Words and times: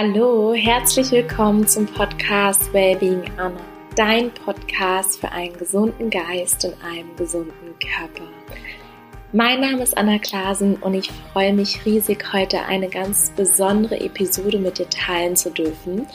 Hallo, 0.00 0.54
herzlich 0.54 1.10
willkommen 1.10 1.66
zum 1.66 1.84
Podcast 1.84 2.72
Wellbeing 2.72 3.24
Anna, 3.36 3.58
dein 3.96 4.30
Podcast 4.32 5.18
für 5.18 5.32
einen 5.32 5.58
gesunden 5.58 6.08
Geist 6.08 6.64
und 6.64 6.74
einen 6.84 7.16
gesunden 7.16 7.74
Körper. 7.80 8.22
Mein 9.32 9.60
Name 9.60 9.82
ist 9.82 9.98
Anna 9.98 10.20
Klasen 10.20 10.76
und 10.76 10.94
ich 10.94 11.10
freue 11.32 11.52
mich 11.52 11.84
riesig, 11.84 12.32
heute 12.32 12.62
eine 12.66 12.88
ganz 12.88 13.32
besondere 13.34 13.98
Episode 13.98 14.60
mit 14.60 14.78
dir 14.78 14.88
teilen 14.88 15.34
zu 15.34 15.50
dürfen. 15.50 16.06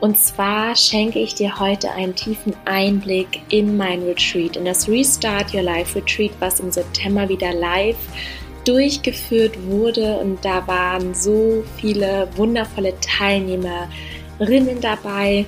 Und 0.00 0.16
zwar 0.16 0.74
schenke 0.74 1.18
ich 1.18 1.34
dir 1.34 1.60
heute 1.60 1.90
einen 1.90 2.14
tiefen 2.14 2.54
Einblick 2.64 3.42
in 3.50 3.76
mein 3.76 4.04
Retreat, 4.04 4.56
in 4.56 4.64
das 4.64 4.88
Restart 4.88 5.52
Your 5.52 5.64
Life 5.64 5.94
Retreat, 5.98 6.32
was 6.38 6.60
im 6.60 6.70
September 6.70 7.28
wieder 7.28 7.52
live 7.52 7.98
durchgeführt 8.68 9.54
wurde 9.66 10.18
und 10.18 10.44
da 10.44 10.66
waren 10.66 11.14
so 11.14 11.64
viele 11.80 12.28
wundervolle 12.36 12.92
Teilnehmerinnen 13.00 14.80
dabei, 14.82 15.46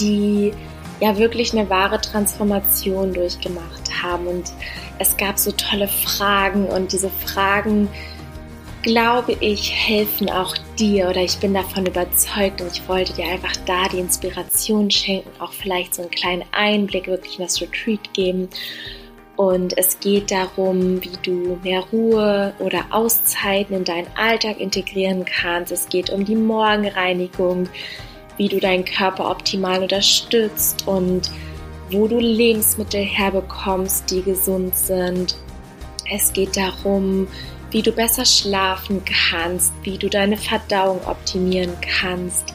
die 0.00 0.54
ja 1.00 1.18
wirklich 1.18 1.52
eine 1.52 1.68
wahre 1.68 2.00
Transformation 2.00 3.12
durchgemacht 3.12 4.02
haben. 4.02 4.26
Und 4.26 4.50
es 4.98 5.14
gab 5.18 5.38
so 5.38 5.52
tolle 5.52 5.88
Fragen 5.88 6.64
und 6.66 6.92
diese 6.92 7.10
Fragen, 7.10 7.88
glaube 8.80 9.36
ich, 9.40 9.70
helfen 9.70 10.30
auch 10.30 10.56
dir 10.78 11.08
oder 11.10 11.22
ich 11.22 11.36
bin 11.36 11.52
davon 11.52 11.84
überzeugt 11.84 12.62
und 12.62 12.72
ich 12.72 12.88
wollte 12.88 13.12
dir 13.12 13.26
einfach 13.26 13.56
da 13.66 13.88
die 13.88 13.98
Inspiration 13.98 14.90
schenken, 14.90 15.28
auch 15.38 15.52
vielleicht 15.52 15.94
so 15.94 16.02
einen 16.02 16.10
kleinen 16.10 16.44
Einblick 16.52 17.08
wirklich 17.08 17.38
in 17.38 17.44
das 17.44 17.60
Retreat 17.60 18.14
geben 18.14 18.48
und 19.36 19.76
es 19.78 19.98
geht 20.00 20.30
darum, 20.30 21.02
wie 21.02 21.16
du 21.22 21.58
mehr 21.62 21.82
Ruhe 21.92 22.52
oder 22.58 22.84
Auszeiten 22.90 23.76
in 23.76 23.84
deinen 23.84 24.08
Alltag 24.16 24.60
integrieren 24.60 25.24
kannst. 25.24 25.72
Es 25.72 25.88
geht 25.88 26.10
um 26.10 26.24
die 26.24 26.36
Morgenreinigung, 26.36 27.68
wie 28.36 28.48
du 28.48 28.60
deinen 28.60 28.84
Körper 28.84 29.30
optimal 29.30 29.82
unterstützt 29.82 30.86
und 30.86 31.30
wo 31.90 32.08
du 32.08 32.18
Lebensmittel 32.18 33.02
herbekommst, 33.02 34.10
die 34.10 34.22
gesund 34.22 34.76
sind. 34.76 35.36
Es 36.10 36.32
geht 36.32 36.56
darum, 36.56 37.26
wie 37.72 37.82
du 37.82 37.90
besser 37.90 38.24
schlafen 38.24 39.02
kannst, 39.04 39.72
wie 39.82 39.98
du 39.98 40.08
deine 40.08 40.36
Verdauung 40.36 41.04
optimieren 41.06 41.72
kannst 41.80 42.54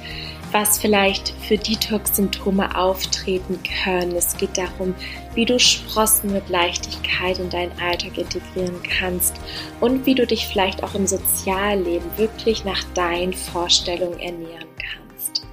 was 0.51 0.79
vielleicht 0.79 1.33
für 1.41 1.57
Detox-Symptome 1.57 2.75
auftreten 2.77 3.59
können. 3.83 4.15
Es 4.15 4.37
geht 4.37 4.57
darum, 4.57 4.95
wie 5.33 5.45
du 5.45 5.59
Sprossen 5.59 6.31
mit 6.33 6.49
Leichtigkeit 6.49 7.39
in 7.39 7.49
deinen 7.49 7.77
Alltag 7.79 8.17
integrieren 8.17 8.81
kannst 8.99 9.35
und 9.81 10.05
wie 10.05 10.15
du 10.15 10.25
dich 10.25 10.47
vielleicht 10.47 10.83
auch 10.83 10.95
im 10.95 11.07
Sozialleben 11.07 12.17
wirklich 12.17 12.63
nach 12.65 12.83
deinen 12.93 13.33
Vorstellungen 13.33 14.19
ernähren 14.19 14.67
kannst. 14.77 15.43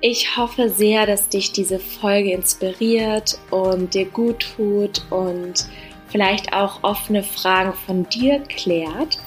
Ich 0.00 0.36
hoffe 0.36 0.68
sehr, 0.68 1.06
dass 1.06 1.28
dich 1.28 1.52
diese 1.52 1.78
Folge 1.78 2.32
inspiriert 2.32 3.38
und 3.50 3.94
dir 3.94 4.06
gut 4.06 4.54
tut 4.56 5.04
und 5.10 5.66
vielleicht 6.12 6.52
auch 6.52 6.82
offene 6.82 7.24
Fragen 7.24 7.72
von 7.72 8.08
dir 8.08 8.38
klärt. 8.40 9.18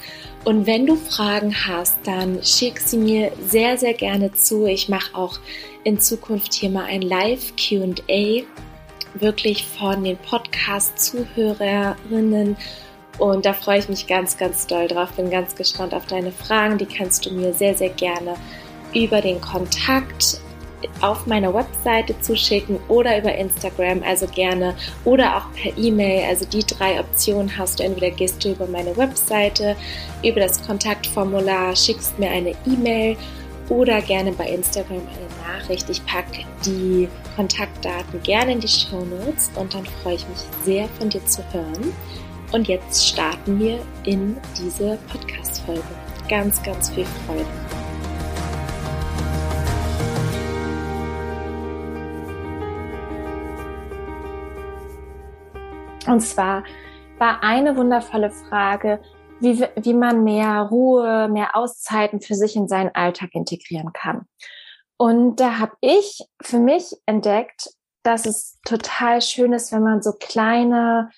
Und 0.45 0.65
wenn 0.67 0.85
du 0.85 0.95
Fragen 0.95 1.55
hast, 1.67 1.97
dann 2.05 2.43
schick 2.43 2.79
sie 2.79 2.97
mir 2.97 3.31
sehr, 3.41 3.79
sehr 3.79 3.95
gerne 3.95 4.31
zu. 4.31 4.67
Ich 4.67 4.89
mache 4.89 5.15
auch 5.15 5.39
in 5.83 5.99
Zukunft 5.99 6.53
hier 6.53 6.69
mal 6.69 6.85
ein 6.85 7.01
Live-QA, 7.01 8.43
wirklich 9.15 9.65
von 9.65 10.03
den 10.03 10.17
Podcast-Zuhörerinnen. 10.17 12.55
Und 13.17 13.45
da 13.45 13.53
freue 13.53 13.79
ich 13.79 13.89
mich 13.89 14.05
ganz, 14.05 14.37
ganz 14.37 14.67
doll 14.67 14.87
drauf. 14.87 15.13
Bin 15.13 15.31
ganz 15.31 15.55
gespannt 15.55 15.95
auf 15.95 16.05
deine 16.05 16.31
Fragen. 16.31 16.77
Die 16.77 16.85
kannst 16.85 17.25
du 17.25 17.31
mir 17.31 17.51
sehr, 17.53 17.73
sehr 17.73 17.89
gerne 17.89 18.35
über 18.93 19.21
den 19.21 19.41
Kontakt 19.41 20.39
auf 21.01 21.25
meiner 21.27 21.53
Webseite 21.53 22.19
zuschicken 22.21 22.79
oder 22.87 23.17
über 23.17 23.33
Instagram, 23.35 24.03
also 24.03 24.27
gerne, 24.27 24.75
oder 25.03 25.37
auch 25.37 25.51
per 25.53 25.77
E-Mail. 25.77 26.25
Also 26.27 26.45
die 26.45 26.63
drei 26.63 26.99
Optionen 26.99 27.57
hast 27.57 27.79
du. 27.79 27.83
Entweder 27.83 28.11
gehst 28.11 28.43
du 28.43 28.51
über 28.51 28.67
meine 28.67 28.95
Webseite, 28.97 29.75
über 30.23 30.41
das 30.41 30.65
Kontaktformular, 30.65 31.75
schickst 31.75 32.17
mir 32.19 32.29
eine 32.29 32.51
E-Mail 32.65 33.17
oder 33.69 34.01
gerne 34.01 34.31
bei 34.31 34.47
Instagram 34.47 34.97
eine 34.99 35.57
Nachricht. 35.59 35.89
Ich 35.89 36.05
packe 36.05 36.45
die 36.65 37.07
Kontaktdaten 37.35 38.21
gerne 38.23 38.53
in 38.53 38.59
die 38.59 38.67
Show 38.67 39.03
Notes 39.05 39.51
und 39.55 39.73
dann 39.73 39.85
freue 40.03 40.15
ich 40.15 40.27
mich 40.27 40.39
sehr 40.63 40.87
von 40.99 41.09
dir 41.09 41.25
zu 41.25 41.43
hören. 41.51 41.93
Und 42.51 42.67
jetzt 42.67 43.07
starten 43.07 43.59
wir 43.59 43.79
in 44.03 44.37
diese 44.57 44.97
Podcast-Folge. 45.11 45.83
Ganz, 46.29 46.61
ganz 46.63 46.89
viel 46.89 47.05
Freude. 47.25 47.84
Und 56.07 56.21
zwar 56.21 56.63
war 57.17 57.43
eine 57.43 57.77
wundervolle 57.77 58.31
Frage, 58.31 59.01
wie, 59.39 59.65
wie 59.75 59.93
man 59.93 60.23
mehr 60.23 60.61
Ruhe, 60.61 61.27
mehr 61.29 61.55
Auszeiten 61.55 62.21
für 62.21 62.35
sich 62.35 62.55
in 62.55 62.67
seinen 62.67 62.93
Alltag 62.93 63.29
integrieren 63.33 63.91
kann. 63.93 64.27
Und 64.97 65.39
da 65.39 65.59
habe 65.59 65.73
ich 65.81 66.23
für 66.41 66.59
mich 66.59 66.95
entdeckt, 67.05 67.69
dass 68.03 68.25
es 68.25 68.59
total 68.65 69.21
schön 69.21 69.51
ist, 69.51 69.71
wenn 69.71 69.83
man 69.83 70.01
so 70.01 70.13
kleine 70.13 71.09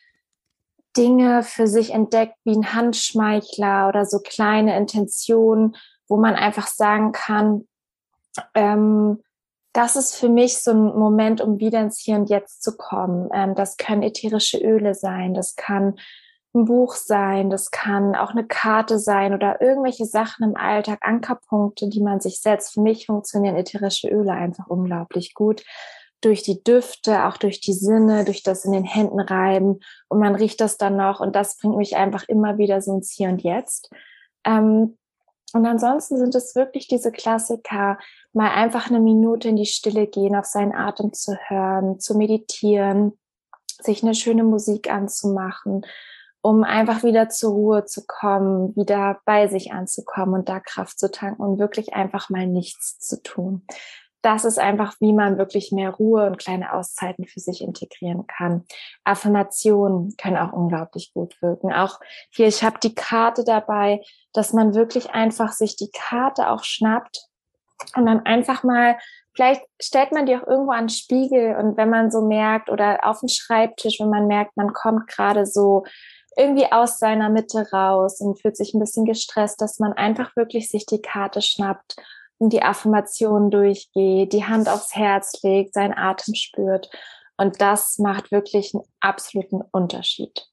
Dinge 0.95 1.43
für 1.43 1.67
sich 1.67 1.93
entdeckt, 1.93 2.35
wie 2.43 2.55
ein 2.55 2.73
Handschmeichler 2.73 3.87
oder 3.87 4.05
so 4.05 4.19
kleine 4.19 4.75
Intentionen, 4.75 5.75
wo 6.07 6.17
man 6.17 6.33
einfach 6.33 6.67
sagen 6.67 7.11
kann, 7.11 7.67
ähm, 8.55 9.21
das 9.77 9.95
ist 9.95 10.15
für 10.15 10.27
mich 10.27 10.57
so 10.57 10.71
ein 10.71 10.97
Moment, 10.97 11.39
um 11.39 11.59
wieder 11.59 11.79
ins 11.79 11.99
Hier 11.99 12.15
und 12.15 12.31
Jetzt 12.31 12.63
zu 12.63 12.75
kommen. 12.75 13.29
Ähm, 13.31 13.53
das 13.53 13.77
können 13.77 14.01
ätherische 14.01 14.57
Öle 14.57 14.95
sein, 14.95 15.35
das 15.35 15.55
kann 15.55 15.99
ein 16.55 16.65
Buch 16.65 16.95
sein, 16.95 17.51
das 17.51 17.69
kann 17.69 18.15
auch 18.15 18.31
eine 18.31 18.47
Karte 18.47 18.97
sein 18.97 19.35
oder 19.35 19.61
irgendwelche 19.61 20.05
Sachen 20.05 20.49
im 20.49 20.55
Alltag, 20.57 20.97
Ankerpunkte, 21.01 21.89
die 21.89 22.01
man 22.01 22.19
sich 22.19 22.41
setzt. 22.41 22.73
Für 22.73 22.81
mich 22.81 23.05
funktionieren 23.05 23.55
ätherische 23.55 24.07
Öle 24.07 24.31
einfach 24.31 24.65
unglaublich 24.65 25.35
gut. 25.35 25.63
Durch 26.21 26.41
die 26.41 26.63
Düfte, 26.63 27.25
auch 27.25 27.37
durch 27.37 27.61
die 27.61 27.73
Sinne, 27.73 28.25
durch 28.25 28.41
das 28.41 28.65
in 28.65 28.71
den 28.71 28.85
Händen 28.85 29.19
reiben 29.19 29.81
und 30.07 30.19
man 30.19 30.33
riecht 30.33 30.59
das 30.59 30.77
dann 30.77 30.95
noch 30.95 31.19
und 31.19 31.35
das 31.35 31.55
bringt 31.57 31.77
mich 31.77 31.95
einfach 31.95 32.23
immer 32.27 32.57
wieder 32.57 32.81
so 32.81 32.95
ins 32.95 33.11
Hier 33.11 33.29
und 33.29 33.43
Jetzt. 33.43 33.91
Ähm, 34.43 34.97
und 35.53 35.65
ansonsten 35.65 36.17
sind 36.17 36.35
es 36.35 36.55
wirklich 36.55 36.87
diese 36.87 37.11
Klassiker, 37.11 37.97
mal 38.33 38.51
einfach 38.51 38.89
eine 38.89 38.99
Minute 38.99 39.49
in 39.49 39.55
die 39.55 39.65
Stille 39.65 40.07
gehen, 40.07 40.35
auf 40.35 40.45
seinen 40.45 40.73
Atem 40.73 41.13
zu 41.13 41.35
hören, 41.47 41.99
zu 41.99 42.17
meditieren, 42.17 43.17
sich 43.81 44.03
eine 44.03 44.15
schöne 44.15 44.43
Musik 44.43 44.91
anzumachen, 44.91 45.85
um 46.41 46.63
einfach 46.63 47.03
wieder 47.03 47.29
zur 47.29 47.51
Ruhe 47.51 47.85
zu 47.85 48.05
kommen, 48.05 48.75
wieder 48.75 49.19
bei 49.25 49.47
sich 49.47 49.71
anzukommen 49.71 50.35
und 50.35 50.49
da 50.49 50.59
Kraft 50.59 50.99
zu 50.99 51.09
tanken 51.09 51.41
und 51.41 51.59
wirklich 51.59 51.93
einfach 51.93 52.29
mal 52.29 52.47
nichts 52.47 52.99
zu 52.99 53.21
tun. 53.21 53.65
Das 54.21 54.45
ist 54.45 54.59
einfach, 54.59 54.95
wie 54.99 55.13
man 55.13 55.37
wirklich 55.37 55.71
mehr 55.71 55.91
Ruhe 55.91 56.25
und 56.25 56.37
kleine 56.37 56.73
Auszeiten 56.73 57.25
für 57.25 57.39
sich 57.39 57.61
integrieren 57.61 58.25
kann. 58.27 58.65
Affirmationen 59.03 60.15
können 60.17 60.37
auch 60.37 60.53
unglaublich 60.53 61.13
gut 61.13 61.41
wirken. 61.41 61.71
Auch 61.71 61.99
hier, 62.31 62.47
ich 62.47 62.63
habe 62.63 62.79
die 62.81 62.95
Karte 62.95 63.43
dabei, 63.43 64.01
dass 64.33 64.53
man 64.53 64.73
wirklich 64.73 65.11
einfach 65.11 65.51
sich 65.51 65.75
die 65.75 65.91
Karte 65.91 66.49
auch 66.49 66.63
schnappt 66.63 67.27
und 67.95 68.05
dann 68.05 68.25
einfach 68.25 68.63
mal, 68.63 68.97
vielleicht 69.35 69.61
stellt 69.79 70.11
man 70.11 70.25
die 70.25 70.35
auch 70.35 70.47
irgendwo 70.47 70.71
an 70.71 70.85
den 70.85 70.89
Spiegel 70.89 71.55
und 71.55 71.77
wenn 71.77 71.89
man 71.89 72.09
so 72.09 72.21
merkt 72.21 72.69
oder 72.69 73.05
auf 73.05 73.19
den 73.19 73.29
Schreibtisch, 73.29 73.99
wenn 73.99 74.09
man 74.09 74.27
merkt, 74.27 74.57
man 74.57 74.73
kommt 74.73 75.07
gerade 75.07 75.45
so 75.45 75.83
irgendwie 76.35 76.71
aus 76.71 76.99
seiner 76.99 77.29
Mitte 77.29 77.67
raus 77.71 78.21
und 78.21 78.39
fühlt 78.39 78.57
sich 78.57 78.73
ein 78.73 78.79
bisschen 78.79 79.05
gestresst, 79.05 79.61
dass 79.61 79.79
man 79.79 79.93
einfach 79.93 80.35
wirklich 80.35 80.69
sich 80.69 80.85
die 80.85 81.01
Karte 81.01 81.41
schnappt 81.41 81.95
und 82.39 82.53
die 82.53 82.63
Affirmation 82.63 83.49
durchgeht, 83.51 84.33
die 84.33 84.45
Hand 84.45 84.69
aufs 84.69 84.95
Herz 84.95 85.41
legt, 85.43 85.73
seinen 85.73 85.97
Atem 85.97 86.35
spürt. 86.35 86.89
Und 87.37 87.61
das 87.61 87.99
macht 87.99 88.31
wirklich 88.31 88.73
einen 88.73 88.83
absoluten 88.99 89.61
Unterschied. 89.71 90.47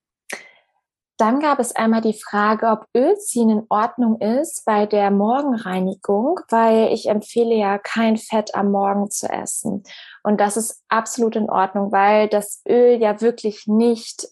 Dann 1.16 1.38
gab 1.38 1.60
es 1.60 1.76
einmal 1.76 2.00
die 2.00 2.18
Frage, 2.18 2.66
ob 2.66 2.86
Ölziehen 2.96 3.48
in 3.48 3.66
Ordnung 3.68 4.20
ist 4.20 4.64
bei 4.64 4.84
der 4.84 5.12
Morgenreinigung, 5.12 6.40
weil 6.48 6.92
ich 6.92 7.08
empfehle 7.08 7.54
ja 7.54 7.78
kein 7.78 8.16
Fett 8.16 8.56
am 8.56 8.72
Morgen 8.72 9.10
zu 9.10 9.30
essen. 9.30 9.84
Und 10.24 10.40
das 10.40 10.56
ist 10.56 10.82
absolut 10.88 11.36
in 11.36 11.48
Ordnung, 11.48 11.92
weil 11.92 12.28
das 12.28 12.62
Öl 12.68 13.00
ja 13.00 13.20
wirklich 13.20 13.68
nicht 13.68 14.26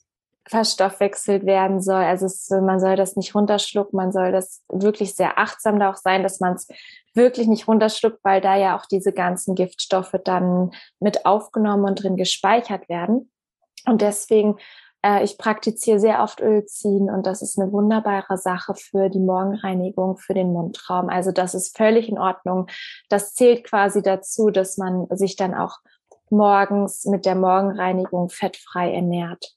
verstoffwechselt 0.49 1.47
werden 1.47 1.81
soll. 1.81 2.03
Also 2.03 2.27
es, 2.27 2.51
man 2.51 2.81
soll 2.81 2.97
das 2.97 3.17
nicht 3.17 3.35
runterschlucken, 3.35 3.97
man 3.97 4.13
soll 4.13 4.33
das 4.33 4.63
wirklich 4.69 5.15
sehr 5.15 5.39
achtsam 5.39 5.79
da 5.79 5.91
auch 5.91 5.97
sein, 5.97 6.23
dass 6.23 6.41
man 6.41 6.55
es 6.55 6.67
wirklich 7.15 7.47
nicht 7.47 7.69
runterschluckt, 7.69 8.19
weil 8.23 8.41
da 8.41 8.57
ja 8.57 8.77
auch 8.77 8.87
diese 8.87 9.13
ganzen 9.13 9.55
Giftstoffe 9.55 10.17
dann 10.25 10.73
mit 11.01 11.27
aufgenommen 11.27 11.85
und 11.85 12.03
drin 12.03 12.17
gespeichert 12.17 12.89
werden. 12.89 13.31
Und 13.87 14.03
deswegen 14.03 14.57
Äh, 15.05 15.25
ich 15.25 15.37
praktiziere 15.37 15.99
sehr 15.99 16.23
oft 16.23 16.41
Ölziehen 16.41 17.11
und 17.11 17.27
das 17.27 17.43
ist 17.43 17.59
eine 17.59 17.73
wunderbare 17.73 18.39
Sache 18.39 18.75
für 18.75 19.09
die 19.09 19.19
Morgenreinigung, 19.19 20.17
für 20.17 20.35
den 20.35 20.53
Mundraum. 20.53 21.09
Also 21.09 21.33
das 21.33 21.55
ist 21.55 21.77
völlig 21.77 22.09
in 22.09 22.19
Ordnung. 22.19 22.69
Das 23.09 23.35
zählt 23.35 23.65
quasi 23.65 24.03
dazu, 24.03 24.51
dass 24.51 24.79
man 24.79 25.07
sich 25.11 25.37
dann 25.37 25.55
auch 25.55 25.79
morgens 26.31 27.05
mit 27.05 27.27
der 27.27 27.35
Morgenreinigung 27.35 28.31
fettfrei 28.31 28.95
ernährt. 28.95 29.57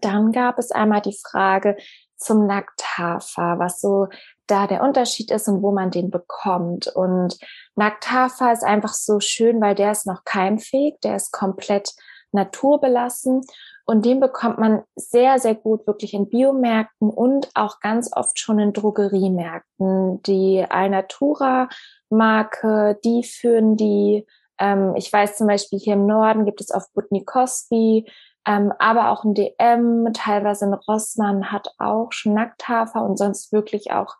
Dann 0.00 0.32
gab 0.32 0.58
es 0.58 0.70
einmal 0.70 1.00
die 1.00 1.18
Frage 1.18 1.76
zum 2.16 2.46
Nackthafer, 2.46 3.58
was 3.58 3.80
so 3.80 4.08
da 4.46 4.66
der 4.66 4.82
Unterschied 4.82 5.30
ist 5.30 5.48
und 5.48 5.62
wo 5.62 5.72
man 5.72 5.90
den 5.90 6.10
bekommt. 6.10 6.88
Und 6.88 7.38
Nackthafer 7.76 8.52
ist 8.52 8.64
einfach 8.64 8.92
so 8.92 9.20
schön, 9.20 9.60
weil 9.60 9.74
der 9.74 9.92
ist 9.92 10.06
noch 10.06 10.24
keimfähig, 10.24 10.96
der 11.02 11.16
ist 11.16 11.32
komplett 11.32 11.94
naturbelassen 12.32 13.42
und 13.90 14.04
den 14.04 14.20
bekommt 14.20 14.58
man 14.58 14.84
sehr, 14.94 15.38
sehr 15.40 15.56
gut 15.56 15.86
wirklich 15.86 16.14
in 16.14 16.28
Biomärkten 16.28 17.10
und 17.10 17.50
auch 17.54 17.80
ganz 17.80 18.10
oft 18.14 18.38
schon 18.38 18.60
in 18.60 18.72
Drogeriemärkten. 18.72 20.22
Die 20.22 20.64
Alnatura 20.68 21.68
Marke, 22.08 22.98
die 23.04 23.24
führen 23.24 23.76
die. 23.76 24.26
Ähm, 24.58 24.94
ich 24.96 25.12
weiß 25.12 25.36
zum 25.36 25.48
Beispiel 25.48 25.80
hier 25.80 25.94
im 25.94 26.06
Norden 26.06 26.44
gibt 26.44 26.60
es 26.60 26.70
auf 26.70 26.92
Butnikowski, 26.92 28.08
ähm, 28.50 28.72
aber 28.80 29.10
auch 29.10 29.22
ein 29.22 29.34
DM, 29.34 30.12
teilweise 30.12 30.66
ein 30.66 30.74
Rossmann 30.74 31.52
hat 31.52 31.68
auch 31.78 32.10
schon 32.10 32.34
Nackthafer 32.34 33.04
und 33.04 33.16
sonst 33.16 33.52
wirklich 33.52 33.92
auch 33.92 34.16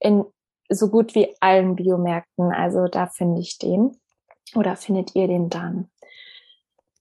in 0.00 0.24
so 0.68 0.88
gut 0.88 1.14
wie 1.14 1.36
allen 1.40 1.76
Biomärkten. 1.76 2.52
Also 2.52 2.88
da 2.88 3.06
finde 3.06 3.40
ich 3.40 3.58
den 3.58 3.96
oder 4.56 4.74
findet 4.74 5.14
ihr 5.14 5.28
den 5.28 5.48
dann. 5.48 5.90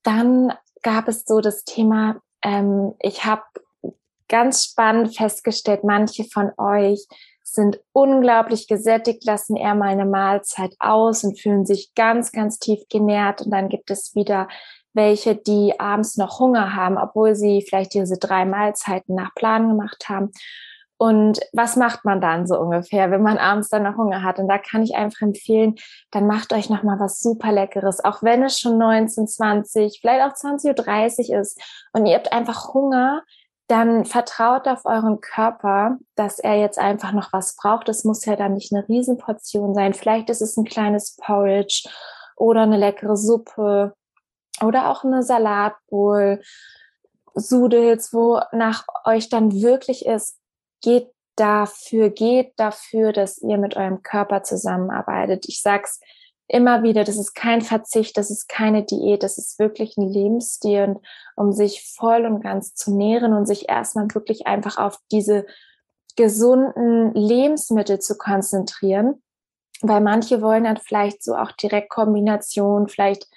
Dann 0.04 0.54
gab 0.84 1.08
es 1.08 1.26
so 1.26 1.42
das 1.42 1.64
Thema, 1.64 2.22
ähm, 2.44 2.94
ich 3.00 3.26
habe 3.26 3.44
ganz 4.30 4.64
spannend 4.66 5.16
festgestellt, 5.16 5.84
manche 5.84 6.26
von 6.26 6.52
euch 6.60 7.08
sind 7.42 7.80
unglaublich 7.92 8.68
gesättigt, 8.68 9.26
lassen 9.26 9.56
eher 9.56 9.74
mal 9.74 9.90
eine 9.90 10.06
Mahlzeit 10.06 10.76
aus 10.80 11.24
und 11.24 11.40
fühlen 11.40 11.66
sich 11.66 11.96
ganz, 11.96 12.32
ganz 12.32 12.60
tief 12.60 12.82
genährt. 12.90 13.42
Und 13.42 13.52
dann 13.52 13.70
gibt 13.70 13.90
es 13.90 14.14
wieder 14.14 14.48
welche, 14.98 15.36
die 15.36 15.80
abends 15.80 16.18
noch 16.18 16.40
Hunger 16.40 16.76
haben, 16.76 16.98
obwohl 16.98 17.36
sie 17.36 17.62
vielleicht 17.62 17.94
diese 17.94 18.18
drei 18.18 18.44
Mahlzeiten 18.44 19.16
nach 19.16 19.34
Plan 19.34 19.70
gemacht 19.70 20.10
haben. 20.10 20.32
Und 20.98 21.40
was 21.54 21.76
macht 21.76 22.06
man 22.06 22.20
dann 22.20 22.48
so 22.48 22.60
ungefähr, 22.60 23.12
wenn 23.12 23.22
man 23.22 23.38
abends 23.38 23.70
dann 23.70 23.84
noch 23.84 23.98
Hunger 23.98 24.24
hat? 24.24 24.40
Und 24.40 24.48
da 24.48 24.58
kann 24.58 24.82
ich 24.82 24.96
einfach 24.96 25.22
empfehlen, 25.22 25.76
dann 26.12 26.28
macht 26.28 26.52
euch 26.54 26.70
noch 26.70 26.84
mal 26.84 27.00
was 27.00 27.20
super 27.20 27.52
Leckeres, 27.52 28.04
auch 28.04 28.24
wenn 28.24 28.44
es 28.44 28.60
schon 28.60 28.78
19, 28.78 29.28
20, 29.28 30.00
vielleicht 30.02 30.26
auch 30.26 30.36
20.30 30.36 31.30
Uhr 31.30 31.42
ist 31.42 31.62
und 31.94 32.06
ihr 32.08 32.16
habt 32.16 32.34
einfach 32.34 32.74
Hunger, 32.74 33.22
dann 33.68 34.06
vertraut 34.06 34.68
auf 34.68 34.86
euren 34.86 35.22
Körper, 35.22 35.98
dass 36.16 36.40
er 36.40 36.56
jetzt 36.56 36.80
einfach 36.80 37.12
noch 37.12 37.34
was 37.34 37.56
braucht. 37.56 37.90
Es 37.90 38.06
muss 38.06 38.26
ja 38.26 38.36
dann 38.36 38.54
nicht 38.54 38.74
eine 38.74 38.88
Riesenportion 38.88 39.76
sein. 39.76 39.94
Vielleicht 39.94 40.30
ist 40.30 40.42
es 40.42 40.56
ein 40.56 40.64
kleines 40.64 41.18
Porridge 41.18 41.88
oder 42.38 42.62
eine 42.62 42.78
leckere 42.78 43.18
Suppe 43.18 43.94
oder 44.62 44.90
auch 44.90 45.04
eine 45.04 45.24
Salatbowl. 45.24 46.42
Sudels, 47.34 48.14
wo 48.14 48.42
nach 48.52 48.86
euch 49.06 49.30
dann 49.30 49.54
wirklich 49.54 50.06
ist, 50.06 50.40
geht 50.82 51.12
dafür, 51.36 52.10
geht 52.10 52.54
dafür, 52.58 53.14
dass 53.14 53.38
ihr 53.38 53.58
mit 53.58 53.76
eurem 53.76 54.02
Körper 54.02 54.44
zusammenarbeitet. 54.44 55.46
Ich 55.48 55.62
sag's 55.62 56.00
immer 56.48 56.82
wieder, 56.84 57.04
das 57.04 57.18
ist 57.18 57.34
kein 57.34 57.62
Verzicht, 57.62 58.18
das 58.18 58.32
ist 58.32 58.48
keine 58.48 58.84
Diät, 58.84 59.22
das 59.22 59.38
ist 59.38 59.60
wirklich 59.60 59.98
ein 59.98 60.08
Lebensstil, 60.08 60.84
und 60.84 61.00
um 61.36 61.52
sich 61.52 61.94
voll 61.96 62.26
und 62.26 62.42
ganz 62.42 62.74
zu 62.74 62.96
nähren 62.96 63.34
und 63.34 63.46
sich 63.46 63.70
erstmal 63.70 64.08
wirklich 64.14 64.48
einfach 64.48 64.78
auf 64.78 64.98
diese 65.12 65.46
gesunden 66.16 67.14
Lebensmittel 67.14 68.00
zu 68.00 68.18
konzentrieren. 68.18 69.22
Weil 69.82 70.02
manche 70.02 70.42
wollen 70.42 70.64
dann 70.64 70.78
vielleicht 70.78 71.24
so 71.24 71.36
auch 71.36 71.52
direkt 71.52 71.90
Kombination, 71.90 72.88
vielleicht 72.88 73.28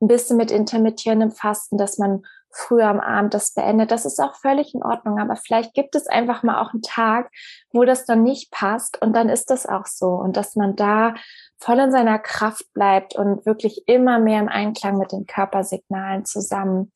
ein 0.00 0.08
bisschen 0.08 0.36
mit 0.36 0.50
intermittierendem 0.50 1.30
Fasten, 1.30 1.76
dass 1.76 1.98
man 1.98 2.24
früher 2.50 2.86
am 2.88 3.00
Abend 3.00 3.34
das 3.34 3.52
beendet. 3.52 3.90
Das 3.90 4.04
ist 4.04 4.20
auch 4.20 4.34
völlig 4.34 4.74
in 4.74 4.82
Ordnung. 4.82 5.18
Aber 5.18 5.36
vielleicht 5.36 5.74
gibt 5.74 5.94
es 5.94 6.06
einfach 6.06 6.42
mal 6.42 6.60
auch 6.60 6.72
einen 6.72 6.82
Tag, 6.82 7.30
wo 7.72 7.84
das 7.84 8.04
dann 8.04 8.22
nicht 8.22 8.50
passt. 8.50 9.00
Und 9.00 9.14
dann 9.14 9.28
ist 9.28 9.50
das 9.50 9.66
auch 9.66 9.86
so. 9.86 10.08
Und 10.08 10.36
dass 10.36 10.56
man 10.56 10.76
da 10.76 11.14
voll 11.58 11.78
in 11.78 11.92
seiner 11.92 12.18
Kraft 12.18 12.72
bleibt 12.72 13.14
und 13.16 13.44
wirklich 13.44 13.86
immer 13.86 14.18
mehr 14.18 14.40
im 14.40 14.48
Einklang 14.48 14.98
mit 14.98 15.12
den 15.12 15.26
Körpersignalen 15.26 16.24
zusammen 16.24 16.92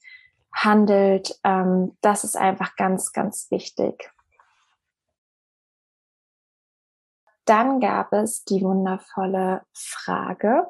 handelt. 0.55 1.39
Ähm, 1.45 1.97
das 2.01 2.25
ist 2.25 2.37
einfach 2.37 2.77
ganz, 2.77 3.13
ganz 3.13 3.51
wichtig. 3.51 4.11
Dann 7.45 7.81
gab 7.81 8.13
es 8.13 8.45
die 8.45 8.63
wundervolle 8.63 9.63
Frage, 9.75 10.69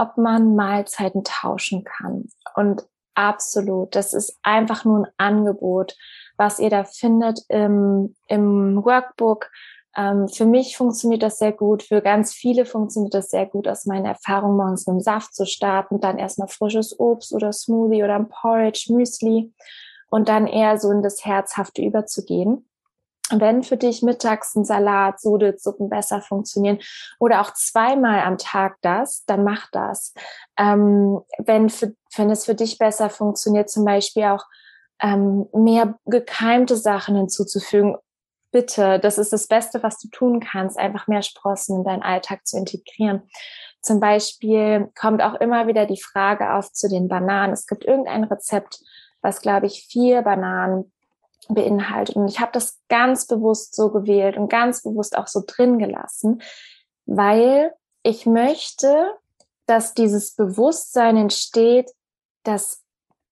ob 0.00 0.16
man 0.16 0.56
Mahlzeiten 0.56 1.24
tauschen 1.24 1.84
kann. 1.84 2.28
Und 2.54 2.86
Absolut. 3.20 3.94
Das 3.96 4.14
ist 4.14 4.38
einfach 4.42 4.86
nur 4.86 5.00
ein 5.00 5.12
Angebot, 5.18 5.94
was 6.38 6.58
ihr 6.58 6.70
da 6.70 6.84
findet 6.84 7.40
im, 7.48 8.14
im 8.28 8.82
Workbook. 8.82 9.50
Ähm, 9.94 10.28
für 10.28 10.46
mich 10.46 10.76
funktioniert 10.76 11.22
das 11.22 11.38
sehr 11.38 11.52
gut. 11.52 11.82
Für 11.82 12.00
ganz 12.00 12.32
viele 12.32 12.64
funktioniert 12.64 13.12
das 13.12 13.28
sehr 13.28 13.44
gut, 13.44 13.68
aus 13.68 13.84
meiner 13.84 14.10
Erfahrung 14.10 14.56
morgens 14.56 14.86
mit 14.86 14.94
dem 14.94 15.00
Saft 15.00 15.34
zu 15.34 15.44
starten, 15.44 16.00
dann 16.00 16.18
erstmal 16.18 16.48
frisches 16.48 16.98
Obst 16.98 17.34
oder 17.34 17.52
Smoothie 17.52 18.04
oder 18.04 18.14
ein 18.14 18.30
Porridge, 18.30 18.90
Müsli 18.90 19.52
und 20.08 20.30
dann 20.30 20.46
eher 20.46 20.78
so 20.78 20.90
in 20.90 21.02
das 21.02 21.22
Herzhafte 21.24 21.82
überzugehen 21.82 22.69
wenn 23.36 23.62
für 23.62 23.76
dich 23.76 24.02
mittags 24.02 24.54
ein 24.56 24.64
Salat, 24.64 25.20
Suppen 25.20 25.88
besser 25.88 26.20
funktionieren 26.20 26.78
oder 27.18 27.40
auch 27.40 27.52
zweimal 27.54 28.20
am 28.20 28.38
Tag 28.38 28.76
das, 28.82 29.24
dann 29.26 29.44
mach 29.44 29.68
das. 29.72 30.14
Ähm, 30.58 31.20
wenn, 31.38 31.68
für, 31.68 31.94
wenn 32.16 32.30
es 32.30 32.44
für 32.44 32.54
dich 32.54 32.78
besser 32.78 33.10
funktioniert, 33.10 33.70
zum 33.70 33.84
Beispiel 33.84 34.24
auch 34.24 34.44
ähm, 35.02 35.46
mehr 35.52 35.98
gekeimte 36.06 36.76
Sachen 36.76 37.16
hinzuzufügen, 37.16 37.96
bitte, 38.52 38.98
das 38.98 39.18
ist 39.18 39.32
das 39.32 39.46
Beste, 39.46 39.82
was 39.82 39.98
du 39.98 40.08
tun 40.08 40.40
kannst, 40.40 40.78
einfach 40.78 41.06
mehr 41.06 41.22
Sprossen 41.22 41.78
in 41.78 41.84
deinen 41.84 42.02
Alltag 42.02 42.46
zu 42.46 42.56
integrieren. 42.58 43.22
Zum 43.80 44.00
Beispiel 44.00 44.90
kommt 44.98 45.22
auch 45.22 45.34
immer 45.34 45.66
wieder 45.66 45.86
die 45.86 46.00
Frage 46.00 46.52
auf 46.54 46.72
zu 46.72 46.88
den 46.88 47.08
Bananen. 47.08 47.52
Es 47.52 47.66
gibt 47.66 47.84
irgendein 47.84 48.24
Rezept, 48.24 48.80
was, 49.22 49.40
glaube 49.40 49.66
ich, 49.66 49.86
vier 49.90 50.22
Bananen 50.22 50.92
beinhaltet. 51.48 52.16
Und 52.16 52.28
ich 52.28 52.40
habe 52.40 52.52
das 52.52 52.78
ganz 52.88 53.26
bewusst 53.26 53.74
so 53.74 53.90
gewählt 53.90 54.36
und 54.36 54.48
ganz 54.48 54.82
bewusst 54.82 55.16
auch 55.16 55.26
so 55.26 55.42
drin 55.46 55.78
gelassen, 55.78 56.42
weil 57.06 57.74
ich 58.02 58.26
möchte, 58.26 59.14
dass 59.66 59.94
dieses 59.94 60.34
Bewusstsein 60.34 61.16
entsteht, 61.16 61.90
dass 62.44 62.82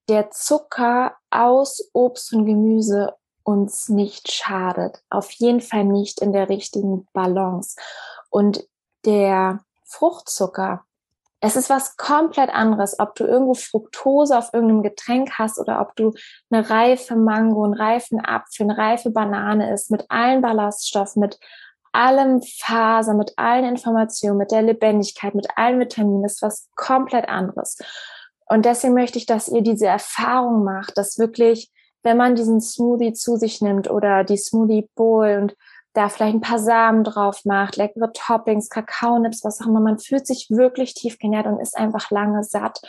der 0.09 0.31
Zucker 0.31 1.17
aus 1.31 1.91
Obst 1.93 2.33
und 2.33 2.47
Gemüse 2.47 3.15
uns 3.45 3.89
nicht 3.89 4.31
schadet. 4.31 5.03
Auf 5.11 5.31
jeden 5.33 5.61
Fall 5.61 5.85
nicht 5.85 6.21
in 6.21 6.33
der 6.33 6.49
richtigen 6.49 7.07
Balance. 7.13 7.77
Und 8.31 8.67
der 9.05 9.61
Fruchtzucker, 9.85 10.85
es 11.41 11.55
ist 11.55 11.71
was 11.71 11.97
komplett 11.97 12.51
anderes, 12.51 12.99
ob 12.99 13.15
du 13.15 13.25
irgendwo 13.25 13.55
Fructose 13.55 14.37
auf 14.37 14.53
irgendeinem 14.53 14.83
Getränk 14.83 15.39
hast 15.39 15.59
oder 15.59 15.81
ob 15.81 15.95
du 15.95 16.13
eine 16.51 16.69
reife 16.69 17.15
Mango, 17.15 17.65
einen 17.65 17.75
reifen 17.75 18.21
Apfel, 18.25 18.65
eine 18.65 18.77
reife 18.77 19.11
Banane 19.11 19.73
isst, 19.73 19.91
mit 19.91 20.05
allen 20.09 20.43
Ballaststoffen, 20.43 21.21
mit 21.21 21.39
allem 21.93 22.43
Faser, 22.43 23.15
mit 23.15 23.33
allen 23.37 23.65
Informationen, 23.65 24.39
mit 24.39 24.51
der 24.51 24.63
Lebendigkeit, 24.63 25.35
mit 25.35 25.47
allen 25.57 25.79
Vitaminen, 25.79 26.25
ist 26.25 26.43
was 26.43 26.69
komplett 26.75 27.29
anderes. 27.29 27.79
Und 28.47 28.65
deswegen 28.65 28.95
möchte 28.95 29.19
ich, 29.19 29.27
dass 29.27 29.49
ihr 29.49 29.63
diese 29.63 29.87
Erfahrung 29.87 30.65
macht, 30.65 30.99
dass 30.99 31.19
wirklich, 31.19 31.71
wenn 32.03 32.17
man 32.17 32.35
diesen 32.35 32.61
Smoothie 32.61 33.13
zu 33.13 33.37
sich 33.37 33.61
nimmt 33.61 33.89
oder 33.91 34.25
die 34.25 34.37
Smoothie 34.37 34.89
Bowl 34.95 35.39
und 35.41 35.57
da 35.99 36.09
vielleicht 36.09 36.35
ein 36.35 36.41
paar 36.41 36.61
Samen 36.61 37.03
drauf 37.03 37.45
macht, 37.45 37.77
leckere 37.77 38.13
Toppings, 38.13 38.71
Kakaonips, 38.71 39.45
was 39.45 39.61
auch 39.61 39.67
immer. 39.67 39.81
Man 39.81 39.99
fühlt 39.99 40.27
sich 40.27 40.49
wirklich 40.49 40.95
tief 40.95 41.19
genährt 41.19 41.47
und 41.47 41.59
ist 41.59 41.77
einfach 41.77 42.11
lange 42.11 42.45
satt 42.45 42.81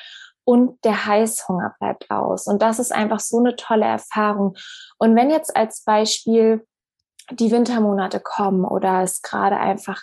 und 0.44 0.84
der 0.86 1.06
Heißhunger 1.08 1.76
bleibt 1.80 2.10
aus. 2.12 2.46
Und 2.46 2.62
das 2.62 2.78
ist 2.80 2.92
einfach 2.94 3.20
so 3.20 3.40
eine 3.40 3.56
tolle 3.56 3.86
Erfahrung. 3.86 4.56
Und 4.98 5.16
wenn 5.16 5.32
jetzt 5.32 5.56
als 5.56 5.84
Beispiel 5.84 6.66
die 7.32 7.52
Wintermonate 7.52 8.20
kommen 8.20 8.64
oder 8.64 9.02
es 9.02 9.22
gerade 9.22 9.58
einfach 9.58 10.02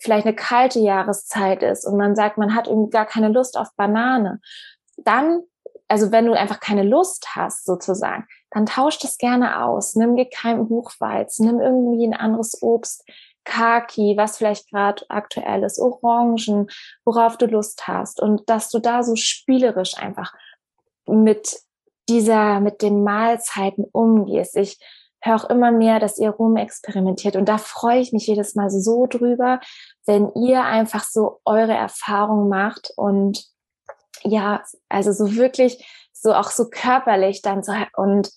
vielleicht 0.00 0.26
eine 0.26 0.36
kalte 0.36 0.78
Jahreszeit 0.80 1.62
ist 1.62 1.86
und 1.86 1.96
man 1.96 2.16
sagt, 2.16 2.38
man 2.38 2.54
hat 2.54 2.68
irgendwie 2.68 2.90
gar 2.90 3.06
keine 3.06 3.28
Lust 3.28 3.56
auf 3.56 3.68
Banane, 3.76 4.40
dann, 4.96 5.42
also 5.88 6.10
wenn 6.10 6.26
du 6.26 6.32
einfach 6.32 6.60
keine 6.60 6.82
Lust 6.82 7.28
hast 7.34 7.66
sozusagen, 7.66 8.26
dann 8.56 8.64
tausch 8.64 8.98
das 8.98 9.18
gerne 9.18 9.62
aus. 9.62 9.96
Nimm 9.96 10.16
gekeimten 10.16 10.68
Buchweiz, 10.68 11.40
nimm 11.40 11.60
irgendwie 11.60 12.06
ein 12.06 12.14
anderes 12.14 12.62
Obst, 12.62 13.04
Kaki, 13.44 14.14
was 14.16 14.38
vielleicht 14.38 14.70
gerade 14.70 15.04
aktuell 15.10 15.62
ist, 15.62 15.78
Orangen, 15.78 16.68
worauf 17.04 17.36
du 17.36 17.44
Lust 17.44 17.86
hast 17.86 18.18
und 18.18 18.48
dass 18.48 18.70
du 18.70 18.78
da 18.78 19.02
so 19.02 19.14
spielerisch 19.14 19.98
einfach 19.98 20.32
mit 21.06 21.54
dieser 22.08 22.60
mit 22.60 22.80
den 22.80 23.04
Mahlzeiten 23.04 23.84
umgehst. 23.92 24.56
Ich 24.56 24.78
höre 25.20 25.36
auch 25.36 25.50
immer 25.50 25.70
mehr, 25.70 26.00
dass 26.00 26.16
ihr 26.16 26.30
rumexperimentiert. 26.30 27.36
Und 27.36 27.50
da 27.50 27.58
freue 27.58 28.00
ich 28.00 28.14
mich 28.14 28.26
jedes 28.26 28.54
Mal 28.54 28.70
so 28.70 29.06
drüber, 29.06 29.60
wenn 30.06 30.32
ihr 30.34 30.64
einfach 30.64 31.04
so 31.04 31.40
eure 31.44 31.74
Erfahrungen 31.74 32.48
macht 32.48 32.90
und 32.96 33.44
ja, 34.22 34.62
also 34.88 35.12
so 35.12 35.36
wirklich, 35.36 35.86
so 36.14 36.32
auch 36.32 36.48
so 36.50 36.70
körperlich 36.70 37.42
dann 37.42 37.62
so 37.62 37.72
und 37.98 38.30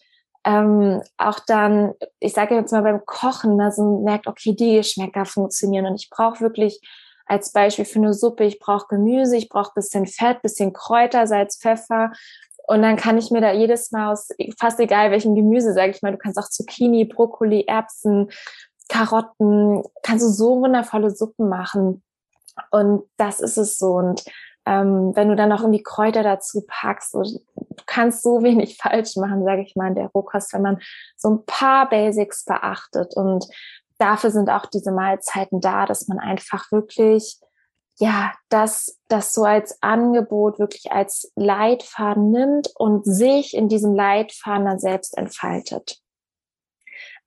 ähm, 0.49 1.01
auch 1.17 1.39
dann, 1.45 1.93
ich 2.19 2.33
sage 2.33 2.55
jetzt 2.55 2.71
mal 2.71 2.81
beim 2.81 3.05
Kochen, 3.05 3.61
also 3.61 4.01
merkt, 4.03 4.27
okay, 4.27 4.55
die 4.55 4.77
Geschmäcker 4.77 5.25
funktionieren 5.25 5.85
und 5.85 5.95
ich 5.95 6.09
brauche 6.09 6.41
wirklich 6.41 6.81
als 7.25 7.51
Beispiel 7.51 7.85
für 7.85 7.99
eine 7.99 8.13
Suppe, 8.13 8.45
ich 8.45 8.59
brauche 8.59 8.87
Gemüse, 8.87 9.37
ich 9.37 9.49
brauche 9.49 9.73
bisschen 9.75 10.07
Fett, 10.07 10.41
bisschen 10.41 10.73
Kräuter, 10.73 11.27
Salz, 11.27 11.59
Pfeffer 11.59 12.11
und 12.67 12.81
dann 12.81 12.97
kann 12.97 13.17
ich 13.17 13.29
mir 13.29 13.41
da 13.41 13.51
jedes 13.51 13.91
Mal 13.91 14.11
aus, 14.11 14.29
fast 14.59 14.79
egal 14.79 15.11
welchen 15.11 15.35
Gemüse, 15.35 15.73
sage 15.73 15.91
ich 15.91 16.01
mal, 16.01 16.11
du 16.11 16.17
kannst 16.17 16.39
auch 16.39 16.49
Zucchini, 16.49 17.05
Brokkoli, 17.05 17.65
Erbsen, 17.67 18.29
Karotten, 18.89 19.83
kannst 20.01 20.25
du 20.25 20.29
so 20.29 20.61
wundervolle 20.61 21.11
Suppen 21.11 21.47
machen. 21.47 22.03
Und 22.71 23.03
das 23.17 23.39
ist 23.39 23.57
es 23.57 23.77
so. 23.77 23.93
Und 23.93 24.23
ähm, 24.65 25.11
wenn 25.15 25.29
du 25.29 25.35
dann 25.35 25.49
noch 25.49 25.61
irgendwie 25.61 25.83
Kräuter 25.83 26.23
dazu 26.23 26.63
packst, 26.67 27.11
so, 27.11 27.21
du 27.21 27.83
kannst 27.85 28.21
so 28.21 28.43
wenig 28.43 28.77
falsch 28.81 29.15
machen, 29.15 29.43
sage 29.43 29.61
ich 29.61 29.75
mal, 29.75 29.87
in 29.87 29.95
der 29.95 30.07
Rohkost, 30.07 30.53
wenn 30.53 30.61
man 30.61 30.79
so 31.15 31.29
ein 31.29 31.45
paar 31.45 31.89
Basics 31.89 32.45
beachtet. 32.45 33.15
Und 33.15 33.45
dafür 33.97 34.31
sind 34.31 34.49
auch 34.49 34.65
diese 34.65 34.91
Mahlzeiten 34.91 35.61
da, 35.61 35.85
dass 35.85 36.07
man 36.07 36.19
einfach 36.19 36.71
wirklich 36.71 37.39
ja, 37.99 38.31
das, 38.47 38.97
das 39.09 39.33
so 39.33 39.43
als 39.43 39.77
Angebot 39.83 40.57
wirklich 40.57 40.91
als 40.91 41.33
Leitfaden 41.35 42.31
nimmt 42.31 42.69
und 42.77 43.05
sich 43.05 43.53
in 43.53 43.67
diesem 43.67 43.93
Leitfaden 43.93 44.65
dann 44.65 44.79
selbst 44.79 45.17
entfaltet. 45.17 45.99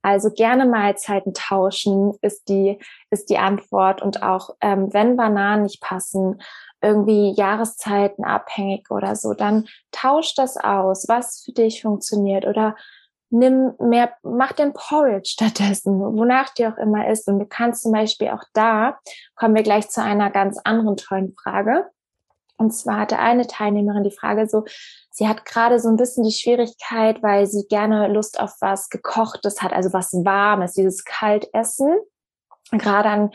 Also 0.01 0.31
gerne 0.31 0.67
Mahlzeiten 0.67 1.35
tauschen 1.35 2.15
ist 2.23 2.49
die, 2.49 2.79
ist 3.11 3.29
die 3.29 3.39
Antwort. 3.39 4.03
Und 4.03 4.23
auch 4.23 4.57
ähm, 4.61 4.93
wenn 4.93 5.17
Bananen 5.17 5.65
nicht 5.65 5.81
passen, 5.81 6.43
irgendwie 6.83 7.33
Jahreszeiten 7.37 8.25
abhängig 8.25 8.91
oder 8.91 9.17
so, 9.17 9.35
dann 9.35 9.69
tausch 9.93 10.35
das 10.35 10.57
aus, 10.57 11.07
was 11.09 11.43
für 11.45 11.53
dich 11.53 11.83
funktioniert 11.83 12.45
oder 12.45 12.77
nimm 13.31 13.73
mehr, 13.81 14.13
mach 14.23 14.53
den 14.53 14.75
Porridge 14.75 15.31
stattdessen, 15.31 15.99
wonach 15.99 16.51
dir 16.51 16.73
auch 16.73 16.79
immer 16.79 17.09
ist. 17.09 17.27
Und 17.29 17.39
du 17.39 17.47
kannst 17.47 17.83
zum 17.83 17.93
Beispiel 17.93 18.29
auch 18.29 18.45
da, 18.53 18.99
kommen 19.35 19.55
wir 19.55 19.63
gleich 19.63 19.89
zu 19.89 20.03
einer 20.03 20.31
ganz 20.31 20.59
anderen 20.65 20.97
tollen 20.97 21.33
Frage. 21.33 21.91
Und 22.59 22.73
zwar 22.73 23.01
hatte 23.01 23.19
eine 23.19 23.47
Teilnehmerin 23.47 24.05
die 24.05 24.15
Frage 24.17 24.49
so, 24.49 24.65
sie 25.11 25.27
hat 25.27 25.45
gerade 25.45 25.81
so 25.81 25.89
ein 25.89 25.97
bisschen 25.97 26.25
die 26.25 26.33
Schwierigkeit, 26.33 27.23
weil 27.23 27.47
sie 27.47 27.67
gerne 27.69 28.07
Lust 28.09 28.39
auf 28.39 28.55
was 28.61 28.89
gekochtes 28.89 29.63
hat, 29.63 29.73
also 29.73 29.93
was 29.93 30.13
warmes, 30.13 30.75
dieses 30.75 31.05
Kaltessen. 31.05 31.99
Gerade 32.71 33.09
an 33.09 33.31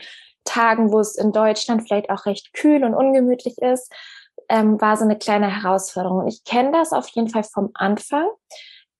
Tagen, 0.48 0.92
wo 0.92 1.00
es 1.00 1.16
in 1.16 1.32
Deutschland 1.32 1.82
vielleicht 1.82 2.10
auch 2.10 2.26
recht 2.26 2.52
kühl 2.54 2.84
und 2.84 2.94
ungemütlich 2.94 3.58
ist, 3.58 3.92
ähm, 4.48 4.80
war 4.80 4.96
so 4.96 5.04
eine 5.04 5.18
kleine 5.18 5.62
Herausforderung. 5.62 6.20
Und 6.20 6.28
ich 6.28 6.44
kenne 6.44 6.72
das 6.72 6.92
auf 6.92 7.08
jeden 7.10 7.28
Fall 7.28 7.44
vom 7.44 7.70
Anfang 7.74 8.26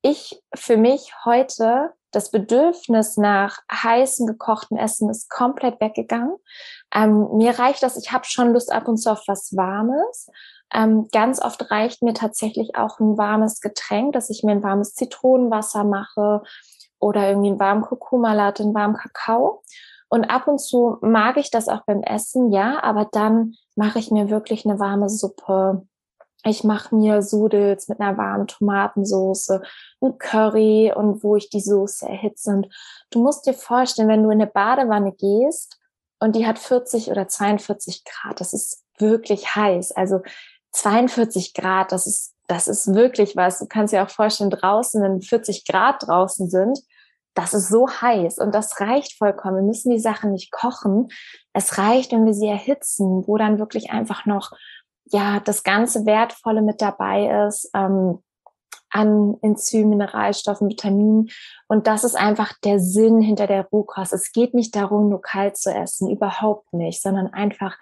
ich 0.02 0.42
für 0.54 0.76
mich 0.76 1.12
heute 1.24 1.92
das 2.10 2.30
Bedürfnis 2.30 3.18
nach 3.18 3.58
heißem 3.70 4.26
gekochten 4.26 4.78
Essen 4.78 5.10
ist 5.10 5.28
komplett 5.28 5.80
weggegangen. 5.80 6.34
Ähm, 6.94 7.28
mir 7.36 7.58
reicht 7.58 7.82
das, 7.82 7.98
ich 7.98 8.12
habe 8.12 8.24
schon 8.24 8.52
Lust 8.54 8.72
ab 8.72 8.88
und 8.88 8.96
zu 8.96 9.12
auf 9.12 9.24
was 9.26 9.54
Warmes. 9.54 10.30
Ähm, 10.72 11.08
ganz 11.12 11.40
oft 11.40 11.70
reicht 11.70 12.02
mir 12.02 12.14
tatsächlich 12.14 12.76
auch 12.76 12.98
ein 12.98 13.18
warmes 13.18 13.60
Getränk, 13.60 14.14
dass 14.14 14.30
ich 14.30 14.42
mir 14.42 14.52
ein 14.52 14.62
warmes 14.62 14.94
Zitronenwasser 14.94 15.84
mache 15.84 16.42
oder 16.98 17.28
irgendwie 17.28 17.50
einen 17.50 17.60
warmen 17.60 17.82
Kurkuma-Latte, 17.82 18.62
einen 18.62 18.74
warmen 18.74 18.96
Kakao. 18.96 19.62
Und 20.08 20.24
ab 20.24 20.48
und 20.48 20.58
zu 20.58 20.96
mag 21.02 21.36
ich 21.36 21.50
das 21.50 21.68
auch 21.68 21.82
beim 21.86 22.02
Essen, 22.02 22.50
ja, 22.50 22.82
aber 22.82 23.08
dann 23.10 23.54
mache 23.76 23.98
ich 23.98 24.10
mir 24.10 24.30
wirklich 24.30 24.64
eine 24.64 24.78
warme 24.78 25.08
Suppe 25.08 25.86
ich 26.44 26.62
mache 26.64 26.94
mir 26.94 27.22
Sudels 27.22 27.88
mit 27.88 28.00
einer 28.00 28.16
warmen 28.16 28.46
Tomatensoße, 28.46 29.60
ein 30.00 30.18
Curry 30.18 30.92
und 30.94 31.22
wo 31.24 31.36
ich 31.36 31.50
die 31.50 31.60
Soße 31.60 32.08
erhitze. 32.08 32.50
Und 32.50 32.68
du 33.10 33.22
musst 33.22 33.46
dir 33.46 33.54
vorstellen, 33.54 34.08
wenn 34.08 34.22
du 34.22 34.30
in 34.30 34.40
eine 34.40 34.50
Badewanne 34.50 35.12
gehst 35.12 35.78
und 36.20 36.36
die 36.36 36.46
hat 36.46 36.58
40 36.58 37.10
oder 37.10 37.28
42 37.28 38.04
Grad, 38.04 38.40
das 38.40 38.52
ist 38.52 38.84
wirklich 38.98 39.54
heiß. 39.56 39.92
Also 39.92 40.20
42 40.72 41.54
Grad, 41.54 41.90
das 41.90 42.06
ist, 42.06 42.34
das 42.46 42.68
ist 42.68 42.94
wirklich 42.94 43.36
was. 43.36 43.58
Du 43.58 43.66
kannst 43.66 43.92
dir 43.92 44.02
auch 44.04 44.10
vorstellen, 44.10 44.50
draußen, 44.50 45.02
wenn 45.02 45.20
40 45.20 45.64
Grad 45.66 46.06
draußen 46.06 46.48
sind, 46.48 46.78
das 47.38 47.54
ist 47.54 47.68
so 47.68 47.88
heiß 47.88 48.38
und 48.38 48.52
das 48.52 48.80
reicht 48.80 49.16
vollkommen. 49.16 49.58
Wir 49.58 49.62
müssen 49.62 49.90
die 49.90 50.00
Sachen 50.00 50.32
nicht 50.32 50.50
kochen. 50.50 51.06
Es 51.52 51.78
reicht, 51.78 52.10
wenn 52.10 52.26
wir 52.26 52.34
sie 52.34 52.48
erhitzen, 52.48 53.22
wo 53.28 53.36
dann 53.36 53.60
wirklich 53.60 53.92
einfach 53.92 54.26
noch 54.26 54.50
ja 55.04 55.38
das 55.38 55.62
ganze 55.62 56.04
Wertvolle 56.04 56.62
mit 56.62 56.82
dabei 56.82 57.46
ist 57.46 57.70
ähm, 57.74 58.24
an 58.90 59.36
Enzymen, 59.40 59.90
Mineralstoffen, 59.90 60.68
Vitaminen. 60.68 61.30
Und 61.68 61.86
das 61.86 62.02
ist 62.02 62.16
einfach 62.16 62.54
der 62.64 62.80
Sinn 62.80 63.20
hinter 63.20 63.46
der 63.46 63.66
Rohkost. 63.66 64.12
Es 64.12 64.32
geht 64.32 64.52
nicht 64.52 64.74
darum, 64.74 65.08
nur 65.08 65.22
kalt 65.22 65.56
zu 65.56 65.72
essen, 65.72 66.10
überhaupt 66.10 66.72
nicht, 66.72 67.00
sondern 67.00 67.28
einfach, 67.28 67.76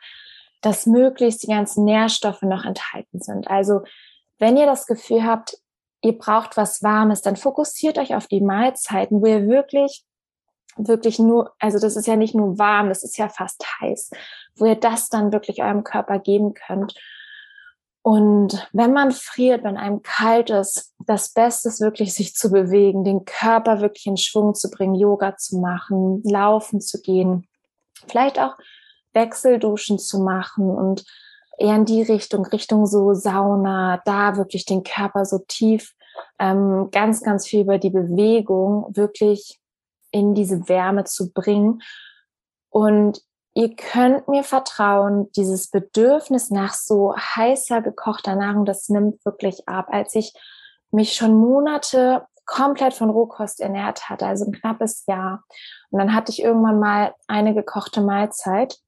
dass 0.61 0.85
möglichst 0.85 1.45
die 1.45 1.51
ganzen 1.51 1.85
Nährstoffe 1.85 2.43
noch 2.43 2.67
enthalten 2.67 3.23
sind. 3.23 3.49
Also 3.49 3.81
wenn 4.39 4.59
ihr 4.59 4.67
das 4.67 4.87
Gefühl 4.87 5.25
habt, 5.25 5.57
ihr 6.07 6.17
braucht 6.17 6.57
was 6.57 6.83
Warmes, 6.83 7.21
dann 7.21 7.37
fokussiert 7.37 7.99
euch 7.99 8.15
auf 8.15 8.27
die 8.27 8.41
Mahlzeiten, 8.41 9.21
wo 9.21 9.27
ihr 9.27 9.49
wirklich 9.49 10.05
wirklich 10.77 11.19
nur, 11.19 11.53
also 11.59 11.79
das 11.79 11.97
ist 11.97 12.07
ja 12.07 12.17
nicht 12.17 12.35
nur 12.35 12.59
warm, 12.59 12.89
das 12.89 13.03
ist 13.03 13.17
ja 13.17 13.29
fast 13.29 13.65
heiß, 13.81 14.11
wo 14.57 14.67
ihr 14.67 14.77
das 14.77 15.09
dann 15.09 15.33
wirklich 15.33 15.63
eurem 15.63 15.85
Körper 15.85 16.19
geben 16.19 16.55
könnt. 16.55 16.95
Und 18.03 18.69
wenn 18.73 18.93
man 18.93 19.11
friert, 19.11 19.65
wenn 19.65 19.77
einem 19.77 20.03
kalt 20.03 20.51
ist, 20.51 20.95
das 21.07 21.33
Beste 21.33 21.69
ist 21.69 21.81
wirklich, 21.81 22.15
sich 22.15 22.35
zu 22.35 22.51
bewegen, 22.51 23.03
den 23.03 23.25
Körper 23.25 23.81
wirklich 23.81 24.07
in 24.07 24.17
Schwung 24.17 24.55
zu 24.55 24.71
bringen, 24.71 24.95
Yoga 24.95 25.37
zu 25.37 25.59
machen, 25.59 26.23
laufen 26.23 26.81
zu 26.81 27.01
gehen, 27.01 27.49
vielleicht 28.07 28.39
auch 28.39 28.55
Wechselduschen 29.13 29.99
zu 29.99 30.21
machen 30.21 30.71
und 30.71 31.05
eher 31.59 31.75
in 31.75 31.85
die 31.85 32.03
Richtung, 32.03 32.47
Richtung 32.47 32.87
so 32.87 33.13
Sauna, 33.15 34.01
da 34.05 34.37
wirklich 34.37 34.67
den 34.67 34.85
Körper 34.85 35.25
so 35.25 35.39
tief, 35.49 35.96
ähm, 36.39 36.89
ganz, 36.93 37.23
ganz 37.23 37.47
viel 37.47 37.63
über 37.63 37.79
die 37.79 37.91
Bewegung 37.91 38.87
wirklich 38.95 39.61
in 40.11 40.35
diese 40.35 40.69
Wärme 40.69 41.05
zu 41.05 41.33
bringen. 41.33 41.83
Und 42.71 43.21
ihr 43.55 43.75
könnt 43.75 44.29
mir 44.29 44.45
vertrauen, 44.45 45.31
dieses 45.33 45.71
Bedürfnis 45.71 46.51
nach 46.51 46.75
so 46.75 47.15
heißer 47.17 47.83
gekochter 47.83 48.37
Nahrung, 48.37 48.65
das 48.65 48.89
nimmt 48.89 49.25
wirklich 49.25 49.69
ab. 49.69 49.89
Als 49.91 50.15
ich 50.15 50.33
mich 50.91 51.15
schon 51.15 51.35
Monate 51.35 52.27
komplett 52.45 52.95
von 52.95 53.11
Rohkost 53.11 53.61
ernährt 53.61 54.09
hatte, 54.09 54.27
also 54.27 54.47
ein 54.47 54.53
knappes 54.53 55.05
Jahr. 55.07 55.45
Und 55.91 55.99
dann 55.99 56.15
hatte 56.15 56.31
ich 56.31 56.43
irgendwann 56.43 56.79
mal 56.79 57.15
eine 57.27 57.55
gekochte 57.55 58.01
Mahlzeit. 58.01 58.79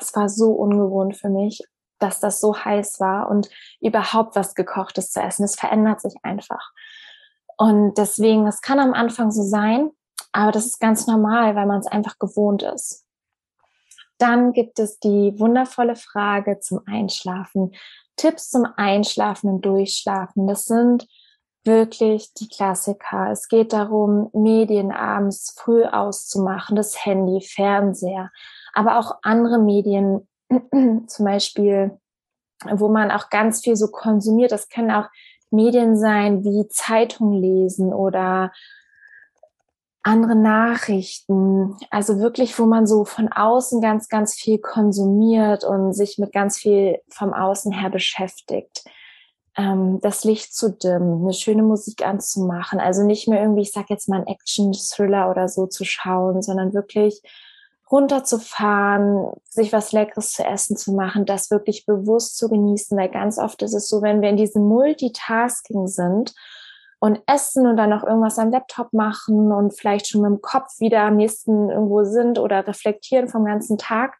Es 0.00 0.14
war 0.14 0.28
so 0.28 0.52
ungewohnt 0.52 1.16
für 1.16 1.28
mich, 1.28 1.62
dass 1.98 2.20
das 2.20 2.40
so 2.40 2.56
heiß 2.56 3.00
war 3.00 3.28
und 3.28 3.50
überhaupt 3.80 4.36
was 4.36 4.54
gekochtes 4.54 5.10
zu 5.10 5.20
essen. 5.20 5.44
Es 5.44 5.56
verändert 5.56 6.00
sich 6.00 6.14
einfach. 6.22 6.72
Und 7.56 7.98
deswegen, 7.98 8.46
es 8.46 8.60
kann 8.60 8.78
am 8.78 8.94
Anfang 8.94 9.30
so 9.30 9.42
sein, 9.42 9.90
aber 10.32 10.52
das 10.52 10.66
ist 10.66 10.80
ganz 10.80 11.06
normal, 11.06 11.56
weil 11.56 11.66
man 11.66 11.80
es 11.80 11.86
einfach 11.86 12.18
gewohnt 12.18 12.62
ist. 12.62 13.04
Dann 14.18 14.52
gibt 14.52 14.78
es 14.78 14.98
die 14.98 15.34
wundervolle 15.38 15.96
Frage 15.96 16.60
zum 16.60 16.80
Einschlafen. 16.86 17.72
Tipps 18.16 18.50
zum 18.50 18.66
Einschlafen 18.76 19.48
und 19.50 19.62
Durchschlafen. 19.64 20.46
Das 20.46 20.64
sind 20.64 21.06
wirklich 21.64 22.32
die 22.34 22.48
Klassiker. 22.48 23.30
Es 23.30 23.48
geht 23.48 23.72
darum, 23.72 24.30
Medien 24.32 24.92
abends 24.92 25.54
früh 25.56 25.84
auszumachen, 25.84 26.76
das 26.76 27.04
Handy, 27.04 27.40
Fernseher, 27.40 28.30
aber 28.72 28.98
auch 28.98 29.18
andere 29.22 29.58
Medien, 29.58 30.27
zum 31.06 31.24
Beispiel, 31.24 31.98
wo 32.70 32.88
man 32.88 33.10
auch 33.10 33.30
ganz 33.30 33.60
viel 33.62 33.76
so 33.76 33.88
konsumiert. 33.88 34.52
Das 34.52 34.68
können 34.68 34.90
auch 34.90 35.08
Medien 35.50 35.96
sein 35.96 36.44
wie 36.44 36.68
Zeitung 36.68 37.32
lesen 37.32 37.92
oder 37.92 38.52
andere 40.02 40.36
Nachrichten, 40.36 41.76
also 41.90 42.18
wirklich, 42.18 42.58
wo 42.58 42.64
man 42.64 42.86
so 42.86 43.04
von 43.04 43.28
außen 43.30 43.80
ganz, 43.80 44.08
ganz 44.08 44.34
viel 44.34 44.58
konsumiert 44.58 45.64
und 45.64 45.92
sich 45.92 46.18
mit 46.18 46.32
ganz 46.32 46.56
viel 46.56 46.98
vom 47.08 47.34
Außen 47.34 47.72
her 47.72 47.90
beschäftigt. 47.90 48.84
Ähm, 49.56 49.98
das 50.00 50.24
Licht 50.24 50.54
zu 50.54 50.70
dimmen, 50.70 51.24
eine 51.24 51.34
schöne 51.34 51.62
Musik 51.62 52.06
anzumachen, 52.06 52.80
also 52.80 53.04
nicht 53.04 53.28
mehr 53.28 53.42
irgendwie, 53.42 53.62
ich 53.62 53.72
sag 53.72 53.90
jetzt 53.90 54.08
mal, 54.08 54.16
einen 54.16 54.28
Action-Thriller 54.28 55.30
oder 55.30 55.48
so 55.48 55.66
zu 55.66 55.84
schauen, 55.84 56.40
sondern 56.42 56.72
wirklich 56.72 57.20
runterzufahren, 57.90 59.32
sich 59.48 59.72
was 59.72 59.92
Leckeres 59.92 60.32
zu 60.32 60.44
essen 60.44 60.76
zu 60.76 60.92
machen, 60.92 61.26
das 61.26 61.50
wirklich 61.50 61.86
bewusst 61.86 62.36
zu 62.36 62.48
genießen, 62.48 62.96
weil 62.98 63.08
ganz 63.08 63.38
oft 63.38 63.62
ist 63.62 63.74
es 63.74 63.88
so, 63.88 64.02
wenn 64.02 64.20
wir 64.22 64.28
in 64.28 64.36
diesem 64.36 64.66
Multitasking 64.66 65.86
sind 65.86 66.34
und 67.00 67.20
essen 67.26 67.66
und 67.66 67.76
dann 67.76 67.90
noch 67.90 68.04
irgendwas 68.04 68.38
am 68.38 68.50
Laptop 68.50 68.92
machen 68.92 69.52
und 69.52 69.78
vielleicht 69.78 70.08
schon 70.08 70.22
mit 70.22 70.30
dem 70.30 70.40
Kopf 70.42 70.80
wieder 70.80 71.02
am 71.02 71.16
nächsten 71.16 71.70
irgendwo 71.70 72.04
sind 72.04 72.38
oder 72.38 72.66
reflektieren 72.66 73.28
vom 73.28 73.44
ganzen 73.44 73.78
Tag, 73.78 74.16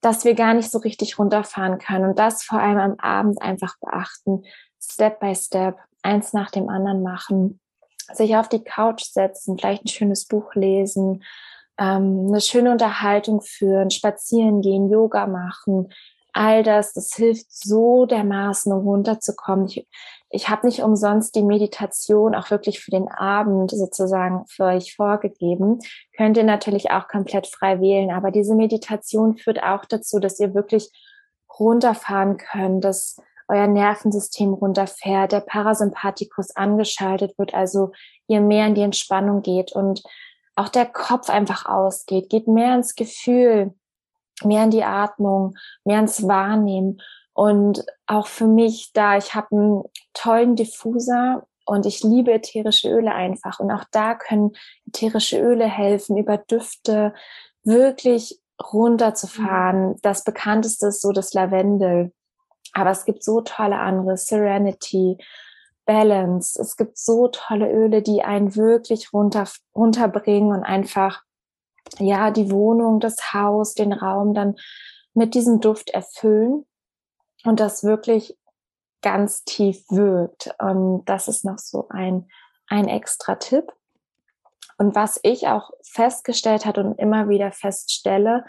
dass 0.00 0.24
wir 0.24 0.34
gar 0.34 0.54
nicht 0.54 0.70
so 0.70 0.78
richtig 0.78 1.18
runterfahren 1.18 1.78
können. 1.78 2.10
Und 2.10 2.18
das 2.18 2.42
vor 2.42 2.60
allem 2.60 2.78
am 2.78 2.94
Abend 2.98 3.40
einfach 3.42 3.76
beachten, 3.80 4.44
Step 4.80 5.20
by 5.20 5.34
Step, 5.34 5.76
eins 6.02 6.32
nach 6.32 6.50
dem 6.50 6.68
anderen 6.68 7.02
machen, 7.02 7.60
sich 8.12 8.36
auf 8.36 8.48
die 8.48 8.64
Couch 8.64 9.04
setzen, 9.04 9.58
vielleicht 9.58 9.84
ein 9.84 9.88
schönes 9.88 10.26
Buch 10.26 10.54
lesen, 10.54 11.22
ähm, 11.80 12.26
eine 12.28 12.40
schöne 12.40 12.70
Unterhaltung 12.70 13.40
führen, 13.40 13.90
spazieren 13.90 14.60
gehen, 14.60 14.90
Yoga 14.90 15.26
machen, 15.26 15.88
all 16.32 16.62
das, 16.62 16.92
das 16.92 17.14
hilft 17.14 17.46
so 17.50 18.06
dermaßen, 18.06 18.72
um 18.72 18.86
runterzukommen. 18.86 19.66
Ich, 19.66 19.88
ich 20.28 20.48
habe 20.48 20.66
nicht 20.66 20.82
umsonst 20.82 21.34
die 21.34 21.42
Meditation 21.42 22.34
auch 22.34 22.50
wirklich 22.50 22.80
für 22.80 22.90
den 22.90 23.08
Abend 23.08 23.70
sozusagen 23.70 24.44
für 24.46 24.64
euch 24.64 24.94
vorgegeben. 24.94 25.80
Könnt 26.16 26.36
ihr 26.36 26.44
natürlich 26.44 26.90
auch 26.90 27.08
komplett 27.08 27.46
frei 27.46 27.80
wählen, 27.80 28.10
aber 28.10 28.30
diese 28.30 28.54
Meditation 28.54 29.38
führt 29.38 29.62
auch 29.62 29.84
dazu, 29.86 30.20
dass 30.20 30.38
ihr 30.38 30.54
wirklich 30.54 30.90
runterfahren 31.58 32.36
könnt, 32.36 32.84
dass 32.84 33.16
euer 33.48 33.66
Nervensystem 33.66 34.52
runterfährt, 34.54 35.32
der 35.32 35.40
Parasympathikus 35.40 36.54
angeschaltet 36.54 37.36
wird, 37.36 37.52
also 37.52 37.90
ihr 38.28 38.40
mehr 38.40 38.66
in 38.66 38.76
die 38.76 38.82
Entspannung 38.82 39.42
geht 39.42 39.72
und 39.72 40.04
auch 40.60 40.68
der 40.68 40.86
Kopf 40.86 41.30
einfach 41.30 41.66
ausgeht, 41.66 42.28
geht 42.28 42.46
mehr 42.46 42.74
ins 42.74 42.94
Gefühl, 42.94 43.74
mehr 44.44 44.64
in 44.64 44.70
die 44.70 44.84
Atmung, 44.84 45.56
mehr 45.84 46.00
ins 46.00 46.26
Wahrnehmen. 46.26 47.00
Und 47.32 47.84
auch 48.06 48.26
für 48.26 48.46
mich 48.46 48.92
da, 48.92 49.16
ich 49.16 49.34
habe 49.34 49.56
einen 49.56 49.82
tollen 50.12 50.56
Diffuser 50.56 51.46
und 51.64 51.86
ich 51.86 52.02
liebe 52.02 52.32
ätherische 52.32 52.90
Öle 52.90 53.14
einfach. 53.14 53.60
Und 53.60 53.70
auch 53.70 53.84
da 53.90 54.14
können 54.14 54.52
ätherische 54.86 55.40
Öle 55.40 55.66
helfen, 55.66 56.18
über 56.18 56.36
Düfte 56.36 57.14
wirklich 57.64 58.40
runterzufahren. 58.72 59.96
Das 60.02 60.24
bekannteste 60.24 60.88
ist 60.88 61.00
so 61.00 61.12
das 61.12 61.32
Lavendel. 61.32 62.12
Aber 62.72 62.90
es 62.90 63.04
gibt 63.04 63.24
so 63.24 63.40
tolle 63.40 63.78
andere, 63.78 64.16
Serenity, 64.16 65.16
Balance. 65.86 66.60
Es 66.60 66.76
gibt 66.76 66.98
so 66.98 67.28
tolle 67.28 67.70
Öle, 67.70 68.02
die 68.02 68.22
einen 68.22 68.56
wirklich 68.56 69.12
runter, 69.12 69.48
runterbringen 69.74 70.52
und 70.52 70.64
einfach 70.64 71.22
ja, 71.98 72.30
die 72.30 72.50
Wohnung, 72.50 73.00
das 73.00 73.32
Haus, 73.32 73.74
den 73.74 73.92
Raum 73.92 74.34
dann 74.34 74.56
mit 75.14 75.34
diesem 75.34 75.60
Duft 75.60 75.90
erfüllen 75.90 76.66
und 77.44 77.60
das 77.60 77.82
wirklich 77.82 78.38
ganz 79.02 79.44
tief 79.44 79.84
wirkt. 79.90 80.54
Und 80.58 81.04
das 81.06 81.26
ist 81.26 81.44
noch 81.44 81.58
so 81.58 81.88
ein, 81.88 82.28
ein 82.68 82.86
extra 82.88 83.36
Tipp. 83.36 83.72
Und 84.78 84.94
was 84.94 85.18
ich 85.22 85.48
auch 85.48 85.70
festgestellt 85.82 86.64
hat 86.64 86.78
und 86.78 86.98
immer 86.98 87.28
wieder 87.28 87.52
feststelle, 87.52 88.44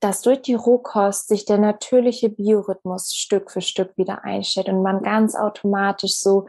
dass 0.00 0.22
durch 0.22 0.42
die 0.42 0.54
Rohkost 0.54 1.28
sich 1.28 1.44
der 1.44 1.58
natürliche 1.58 2.28
Biorhythmus 2.28 3.14
Stück 3.14 3.50
für 3.50 3.60
Stück 3.60 3.96
wieder 3.96 4.24
einstellt 4.24 4.68
und 4.68 4.82
man 4.82 5.02
ganz 5.02 5.34
automatisch 5.34 6.16
so 6.18 6.46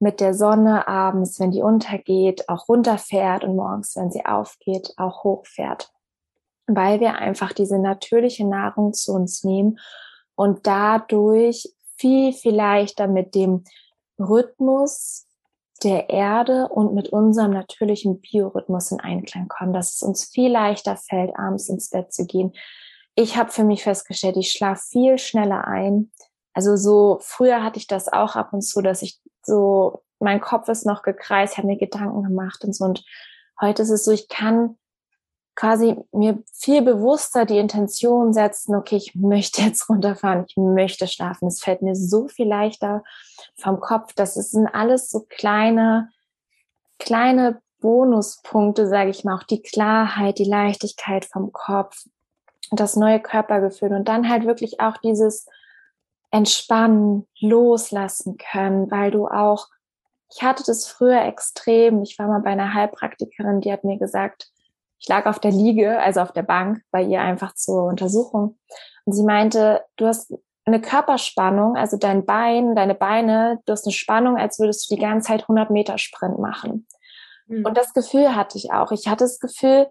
mit 0.00 0.20
der 0.20 0.34
Sonne 0.34 0.86
abends, 0.86 1.40
wenn 1.40 1.50
die 1.50 1.62
untergeht, 1.62 2.48
auch 2.48 2.68
runterfährt 2.68 3.44
und 3.44 3.56
morgens, 3.56 3.96
wenn 3.96 4.10
sie 4.10 4.24
aufgeht, 4.24 4.92
auch 4.96 5.24
hochfährt. 5.24 5.90
Weil 6.66 7.00
wir 7.00 7.14
einfach 7.16 7.52
diese 7.52 7.78
natürliche 7.78 8.46
Nahrung 8.46 8.92
zu 8.92 9.12
uns 9.12 9.42
nehmen 9.42 9.78
und 10.34 10.66
dadurch 10.66 11.72
viel, 11.96 12.32
viel 12.32 12.54
leichter 12.54 13.08
mit 13.08 13.34
dem 13.34 13.64
Rhythmus 14.18 15.27
der 15.84 16.10
Erde 16.10 16.68
und 16.68 16.94
mit 16.94 17.10
unserem 17.10 17.52
natürlichen 17.52 18.20
Biorhythmus 18.20 18.90
in 18.90 19.00
Einklang 19.00 19.48
kommen, 19.48 19.72
dass 19.72 19.94
es 19.94 20.02
uns 20.02 20.24
viel 20.24 20.50
leichter 20.50 20.96
fällt, 20.96 21.36
abends 21.38 21.68
ins 21.68 21.90
Bett 21.90 22.12
zu 22.12 22.26
gehen. 22.26 22.52
Ich 23.14 23.36
habe 23.36 23.50
für 23.50 23.64
mich 23.64 23.82
festgestellt, 23.82 24.36
ich 24.36 24.50
schlafe 24.50 24.82
viel 24.90 25.18
schneller 25.18 25.66
ein. 25.66 26.10
Also 26.52 26.76
so 26.76 27.18
früher 27.20 27.62
hatte 27.62 27.78
ich 27.78 27.86
das 27.86 28.12
auch 28.12 28.36
ab 28.36 28.52
und 28.52 28.62
zu, 28.62 28.80
dass 28.82 29.02
ich 29.02 29.20
so, 29.42 30.02
mein 30.20 30.40
Kopf 30.40 30.68
ist 30.68 30.86
noch 30.86 31.02
gekreist, 31.02 31.56
habe 31.56 31.68
mir 31.68 31.78
Gedanken 31.78 32.22
gemacht 32.22 32.64
und 32.64 32.74
so. 32.74 32.84
Und 32.84 33.04
heute 33.60 33.82
ist 33.82 33.90
es 33.90 34.04
so, 34.04 34.10
ich 34.10 34.28
kann 34.28 34.76
quasi 35.58 35.96
mir 36.12 36.40
viel 36.52 36.82
bewusster 36.82 37.44
die 37.44 37.58
Intention 37.58 38.32
setzen, 38.32 38.76
okay, 38.76 38.94
ich 38.94 39.16
möchte 39.16 39.60
jetzt 39.60 39.88
runterfahren, 39.88 40.44
ich 40.46 40.56
möchte 40.56 41.08
schlafen. 41.08 41.48
Es 41.48 41.60
fällt 41.60 41.82
mir 41.82 41.96
so 41.96 42.28
viel 42.28 42.46
leichter 42.46 43.02
vom 43.56 43.80
Kopf. 43.80 44.12
Das 44.14 44.34
sind 44.34 44.68
alles 44.68 45.10
so 45.10 45.26
kleine, 45.28 46.10
kleine 47.00 47.60
Bonuspunkte, 47.80 48.86
sage 48.86 49.10
ich 49.10 49.24
mal, 49.24 49.36
auch 49.36 49.42
die 49.42 49.60
Klarheit, 49.60 50.38
die 50.38 50.44
Leichtigkeit 50.44 51.24
vom 51.24 51.52
Kopf, 51.52 52.06
das 52.70 52.94
neue 52.94 53.18
Körpergefühl 53.18 53.92
und 53.94 54.06
dann 54.06 54.28
halt 54.28 54.46
wirklich 54.46 54.78
auch 54.78 54.98
dieses 54.98 55.46
entspannen, 56.30 57.26
loslassen 57.40 58.36
können, 58.36 58.92
weil 58.92 59.10
du 59.10 59.26
auch, 59.26 59.66
ich 60.32 60.40
hatte 60.40 60.62
das 60.64 60.86
früher 60.86 61.22
extrem, 61.22 62.04
ich 62.04 62.16
war 62.16 62.28
mal 62.28 62.42
bei 62.42 62.50
einer 62.50 62.74
Heilpraktikerin, 62.74 63.60
die 63.60 63.72
hat 63.72 63.82
mir 63.82 63.98
gesagt, 63.98 64.52
ich 64.98 65.08
lag 65.08 65.26
auf 65.26 65.38
der 65.38 65.52
Liege, 65.52 66.00
also 66.00 66.20
auf 66.20 66.32
der 66.32 66.42
Bank 66.42 66.82
bei 66.90 67.02
ihr 67.02 67.20
einfach 67.20 67.54
zur 67.54 67.84
Untersuchung. 67.84 68.58
Und 69.04 69.12
sie 69.12 69.24
meinte, 69.24 69.82
du 69.96 70.06
hast 70.06 70.32
eine 70.64 70.80
Körperspannung, 70.80 71.76
also 71.76 71.96
dein 71.96 72.26
Bein, 72.26 72.74
deine 72.74 72.94
Beine, 72.94 73.60
du 73.64 73.72
hast 73.72 73.86
eine 73.86 73.92
Spannung, 73.92 74.36
als 74.36 74.58
würdest 74.58 74.90
du 74.90 74.94
die 74.94 75.00
ganze 75.00 75.28
Zeit 75.28 75.42
100 75.42 75.70
Meter 75.70 75.98
Sprint 75.98 76.38
machen. 76.38 76.86
Mhm. 77.46 77.64
Und 77.64 77.76
das 77.76 77.94
Gefühl 77.94 78.34
hatte 78.34 78.58
ich 78.58 78.72
auch. 78.72 78.92
Ich 78.92 79.08
hatte 79.08 79.24
das 79.24 79.38
Gefühl, 79.40 79.88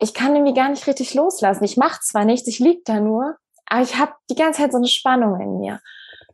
ich 0.00 0.14
kann 0.14 0.34
irgendwie 0.34 0.54
gar 0.54 0.68
nicht 0.70 0.86
richtig 0.86 1.14
loslassen. 1.14 1.64
Ich 1.64 1.76
mache 1.76 2.00
zwar 2.00 2.24
nichts, 2.24 2.48
ich 2.48 2.58
lieg 2.58 2.84
da 2.84 3.00
nur, 3.00 3.36
aber 3.66 3.82
ich 3.82 3.98
habe 3.98 4.12
die 4.30 4.34
ganze 4.34 4.62
Zeit 4.62 4.72
so 4.72 4.78
eine 4.78 4.88
Spannung 4.88 5.40
in 5.40 5.58
mir. 5.58 5.80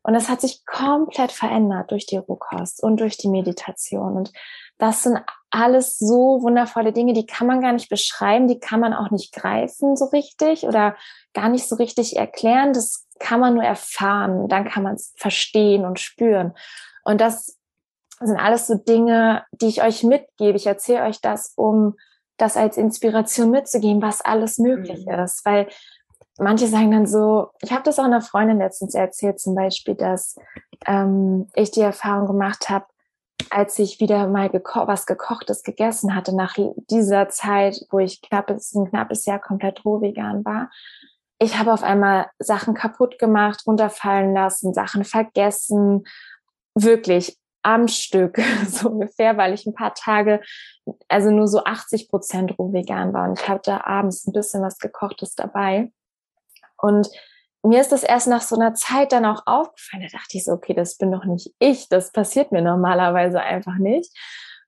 Und 0.04 0.12
das 0.14 0.28
hat 0.28 0.42
sich 0.42 0.64
komplett 0.66 1.32
verändert 1.32 1.90
durch 1.90 2.06
die 2.06 2.18
Rohkost 2.18 2.82
und 2.82 3.00
durch 3.00 3.16
die 3.16 3.28
Meditation. 3.28 4.16
Und 4.16 4.32
das 4.78 5.02
sind 5.02 5.18
alles 5.50 5.98
so 5.98 6.42
wundervolle 6.42 6.92
Dinge, 6.92 7.14
die 7.14 7.26
kann 7.26 7.46
man 7.46 7.60
gar 7.60 7.72
nicht 7.72 7.88
beschreiben, 7.88 8.46
die 8.46 8.58
kann 8.58 8.80
man 8.80 8.92
auch 8.92 9.10
nicht 9.10 9.32
greifen 9.32 9.96
so 9.96 10.06
richtig 10.06 10.64
oder 10.64 10.96
gar 11.32 11.48
nicht 11.48 11.66
so 11.66 11.76
richtig 11.76 12.16
erklären. 12.16 12.72
Das 12.72 13.06
kann 13.18 13.40
man 13.40 13.54
nur 13.54 13.64
erfahren. 13.64 14.48
Dann 14.48 14.68
kann 14.68 14.82
man 14.82 14.94
es 14.94 15.14
verstehen 15.16 15.84
und 15.84 16.00
spüren. 16.00 16.54
Und 17.04 17.20
das 17.20 17.58
sind 18.20 18.36
alles 18.36 18.66
so 18.66 18.74
Dinge, 18.74 19.44
die 19.52 19.68
ich 19.68 19.82
euch 19.82 20.02
mitgebe. 20.02 20.56
Ich 20.56 20.66
erzähle 20.66 21.04
euch 21.04 21.20
das, 21.20 21.52
um 21.56 21.94
das 22.36 22.56
als 22.56 22.76
Inspiration 22.76 23.50
mitzugeben, 23.50 24.02
was 24.02 24.20
alles 24.20 24.58
möglich 24.58 25.06
mhm. 25.06 25.20
ist. 25.20 25.44
Weil 25.44 25.68
manche 26.38 26.66
sagen 26.66 26.90
dann 26.90 27.06
so, 27.06 27.48
ich 27.60 27.72
habe 27.72 27.82
das 27.82 27.98
auch 27.98 28.04
einer 28.04 28.20
Freundin 28.20 28.58
letztens 28.58 28.94
erzählt, 28.94 29.40
zum 29.40 29.54
Beispiel, 29.54 29.94
dass 29.94 30.36
ähm, 30.86 31.48
ich 31.54 31.70
die 31.70 31.80
Erfahrung 31.80 32.26
gemacht 32.26 32.68
habe, 32.68 32.86
als 33.50 33.78
ich 33.78 34.00
wieder 34.00 34.26
mal 34.26 34.48
geko 34.48 34.86
was 34.86 35.06
gekochtes 35.06 35.62
gegessen 35.62 36.14
hatte, 36.14 36.34
nach 36.34 36.56
dieser 36.90 37.28
Zeit, 37.28 37.80
wo 37.90 37.98
ich 37.98 38.22
knappes, 38.22 38.74
ein 38.74 38.88
knappes 38.88 39.26
Jahr 39.26 39.38
komplett 39.38 39.84
roh 39.84 40.00
vegan 40.00 40.44
war, 40.44 40.70
ich 41.38 41.58
habe 41.58 41.72
auf 41.72 41.82
einmal 41.82 42.26
Sachen 42.38 42.74
kaputt 42.74 43.18
gemacht, 43.18 43.64
runterfallen 43.66 44.32
lassen, 44.34 44.72
Sachen 44.72 45.04
vergessen, 45.04 46.04
wirklich 46.74 47.38
am 47.62 47.88
Stück, 47.88 48.38
so 48.68 48.90
ungefähr, 48.90 49.36
weil 49.36 49.54
ich 49.54 49.66
ein 49.66 49.74
paar 49.74 49.94
Tage, 49.94 50.40
also 51.08 51.30
nur 51.30 51.48
so 51.48 51.64
80 51.64 52.08
Prozent 52.08 52.58
roh 52.58 52.72
vegan 52.72 53.12
war. 53.12 53.28
Und 53.28 53.40
ich 53.40 53.48
hatte 53.48 53.86
abends 53.86 54.26
ein 54.26 54.32
bisschen 54.32 54.62
was 54.62 54.78
gekochtes 54.78 55.34
dabei. 55.34 55.90
Und 56.84 57.08
mir 57.62 57.80
ist 57.80 57.92
das 57.92 58.02
erst 58.02 58.28
nach 58.28 58.42
so 58.42 58.56
einer 58.56 58.74
Zeit 58.74 59.12
dann 59.12 59.24
auch 59.24 59.46
aufgefallen. 59.46 60.02
Da 60.02 60.18
dachte 60.18 60.36
ich 60.36 60.44
so, 60.44 60.52
okay, 60.52 60.74
das 60.74 60.98
bin 60.98 61.10
doch 61.10 61.24
nicht 61.24 61.54
ich. 61.58 61.88
Das 61.88 62.12
passiert 62.12 62.52
mir 62.52 62.60
normalerweise 62.60 63.40
einfach 63.40 63.76
nicht. 63.76 64.14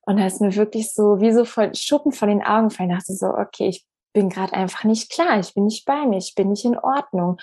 Und 0.01 0.17
da 0.17 0.25
ist 0.25 0.41
mir 0.41 0.55
wirklich 0.55 0.93
so, 0.93 1.21
wie 1.21 1.31
so 1.31 1.45
voll 1.45 1.75
Schuppen 1.75 2.11
von 2.11 2.27
den 2.27 2.43
Augen 2.43 2.69
gefallen. 2.69 2.89
Da 2.89 2.95
dachte 2.95 3.13
ich 3.13 3.19
so, 3.19 3.27
okay, 3.27 3.67
ich 3.67 3.85
bin 4.13 4.29
gerade 4.29 4.53
einfach 4.53 4.83
nicht 4.83 5.11
klar. 5.11 5.39
Ich 5.39 5.53
bin 5.53 5.65
nicht 5.65 5.85
bei 5.85 6.07
mir. 6.07 6.17
Ich 6.17 6.33
bin 6.33 6.49
nicht 6.49 6.65
in 6.65 6.79
Ordnung. 6.79 7.37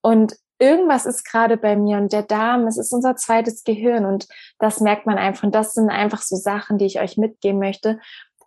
Und 0.00 0.36
irgendwas 0.58 1.04
ist 1.04 1.24
gerade 1.24 1.58
bei 1.58 1.76
mir 1.76 1.98
und 1.98 2.14
der 2.14 2.22
Darm, 2.22 2.66
es 2.66 2.78
ist 2.78 2.94
unser 2.94 3.16
zweites 3.16 3.64
Gehirn 3.64 4.06
und 4.06 4.26
das 4.58 4.80
merkt 4.80 5.04
man 5.04 5.18
einfach. 5.18 5.42
Und 5.42 5.54
das 5.54 5.74
sind 5.74 5.90
einfach 5.90 6.22
so 6.22 6.36
Sachen, 6.36 6.78
die 6.78 6.86
ich 6.86 6.98
euch 6.98 7.18
mitgeben 7.18 7.58
möchte. 7.58 8.00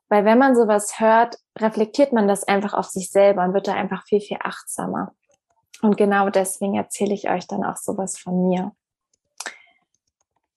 Weil 0.09 0.25
wenn 0.25 0.39
man 0.39 0.55
sowas 0.55 0.99
hört, 0.99 1.37
reflektiert 1.59 2.13
man 2.13 2.27
das 2.27 2.45
einfach 2.45 2.73
auf 2.73 2.87
sich 2.87 3.11
selber 3.11 3.43
und 3.43 3.53
wird 3.53 3.67
da 3.67 3.75
einfach 3.75 4.05
viel, 4.07 4.21
viel 4.21 4.37
achtsamer. 4.41 5.13
Und 5.81 5.97
genau 5.97 6.29
deswegen 6.29 6.75
erzähle 6.75 7.13
ich 7.13 7.29
euch 7.29 7.47
dann 7.47 7.63
auch 7.63 7.77
sowas 7.77 8.17
von 8.17 8.47
mir. 8.47 8.71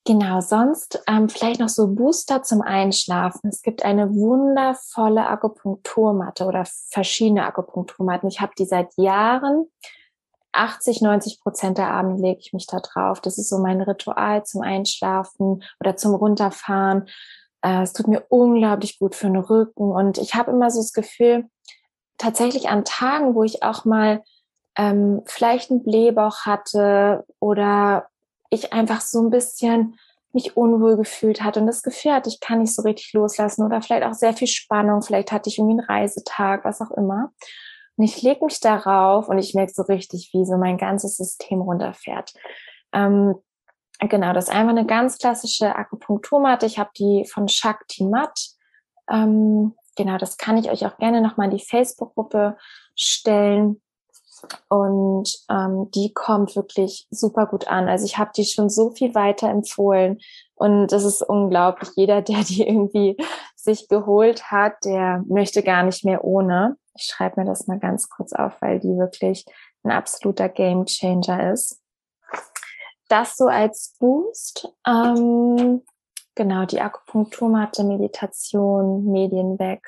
Genau, 0.07 0.41
sonst 0.41 1.03
ähm, 1.07 1.29
vielleicht 1.29 1.61
noch 1.61 1.69
so 1.69 1.87
Booster 1.89 2.43
zum 2.43 2.63
Einschlafen. 2.63 3.51
Es 3.51 3.63
gibt 3.63 3.85
eine 3.85 4.15
wundervolle 4.15 5.27
Akupunkturmatte 5.27 6.47
oder 6.47 6.65
verschiedene 6.91 7.45
Akupunkturmatten. 7.45 8.29
Ich 8.29 8.41
habe 8.41 8.53
die 8.59 8.65
seit 8.65 8.97
Jahren. 8.97 9.67
80, 10.53 11.03
90 11.03 11.41
Prozent 11.43 11.79
der 11.79 11.93
Abende 11.93 12.21
lege 12.21 12.41
ich 12.41 12.53
mich 12.53 12.67
da 12.67 12.81
drauf. 12.81 13.21
Das 13.21 13.39
ist 13.39 13.51
so 13.51 13.59
mein 13.59 13.81
Ritual 13.83 14.45
zum 14.45 14.63
Einschlafen 14.63 15.63
oder 15.79 15.97
zum 15.97 16.15
Runterfahren. 16.15 17.09
Äh, 17.63 17.83
es 17.83 17.93
tut 17.93 18.09
mir 18.09 18.25
unglaublich 18.31 18.99
gut 18.99 19.15
für 19.15 19.27
den 19.27 19.37
Rücken. 19.37 19.93
Und 19.93 20.19
ich 20.19 20.35
habe 20.35 20.51
immer 20.51 20.71
so 20.71 20.81
das 20.81 20.93
Gefühl, 20.93 21.49
tatsächlich 22.19 22.69
an 22.69 22.85
Tagen, 22.85 23.35
wo 23.35 23.45
ich 23.45 23.63
auch 23.63 23.85
mal 23.85 24.25
ähm, 24.81 25.21
vielleicht 25.27 25.71
einen 25.71 25.83
Blähbauch 25.83 26.47
hatte 26.47 27.27
oder 27.39 28.09
ich 28.49 28.73
einfach 28.73 29.03
so 29.03 29.21
ein 29.23 29.29
bisschen 29.29 29.99
mich 30.33 30.57
unwohl 30.57 30.97
gefühlt 30.97 31.43
hatte 31.43 31.61
und 31.61 31.67
das 31.67 31.83
Gefühl 31.83 32.15
hatte, 32.15 32.31
ich 32.31 32.41
kann 32.41 32.61
nicht 32.61 32.75
so 32.75 32.83
richtig 32.83 33.13
loslassen 33.13 33.63
oder 33.63 33.83
vielleicht 33.83 34.05
auch 34.05 34.15
sehr 34.15 34.33
viel 34.33 34.47
Spannung, 34.47 35.03
vielleicht 35.03 35.33
hatte 35.33 35.51
ich 35.51 35.59
irgendwie 35.59 35.81
einen 35.81 35.87
Reisetag, 35.87 36.65
was 36.65 36.81
auch 36.81 36.93
immer. 36.93 37.31
Und 37.97 38.05
ich 38.05 38.23
lege 38.23 38.43
mich 38.43 38.59
darauf 38.61 39.29
und 39.29 39.39
ich 39.39 39.53
merke 39.55 39.73
so 39.75 39.83
richtig, 39.83 40.31
wie 40.33 40.47
so 40.47 40.57
mein 40.57 40.79
ganzes 40.79 41.19
System 41.19 41.61
runterfährt. 41.61 42.33
Ähm, 42.95 43.35
genau, 43.99 44.33
das 44.33 44.49
ist 44.49 44.55
einfach 44.55 44.71
eine 44.71 44.87
ganz 44.87 45.19
klassische 45.19 45.77
Akupunkturmatte. 45.77 46.65
Ich 46.65 46.79
habe 46.79 46.91
die 46.97 47.27
von 47.31 47.49
Shakti 47.49 48.05
Matt. 48.05 48.53
Ähm, 49.11 49.75
genau, 49.97 50.17
das 50.17 50.39
kann 50.39 50.57
ich 50.57 50.71
euch 50.71 50.87
auch 50.87 50.97
gerne 50.97 51.21
nochmal 51.21 51.51
in 51.51 51.59
die 51.59 51.65
Facebook-Gruppe 51.65 52.57
stellen. 52.95 53.83
Und 54.69 55.31
ähm, 55.51 55.91
die 55.95 56.13
kommt 56.13 56.57
wirklich 56.57 57.07
super 57.11 57.47
gut 57.47 57.69
an. 57.69 57.89
Also 57.89 58.05
ich 58.05 58.19
habe 58.19 58.31
die 58.37 58.45
schon 58.45 58.71
so 58.71 58.91
viel 58.91 59.15
weiter 59.15 59.49
empfohlen. 59.49 60.19
Und 60.55 60.89
das 60.93 61.05
ist 61.05 61.23
unglaublich. 61.23 61.91
Jeder, 61.97 62.23
der 62.23 62.43
die 62.45 62.67
irgendwie 62.67 63.17
sich 63.57 63.89
geholt 63.89 64.51
hat, 64.51 64.85
der 64.85 65.25
möchte 65.29 65.63
gar 65.63 65.83
nicht 65.83 66.05
mehr 66.05 66.25
ohne. 66.25 66.77
Ich 66.95 67.05
schreibe 67.05 67.41
mir 67.41 67.47
das 67.47 67.67
mal 67.67 67.79
ganz 67.79 68.09
kurz 68.09 68.33
auf, 68.33 68.53
weil 68.61 68.81
die 68.81 68.97
wirklich 68.97 69.45
ein 69.83 69.91
absoluter 69.91 70.49
Game 70.49 70.85
Changer 70.87 71.53
ist. 71.53 71.81
Das 73.09 73.37
so 73.37 73.47
als 73.47 73.97
Boost. 73.99 74.73
Ähm, 74.87 75.83
genau, 76.35 76.65
die 76.65 76.81
Akupunkturmatte, 76.81 77.83
Meditation, 77.85 79.05
Medien 79.05 79.59
weg 79.59 79.83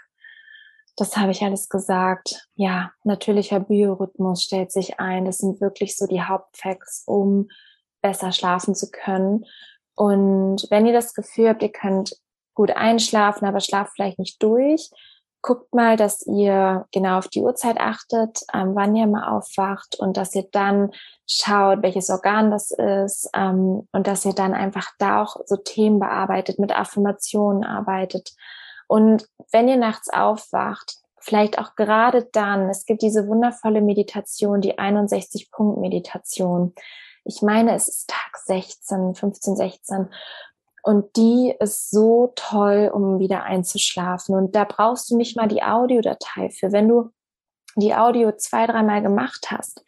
das 0.96 1.16
habe 1.16 1.32
ich 1.32 1.42
alles 1.42 1.68
gesagt. 1.68 2.48
Ja, 2.54 2.92
natürlicher 3.04 3.60
Biorhythmus 3.60 4.42
stellt 4.42 4.72
sich 4.72 5.00
ein. 5.00 5.24
Das 5.24 5.38
sind 5.38 5.60
wirklich 5.60 5.96
so 5.96 6.06
die 6.06 6.22
Hauptfacts, 6.22 7.04
um 7.06 7.48
besser 8.02 8.32
schlafen 8.32 8.74
zu 8.74 8.90
können. 8.90 9.46
Und 9.94 10.66
wenn 10.70 10.86
ihr 10.86 10.92
das 10.92 11.14
Gefühl 11.14 11.48
habt, 11.48 11.62
ihr 11.62 11.72
könnt 11.72 12.16
gut 12.54 12.70
einschlafen, 12.70 13.46
aber 13.46 13.60
schlaft 13.60 13.92
vielleicht 13.94 14.18
nicht 14.18 14.42
durch, 14.42 14.90
guckt 15.42 15.74
mal, 15.74 15.96
dass 15.96 16.24
ihr 16.26 16.86
genau 16.92 17.18
auf 17.18 17.28
die 17.28 17.40
Uhrzeit 17.40 17.78
achtet, 17.80 18.40
ähm, 18.54 18.74
wann 18.74 18.94
ihr 18.94 19.06
mal 19.06 19.28
aufwacht 19.36 19.98
und 19.98 20.16
dass 20.16 20.34
ihr 20.34 20.46
dann 20.52 20.92
schaut, 21.26 21.82
welches 21.82 22.10
Organ 22.10 22.50
das 22.50 22.70
ist 22.70 23.28
ähm, 23.34 23.88
und 23.90 24.06
dass 24.06 24.24
ihr 24.24 24.34
dann 24.34 24.54
einfach 24.54 24.92
da 24.98 25.22
auch 25.22 25.36
so 25.46 25.56
Themen 25.56 25.98
bearbeitet, 25.98 26.58
mit 26.60 26.70
Affirmationen 26.76 27.64
arbeitet, 27.64 28.34
und 28.92 29.26
wenn 29.52 29.68
ihr 29.68 29.78
nachts 29.78 30.10
aufwacht, 30.10 30.98
vielleicht 31.18 31.58
auch 31.58 31.76
gerade 31.76 32.28
dann, 32.30 32.68
es 32.68 32.84
gibt 32.84 33.00
diese 33.00 33.26
wundervolle 33.26 33.80
Meditation, 33.80 34.60
die 34.60 34.78
61-Punkt-Meditation. 34.78 36.74
Ich 37.24 37.40
meine, 37.40 37.74
es 37.74 37.88
ist 37.88 38.10
Tag 38.10 38.36
16, 38.44 39.14
15, 39.14 39.56
16. 39.56 40.10
Und 40.82 41.16
die 41.16 41.56
ist 41.58 41.90
so 41.90 42.34
toll, 42.36 42.90
um 42.92 43.18
wieder 43.18 43.44
einzuschlafen. 43.44 44.34
Und 44.34 44.54
da 44.54 44.64
brauchst 44.64 45.10
du 45.10 45.16
nicht 45.16 45.38
mal 45.38 45.48
die 45.48 45.62
Audiodatei 45.62 46.50
für. 46.50 46.70
Wenn 46.70 46.90
du 46.90 47.08
die 47.76 47.94
Audio 47.94 48.32
zwei, 48.32 48.66
dreimal 48.66 49.00
gemacht 49.00 49.46
hast, 49.50 49.86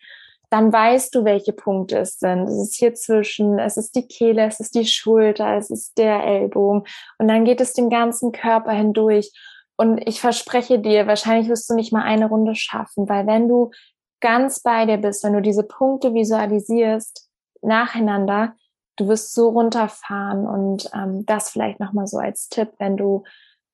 dann 0.54 0.72
weißt 0.72 1.12
du, 1.12 1.24
welche 1.24 1.52
Punkte 1.52 1.98
es 1.98 2.20
sind. 2.20 2.44
Es 2.44 2.68
ist 2.68 2.76
hier 2.76 2.94
zwischen, 2.94 3.58
es 3.58 3.76
ist 3.76 3.96
die 3.96 4.06
Kehle, 4.06 4.46
es 4.46 4.60
ist 4.60 4.76
die 4.76 4.86
Schulter, 4.86 5.56
es 5.56 5.68
ist 5.68 5.98
der 5.98 6.22
Ellbogen. 6.22 6.84
Und 7.18 7.26
dann 7.26 7.44
geht 7.44 7.60
es 7.60 7.72
den 7.72 7.90
ganzen 7.90 8.30
Körper 8.30 8.70
hindurch. 8.70 9.32
Und 9.76 9.98
ich 10.06 10.20
verspreche 10.20 10.78
dir, 10.78 11.08
wahrscheinlich 11.08 11.48
wirst 11.48 11.68
du 11.68 11.74
nicht 11.74 11.92
mal 11.92 12.04
eine 12.04 12.28
Runde 12.28 12.54
schaffen, 12.54 13.08
weil 13.08 13.26
wenn 13.26 13.48
du 13.48 13.72
ganz 14.20 14.60
bei 14.60 14.86
dir 14.86 14.98
bist, 14.98 15.24
wenn 15.24 15.32
du 15.32 15.42
diese 15.42 15.64
Punkte 15.64 16.14
visualisierst, 16.14 17.28
nacheinander, 17.60 18.54
du 18.94 19.08
wirst 19.08 19.34
so 19.34 19.48
runterfahren 19.48 20.46
und 20.46 20.88
ähm, 20.94 21.26
das 21.26 21.50
vielleicht 21.50 21.80
nochmal 21.80 22.06
so 22.06 22.18
als 22.18 22.48
Tipp, 22.48 22.68
wenn 22.78 22.96
du 22.96 23.24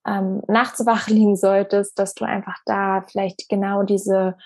ähm, 0.06 0.40
nachts 0.48 0.86
wach 0.86 1.08
liegen 1.08 1.36
solltest, 1.36 1.98
dass 1.98 2.14
du 2.14 2.24
einfach 2.24 2.56
da 2.64 3.02
vielleicht 3.06 3.50
genau 3.50 3.82
diese 3.82 4.38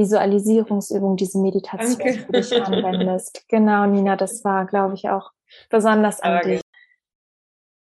Visualisierungsübung, 0.00 1.16
diese 1.16 1.38
Meditation 1.38 1.98
Danke. 1.98 2.20
für 2.20 2.32
dich 2.32 2.62
anwendest. 2.62 3.44
Genau, 3.48 3.86
Nina, 3.86 4.16
das 4.16 4.44
war, 4.44 4.66
glaube 4.66 4.94
ich, 4.94 5.08
auch 5.08 5.30
besonders 5.68 6.20
an 6.20 6.40
dich. 6.42 6.60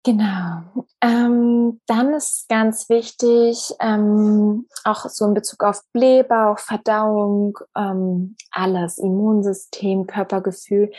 Genau. 0.07 0.87
Ähm, 1.03 1.81
dann 1.87 2.15
ist 2.15 2.49
ganz 2.49 2.89
wichtig, 2.89 3.75
ähm, 3.81 4.69
auch 4.85 5.09
so 5.09 5.25
in 5.27 5.35
Bezug 5.35 5.65
auf 5.65 5.83
Blähbauch, 5.93 6.61
Verdauung, 6.61 7.59
ähm, 7.77 8.37
alles, 8.53 8.99
Immunsystem, 8.99 10.07
Körpergefühl, 10.07 10.93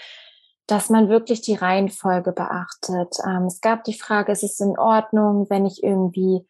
dass 0.68 0.90
man 0.90 1.08
wirklich 1.08 1.40
die 1.40 1.56
Reihenfolge 1.56 2.34
beachtet. 2.34 3.16
Ähm, 3.26 3.46
es 3.46 3.62
gab 3.62 3.86
die 3.86 3.98
Frage, 3.98 4.34
ist 4.34 4.44
es 4.44 4.60
in 4.60 4.78
Ordnung, 4.78 5.50
wenn 5.50 5.66
ich 5.66 5.84
irgendwie 5.84 6.46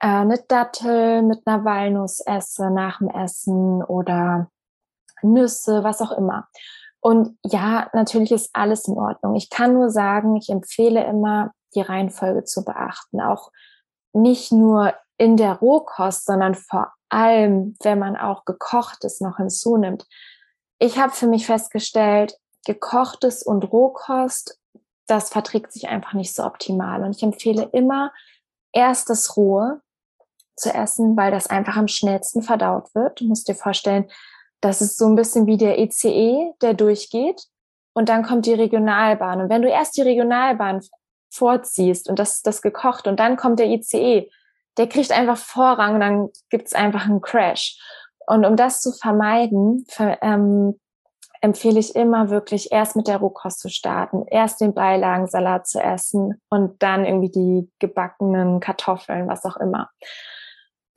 eine 0.00 0.38
Dattel 0.48 1.22
mit 1.22 1.46
einer 1.46 1.64
Walnuss 1.64 2.20
esse 2.20 2.70
nach 2.70 2.98
dem 2.98 3.08
Essen 3.08 3.82
oder 3.84 4.50
Nüsse, 5.22 5.84
was 5.84 6.00
auch 6.00 6.12
immer. 6.12 6.48
Und 7.00 7.38
ja, 7.44 7.88
natürlich 7.92 8.32
ist 8.32 8.50
alles 8.52 8.88
in 8.88 8.98
Ordnung. 8.98 9.34
Ich 9.36 9.50
kann 9.50 9.74
nur 9.74 9.90
sagen, 9.90 10.36
ich 10.36 10.48
empfehle 10.48 11.04
immer, 11.04 11.52
die 11.74 11.80
Reihenfolge 11.80 12.44
zu 12.44 12.64
beachten. 12.64 13.20
Auch 13.20 13.50
nicht 14.12 14.52
nur 14.52 14.94
in 15.18 15.36
der 15.36 15.54
Rohkost, 15.54 16.26
sondern 16.26 16.54
vor 16.54 16.92
allem, 17.08 17.76
wenn 17.82 17.98
man 17.98 18.16
auch 18.16 18.44
gekochtes 18.44 19.20
noch 19.20 19.36
hinzunimmt. 19.36 20.06
Ich 20.78 20.98
habe 20.98 21.12
für 21.12 21.26
mich 21.26 21.46
festgestellt, 21.46 22.36
gekochtes 22.66 23.42
und 23.42 23.64
Rohkost, 23.70 24.58
das 25.06 25.30
verträgt 25.30 25.72
sich 25.72 25.88
einfach 25.88 26.12
nicht 26.14 26.34
so 26.34 26.44
optimal. 26.44 27.02
Und 27.02 27.16
ich 27.16 27.22
empfehle 27.22 27.68
immer 27.72 28.12
erst 28.72 29.10
das 29.10 29.36
Rohe, 29.36 29.80
zu 30.60 30.72
essen, 30.72 31.16
weil 31.16 31.30
das 31.30 31.48
einfach 31.48 31.76
am 31.76 31.88
schnellsten 31.88 32.42
verdaut 32.42 32.94
wird. 32.94 33.20
Du 33.20 33.26
musst 33.26 33.48
dir 33.48 33.54
vorstellen, 33.54 34.10
das 34.60 34.80
ist 34.80 34.98
so 34.98 35.06
ein 35.06 35.16
bisschen 35.16 35.46
wie 35.46 35.56
der 35.56 35.78
ECE, 35.78 36.08
e, 36.08 36.52
der 36.60 36.74
durchgeht 36.74 37.42
und 37.94 38.08
dann 38.08 38.22
kommt 38.22 38.46
die 38.46 38.54
Regionalbahn. 38.54 39.40
Und 39.40 39.50
wenn 39.50 39.62
du 39.62 39.68
erst 39.68 39.96
die 39.96 40.02
Regionalbahn 40.02 40.80
vorziehst 41.30 42.08
und 42.08 42.18
das 42.18 42.42
das 42.42 42.62
gekocht 42.62 43.06
und 43.06 43.18
dann 43.18 43.36
kommt 43.36 43.58
der 43.58 43.66
ICE, 43.66 44.18
e, 44.18 44.30
der 44.76 44.88
kriegt 44.88 45.12
einfach 45.12 45.36
Vorrang 45.36 45.94
und 45.94 46.00
dann 46.00 46.28
gibt's 46.48 46.74
einfach 46.74 47.06
einen 47.06 47.20
Crash. 47.20 47.78
Und 48.26 48.44
um 48.44 48.56
das 48.56 48.80
zu 48.80 48.92
vermeiden, 48.92 49.84
für, 49.88 50.18
ähm, 50.22 50.78
empfehle 51.40 51.80
ich 51.80 51.96
immer 51.96 52.30
wirklich 52.30 52.70
erst 52.70 52.96
mit 52.96 53.08
der 53.08 53.16
Rohkost 53.16 53.60
zu 53.60 53.68
starten, 53.70 54.26
erst 54.26 54.60
den 54.60 54.74
Beilagensalat 54.74 55.66
zu 55.66 55.80
essen 55.80 56.40
und 56.50 56.82
dann 56.82 57.04
irgendwie 57.04 57.30
die 57.30 57.70
gebackenen 57.78 58.60
Kartoffeln, 58.60 59.26
was 59.26 59.44
auch 59.44 59.56
immer. 59.56 59.90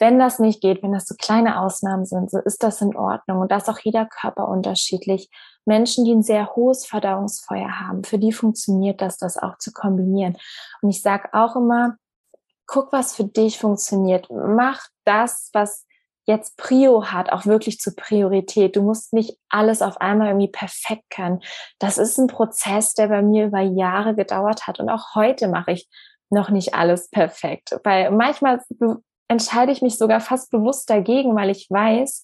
Wenn 0.03 0.19
das 0.19 0.37
nicht 0.37 0.59
geht, 0.59 0.83
wenn 0.83 0.91
das 0.91 1.05
so 1.05 1.15
kleine 1.17 1.61
Ausnahmen 1.61 2.05
sind, 2.05 2.29
so 2.29 2.37
ist 2.39 2.61
das 2.61 2.81
in 2.81 2.93
Ordnung. 2.93 3.39
Und 3.39 3.53
da 3.53 3.55
ist 3.55 3.69
auch 3.69 3.79
jeder 3.79 4.05
Körper 4.05 4.49
unterschiedlich. 4.49 5.29
Menschen, 5.63 6.03
die 6.03 6.11
ein 6.11 6.23
sehr 6.23 6.57
hohes 6.57 6.85
Verdauungsfeuer 6.85 7.79
haben, 7.79 8.03
für 8.03 8.17
die 8.17 8.33
funktioniert 8.33 8.99
das, 8.99 9.15
das 9.15 9.37
auch 9.37 9.59
zu 9.59 9.71
kombinieren. 9.71 10.35
Und 10.81 10.89
ich 10.89 11.01
sage 11.01 11.29
auch 11.31 11.55
immer, 11.55 11.95
guck, 12.67 12.91
was 12.91 13.15
für 13.15 13.23
dich 13.23 13.57
funktioniert. 13.57 14.27
Mach 14.29 14.81
das, 15.05 15.49
was 15.53 15.85
jetzt 16.25 16.57
Prio 16.57 17.05
hat, 17.05 17.31
auch 17.31 17.45
wirklich 17.45 17.79
zur 17.79 17.95
Priorität. 17.95 18.75
Du 18.75 18.81
musst 18.81 19.13
nicht 19.13 19.39
alles 19.47 19.81
auf 19.81 20.01
einmal 20.01 20.27
irgendwie 20.27 20.51
perfekt 20.51 21.11
können. 21.11 21.39
Das 21.79 21.97
ist 21.97 22.17
ein 22.17 22.27
Prozess, 22.27 22.93
der 22.93 23.07
bei 23.07 23.21
mir 23.21 23.45
über 23.45 23.61
Jahre 23.61 24.15
gedauert 24.15 24.67
hat. 24.67 24.81
Und 24.81 24.89
auch 24.89 25.15
heute 25.15 25.47
mache 25.47 25.71
ich 25.71 25.87
noch 26.29 26.49
nicht 26.49 26.73
alles 26.73 27.09
perfekt, 27.09 27.79
weil 27.85 28.11
manchmal 28.11 28.59
entscheide 29.27 29.71
ich 29.71 29.81
mich 29.81 29.97
sogar 29.97 30.19
fast 30.19 30.51
bewusst 30.51 30.89
dagegen, 30.89 31.35
weil 31.35 31.49
ich 31.49 31.67
weiß, 31.69 32.23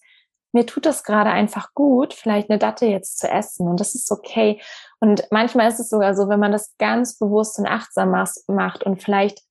mir 0.51 0.65
tut 0.65 0.85
das 0.85 1.03
gerade 1.03 1.29
einfach 1.29 1.73
gut, 1.73 2.13
vielleicht 2.13 2.49
eine 2.49 2.59
Datte 2.59 2.85
jetzt 2.85 3.19
zu 3.19 3.29
essen. 3.29 3.67
Und 3.67 3.79
das 3.79 3.93
ist 3.93 4.11
okay. 4.11 4.61
Und 4.99 5.23
manchmal 5.31 5.69
ist 5.69 5.79
es 5.79 5.89
sogar 5.89 6.15
so, 6.15 6.27
wenn 6.27 6.39
man 6.39 6.51
das 6.51 6.75
ganz 6.77 7.17
bewusst 7.17 7.59
und 7.59 7.67
achtsam 7.67 8.11
macht 8.47 8.83
und 8.83 9.01
vielleicht, 9.01 9.41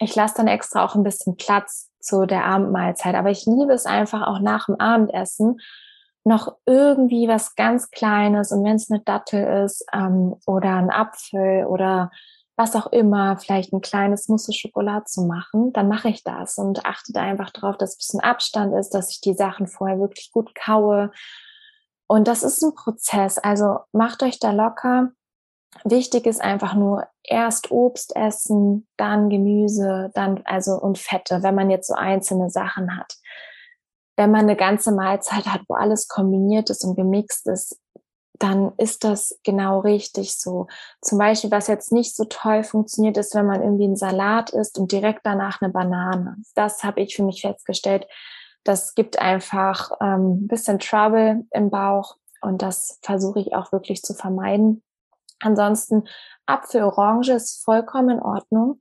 ich 0.00 0.14
lasse 0.14 0.34
dann 0.36 0.48
extra 0.48 0.84
auch 0.84 0.94
ein 0.94 1.02
bisschen 1.02 1.36
Platz 1.36 1.90
zu 2.00 2.26
der 2.26 2.44
Abendmahlzeit, 2.44 3.14
aber 3.14 3.30
ich 3.30 3.46
liebe 3.46 3.72
es 3.72 3.86
einfach 3.86 4.26
auch 4.26 4.40
nach 4.40 4.66
dem 4.66 4.78
Abendessen 4.78 5.58
noch 6.24 6.56
irgendwie 6.66 7.26
was 7.26 7.54
ganz 7.54 7.90
Kleines. 7.90 8.52
Und 8.52 8.64
wenn 8.64 8.76
es 8.76 8.90
eine 8.90 9.00
Dattel 9.00 9.64
ist 9.64 9.84
ähm, 9.92 10.36
oder 10.46 10.74
ein 10.74 10.90
Apfel 10.90 11.64
oder 11.64 12.10
was 12.58 12.74
auch 12.74 12.88
immer, 12.88 13.38
vielleicht 13.38 13.72
ein 13.72 13.80
kleines 13.80 14.28
Mousse 14.28 14.52
Schokolade 14.52 15.04
zu 15.04 15.22
machen, 15.22 15.72
dann 15.72 15.88
mache 15.88 16.08
ich 16.08 16.24
das 16.24 16.58
und 16.58 16.84
achte 16.84 17.12
da 17.12 17.22
einfach 17.22 17.50
drauf, 17.50 17.78
dass 17.78 17.94
ein 17.94 17.98
bisschen 17.98 18.20
Abstand 18.20 18.74
ist, 18.74 18.90
dass 18.90 19.12
ich 19.12 19.20
die 19.20 19.34
Sachen 19.34 19.68
vorher 19.68 20.00
wirklich 20.00 20.32
gut 20.32 20.56
kaue. 20.56 21.12
Und 22.08 22.26
das 22.26 22.42
ist 22.42 22.60
ein 22.62 22.74
Prozess. 22.74 23.38
Also 23.38 23.78
macht 23.92 24.24
euch 24.24 24.40
da 24.40 24.50
locker. 24.50 25.12
Wichtig 25.84 26.26
ist 26.26 26.40
einfach 26.40 26.74
nur 26.74 27.06
erst 27.22 27.70
Obst 27.70 28.16
essen, 28.16 28.88
dann 28.96 29.30
Gemüse, 29.30 30.10
dann 30.14 30.42
also 30.44 30.72
und 30.80 30.98
Fette, 30.98 31.44
wenn 31.44 31.54
man 31.54 31.70
jetzt 31.70 31.86
so 31.86 31.94
einzelne 31.94 32.50
Sachen 32.50 32.98
hat. 32.98 33.14
Wenn 34.16 34.32
man 34.32 34.40
eine 34.40 34.56
ganze 34.56 34.90
Mahlzeit 34.90 35.46
hat, 35.46 35.60
wo 35.68 35.74
alles 35.74 36.08
kombiniert 36.08 36.70
ist 36.70 36.84
und 36.84 36.96
gemixt 36.96 37.46
ist, 37.46 37.78
dann 38.38 38.72
ist 38.76 39.04
das 39.04 39.38
genau 39.44 39.80
richtig 39.80 40.36
so. 40.36 40.66
Zum 41.00 41.18
Beispiel, 41.18 41.50
was 41.50 41.66
jetzt 41.66 41.92
nicht 41.92 42.14
so 42.14 42.24
toll 42.24 42.62
funktioniert, 42.62 43.16
ist, 43.16 43.34
wenn 43.34 43.46
man 43.46 43.62
irgendwie 43.62 43.84
einen 43.84 43.96
Salat 43.96 44.50
isst 44.50 44.78
und 44.78 44.92
direkt 44.92 45.20
danach 45.24 45.60
eine 45.60 45.72
Banane. 45.72 46.36
Das 46.54 46.84
habe 46.84 47.00
ich 47.00 47.16
für 47.16 47.24
mich 47.24 47.40
festgestellt. 47.40 48.06
Das 48.64 48.94
gibt 48.94 49.18
einfach 49.18 49.92
ähm, 50.00 50.44
ein 50.44 50.48
bisschen 50.48 50.78
Trouble 50.78 51.44
im 51.50 51.70
Bauch 51.70 52.16
und 52.40 52.62
das 52.62 52.98
versuche 53.02 53.40
ich 53.40 53.54
auch 53.54 53.72
wirklich 53.72 54.02
zu 54.02 54.14
vermeiden. 54.14 54.82
Ansonsten 55.40 56.04
Apfel, 56.46 56.82
Orange 56.82 57.30
ist 57.30 57.64
vollkommen 57.64 58.18
in 58.18 58.22
Ordnung. 58.22 58.80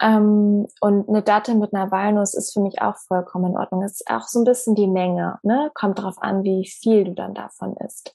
Ähm, 0.00 0.66
und 0.80 1.08
eine 1.08 1.22
Dattel 1.22 1.54
mit 1.54 1.74
einer 1.74 1.90
Walnuss 1.90 2.34
ist 2.34 2.52
für 2.52 2.60
mich 2.60 2.82
auch 2.82 2.96
vollkommen 2.96 3.52
in 3.52 3.56
Ordnung. 3.56 3.82
Es 3.82 4.00
ist 4.00 4.10
auch 4.10 4.26
so 4.26 4.40
ein 4.40 4.44
bisschen 4.44 4.74
die 4.74 4.88
Menge, 4.88 5.38
ne? 5.42 5.70
Kommt 5.74 5.98
darauf 5.98 6.20
an, 6.20 6.42
wie 6.42 6.66
viel 6.66 7.04
du 7.04 7.12
dann 7.12 7.34
davon 7.34 7.76
isst. 7.76 8.14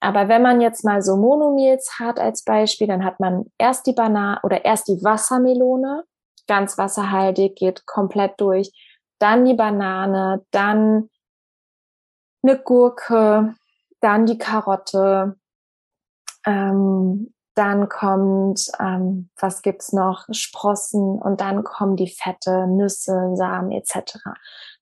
Aber 0.00 0.28
wenn 0.28 0.42
man 0.42 0.60
jetzt 0.60 0.84
mal 0.84 1.02
so 1.02 1.16
Monomils 1.16 1.98
hat 1.98 2.18
als 2.18 2.42
Beispiel, 2.42 2.86
dann 2.86 3.04
hat 3.04 3.20
man 3.20 3.50
erst 3.58 3.86
die 3.86 3.92
Banane 3.92 4.40
oder 4.42 4.64
erst 4.64 4.88
die 4.88 5.02
Wassermelone, 5.04 6.04
ganz 6.46 6.78
wasserhaltig, 6.78 7.56
geht 7.56 7.86
komplett 7.86 8.40
durch, 8.40 8.72
dann 9.18 9.44
die 9.44 9.54
Banane, 9.54 10.44
dann 10.50 11.10
eine 12.42 12.58
Gurke, 12.58 13.54
dann 14.00 14.24
die 14.24 14.38
Karotte, 14.38 15.36
ähm, 16.46 17.34
dann 17.54 17.88
kommt, 17.90 18.70
ähm, 18.78 19.28
was 19.38 19.60
gibt's 19.60 19.92
noch, 19.92 20.24
Sprossen 20.30 21.18
und 21.18 21.42
dann 21.42 21.62
kommen 21.62 21.96
die 21.96 22.08
Fette, 22.08 22.66
Nüsse, 22.66 23.32
Samen 23.34 23.72
etc. 23.72 24.18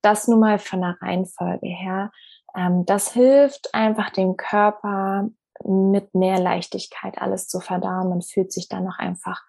Das 0.01 0.29
nun 0.29 0.39
mal 0.39 0.61
von 0.61 0.83
der 0.83 0.97
Reihenfolge 1.01 1.67
her. 1.67 2.13
Ähm, 2.57 2.85
das 2.87 3.13
hilft 3.13 3.75
einfach 3.75 4.11
dem 4.11 4.37
Körper 4.37 5.29
mit 5.65 6.15
mehr 6.15 6.39
Leichtigkeit 6.39 7.19
alles 7.19 7.49
zu 7.49 7.61
verdauen. 7.61 8.11
Man 8.11 8.23
fühlt 8.23 8.53
sich 8.53 8.69
dann 8.69 8.85
noch 8.85 8.99
einfach 8.99 9.43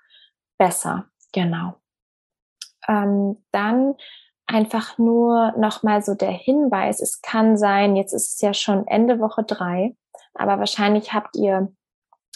besser. 0.57 1.05
Genau. 1.33 1.75
Ähm, 2.87 3.43
dann 3.51 3.95
einfach 4.47 4.97
nur 4.97 5.53
nochmal 5.57 6.01
so 6.01 6.15
der 6.15 6.31
Hinweis, 6.31 7.01
es 7.01 7.21
kann 7.21 7.55
sein, 7.55 7.95
jetzt 7.95 8.13
ist 8.13 8.35
es 8.35 8.41
ja 8.41 8.53
schon 8.53 8.87
Ende 8.87 9.19
Woche 9.19 9.43
drei, 9.43 9.95
aber 10.33 10.57
wahrscheinlich 10.57 11.13
habt 11.13 11.35
ihr 11.35 11.71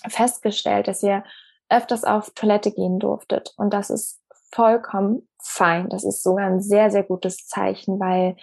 festgestellt, 0.07 0.87
dass 0.87 1.01
ihr 1.01 1.23
öfters 1.69 2.03
auf 2.03 2.29
Toilette 2.35 2.71
gehen 2.71 2.99
durftet. 2.99 3.53
Und 3.57 3.73
das 3.73 3.89
ist 3.89 4.21
vollkommen 4.51 5.27
fein. 5.41 5.89
Das 5.89 6.03
ist 6.03 6.21
sogar 6.21 6.45
ein 6.45 6.61
sehr, 6.61 6.91
sehr 6.91 7.03
gutes 7.03 7.47
Zeichen, 7.47 7.99
weil 7.99 8.35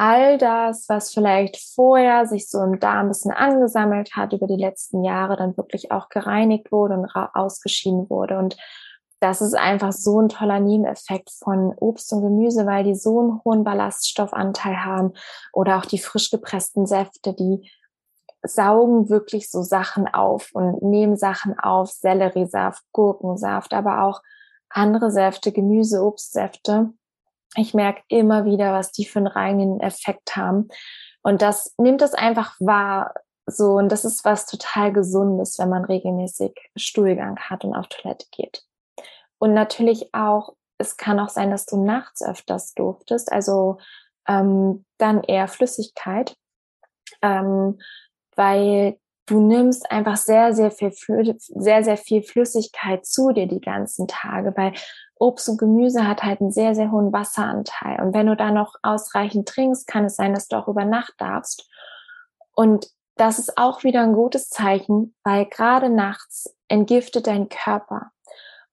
all 0.00 0.38
das, 0.38 0.88
was 0.88 1.12
vielleicht 1.12 1.58
vorher 1.74 2.24
sich 2.24 2.48
so 2.48 2.62
im 2.62 2.80
Darm 2.80 3.06
ein 3.06 3.08
bisschen 3.08 3.32
angesammelt 3.32 4.16
hat 4.16 4.32
über 4.32 4.46
die 4.46 4.56
letzten 4.56 5.04
Jahre, 5.04 5.36
dann 5.36 5.58
wirklich 5.58 5.92
auch 5.92 6.08
gereinigt 6.08 6.72
wurde 6.72 6.94
und 6.94 7.14
ausgeschieden 7.14 8.08
wurde. 8.08 8.38
Und 8.38 8.56
das 9.20 9.42
ist 9.42 9.54
einfach 9.54 9.92
so 9.92 10.18
ein 10.18 10.30
toller 10.30 10.58
Nebeneffekt 10.58 11.30
von 11.30 11.74
Obst 11.76 12.14
und 12.14 12.22
Gemüse, 12.22 12.64
weil 12.64 12.82
die 12.82 12.94
so 12.94 13.20
einen 13.20 13.44
hohen 13.44 13.62
Ballaststoffanteil 13.62 14.82
haben 14.86 15.12
oder 15.52 15.76
auch 15.76 15.84
die 15.84 15.98
frisch 15.98 16.30
gepressten 16.30 16.86
Säfte, 16.86 17.34
die 17.34 17.70
saugen 18.42 19.10
wirklich 19.10 19.50
so 19.50 19.60
Sachen 19.60 20.08
auf 20.08 20.48
und 20.54 20.80
nehmen 20.80 21.18
Sachen 21.18 21.58
auf, 21.58 21.90
Selleriesaft, 21.90 22.82
Gurkensaft, 22.92 23.74
aber 23.74 24.04
auch 24.04 24.22
andere 24.70 25.10
Säfte, 25.10 25.52
Gemüse, 25.52 26.02
Obstsäfte 26.02 26.94
ich 27.56 27.74
merke 27.74 28.02
immer 28.08 28.44
wieder, 28.44 28.72
was 28.72 28.92
die 28.92 29.04
für 29.04 29.18
einen 29.18 29.26
reinen 29.26 29.80
Effekt 29.80 30.36
haben. 30.36 30.68
Und 31.22 31.42
das 31.42 31.74
nimmt 31.78 32.02
es 32.02 32.14
einfach 32.14 32.56
wahr. 32.60 33.14
So, 33.46 33.72
und 33.72 33.90
das 33.90 34.04
ist 34.04 34.24
was 34.24 34.46
total 34.46 34.92
Gesundes, 34.92 35.58
wenn 35.58 35.68
man 35.68 35.84
regelmäßig 35.84 36.52
Stuhlgang 36.76 37.38
hat 37.38 37.64
und 37.64 37.74
auf 37.74 37.88
Toilette 37.88 38.26
geht. 38.30 38.62
Und 39.38 39.54
natürlich 39.54 40.14
auch, 40.14 40.54
es 40.78 40.96
kann 40.96 41.18
auch 41.18 41.28
sein, 41.28 41.50
dass 41.50 41.66
du 41.66 41.82
nachts 41.84 42.22
öfters 42.22 42.74
durftest, 42.74 43.32
also 43.32 43.78
ähm, 44.28 44.84
dann 44.98 45.24
eher 45.24 45.48
Flüssigkeit, 45.48 46.36
ähm, 47.22 47.78
weil 48.36 48.98
du 49.26 49.40
nimmst 49.40 49.90
einfach 49.90 50.16
sehr, 50.16 50.54
sehr 50.54 50.70
viel, 50.70 51.36
sehr, 51.38 51.84
sehr 51.84 51.96
viel 51.96 52.22
Flüssigkeit 52.22 53.06
zu 53.06 53.32
dir 53.32 53.46
die 53.46 53.60
ganzen 53.60 54.08
Tage, 54.08 54.52
weil 54.56 54.72
Obst 55.20 55.48
und 55.50 55.58
Gemüse 55.58 56.08
hat 56.08 56.22
halt 56.22 56.40
einen 56.40 56.50
sehr, 56.50 56.74
sehr 56.74 56.90
hohen 56.90 57.12
Wasseranteil. 57.12 58.00
Und 58.00 58.14
wenn 58.14 58.26
du 58.26 58.34
da 58.34 58.50
noch 58.50 58.74
ausreichend 58.82 59.48
trinkst, 59.48 59.86
kann 59.86 60.06
es 60.06 60.16
sein, 60.16 60.32
dass 60.32 60.48
du 60.48 60.56
auch 60.56 60.66
über 60.66 60.84
Nacht 60.84 61.14
darfst. 61.18 61.68
Und 62.54 62.88
das 63.16 63.38
ist 63.38 63.58
auch 63.58 63.84
wieder 63.84 64.00
ein 64.00 64.14
gutes 64.14 64.48
Zeichen, 64.48 65.14
weil 65.22 65.44
gerade 65.44 65.90
nachts 65.90 66.56
entgiftet 66.68 67.26
dein 67.26 67.50
Körper. 67.50 68.10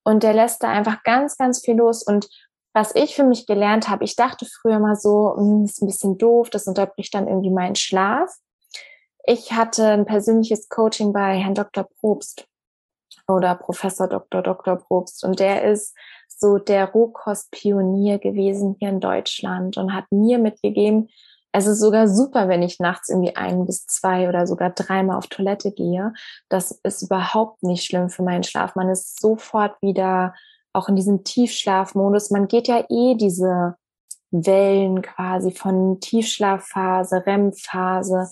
Und 0.04 0.24
der 0.24 0.34
lässt 0.34 0.64
da 0.64 0.70
einfach 0.70 1.04
ganz, 1.04 1.38
ganz 1.38 1.60
viel 1.60 1.76
los. 1.76 2.02
Und 2.02 2.30
was 2.74 2.96
ich 2.96 3.14
für 3.16 3.26
mich 3.26 3.46
gelernt 3.46 3.90
habe, 3.90 4.06
ich 4.06 4.16
dachte 4.16 4.46
früher 4.46 4.80
mal 4.80 4.96
so, 4.96 5.36
hm, 5.36 5.66
ist 5.66 5.82
ein 5.82 5.88
bisschen 5.88 6.18
doof, 6.18 6.50
das 6.50 6.66
unterbricht 6.66 7.14
dann 7.14 7.28
irgendwie 7.28 7.50
meinen 7.50 7.76
Schlaf. 7.76 8.32
Ich 9.26 9.52
hatte 9.52 9.86
ein 9.86 10.06
persönliches 10.06 10.70
Coaching 10.70 11.12
bei 11.12 11.36
Herrn 11.36 11.56
Dr. 11.56 11.90
Probst 12.00 12.48
oder 13.28 13.56
Professor 13.56 14.08
Dr. 14.08 14.42
Dr. 14.42 14.78
Probst 14.78 15.26
und 15.26 15.42
der 15.42 15.64
ist 15.64 15.94
so 16.28 16.58
der 16.58 16.92
Rohkostpionier 16.92 18.20
gewesen 18.20 18.76
hier 18.80 18.90
in 18.90 19.00
Deutschland 19.00 19.78
und 19.78 19.94
hat 19.94 20.06
mir 20.12 20.40
mitgegeben, 20.40 21.10
es 21.52 21.66
ist 21.66 21.80
sogar 21.80 22.08
super, 22.08 22.50
wenn 22.50 22.62
ich 22.62 22.80
nachts 22.80 23.10
irgendwie 23.10 23.36
ein 23.36 23.66
bis 23.66 23.88
zwei 23.88 24.30
oder 24.30 24.46
sogar 24.46 24.70
dreimal 24.70 25.18
auf 25.18 25.28
Toilette 25.28 25.72
gehe. 25.72 26.14
Das 26.50 26.72
ist 26.84 27.02
überhaupt 27.02 27.64
nicht 27.64 27.84
schlimm 27.84 28.10
für 28.10 28.22
meinen 28.22 28.44
Schlaf. 28.44 28.76
Man 28.76 28.90
ist 28.90 29.20
sofort 29.20 29.82
wieder 29.82 30.36
auch 30.74 30.88
in 30.88 30.96
diesem 30.96 31.24
Tiefschlafmodus. 31.24 32.30
Man 32.30 32.48
geht 32.48 32.68
ja 32.68 32.86
eh 32.90 33.16
diese 33.16 33.76
Wellen 34.30 35.02
quasi 35.02 35.52
von 35.52 36.00
Tiefschlafphase, 36.00 37.26
REM-Phase. 37.26 38.30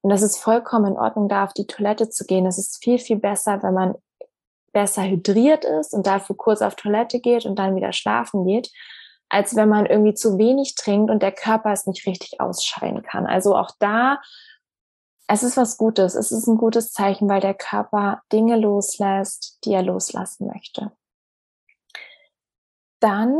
Und 0.00 0.10
das 0.10 0.22
ist 0.22 0.38
vollkommen 0.38 0.92
in 0.92 0.98
Ordnung, 0.98 1.28
da 1.28 1.44
auf 1.44 1.52
die 1.52 1.66
Toilette 1.66 2.08
zu 2.10 2.24
gehen. 2.24 2.46
Es 2.46 2.58
ist 2.58 2.82
viel, 2.82 2.98
viel 2.98 3.18
besser, 3.18 3.62
wenn 3.62 3.74
man 3.74 3.94
besser 4.74 5.04
hydriert 5.04 5.64
ist 5.64 5.94
und 5.94 6.06
dafür 6.06 6.36
kurz 6.36 6.60
auf 6.60 6.74
Toilette 6.74 7.20
geht 7.20 7.46
und 7.46 7.58
dann 7.58 7.76
wieder 7.76 7.94
schlafen 7.94 8.44
geht, 8.44 8.70
als 9.30 9.56
wenn 9.56 9.70
man 9.70 9.86
irgendwie 9.86 10.12
zu 10.12 10.36
wenig 10.36 10.74
trinkt 10.74 11.10
und 11.10 11.22
der 11.22 11.32
Körper 11.32 11.72
es 11.72 11.86
nicht 11.86 12.06
richtig 12.06 12.40
ausscheiden 12.40 13.02
kann. 13.02 13.26
Also 13.26 13.56
auch 13.56 13.70
da, 13.78 14.20
es 15.26 15.42
ist 15.42 15.56
was 15.56 15.78
Gutes. 15.78 16.14
Es 16.14 16.30
ist 16.30 16.46
ein 16.46 16.58
gutes 16.58 16.92
Zeichen, 16.92 17.28
weil 17.30 17.40
der 17.40 17.54
Körper 17.54 18.20
Dinge 18.30 18.56
loslässt, 18.56 19.58
die 19.64 19.72
er 19.72 19.82
loslassen 19.82 20.48
möchte. 20.48 20.92
Dann 23.00 23.38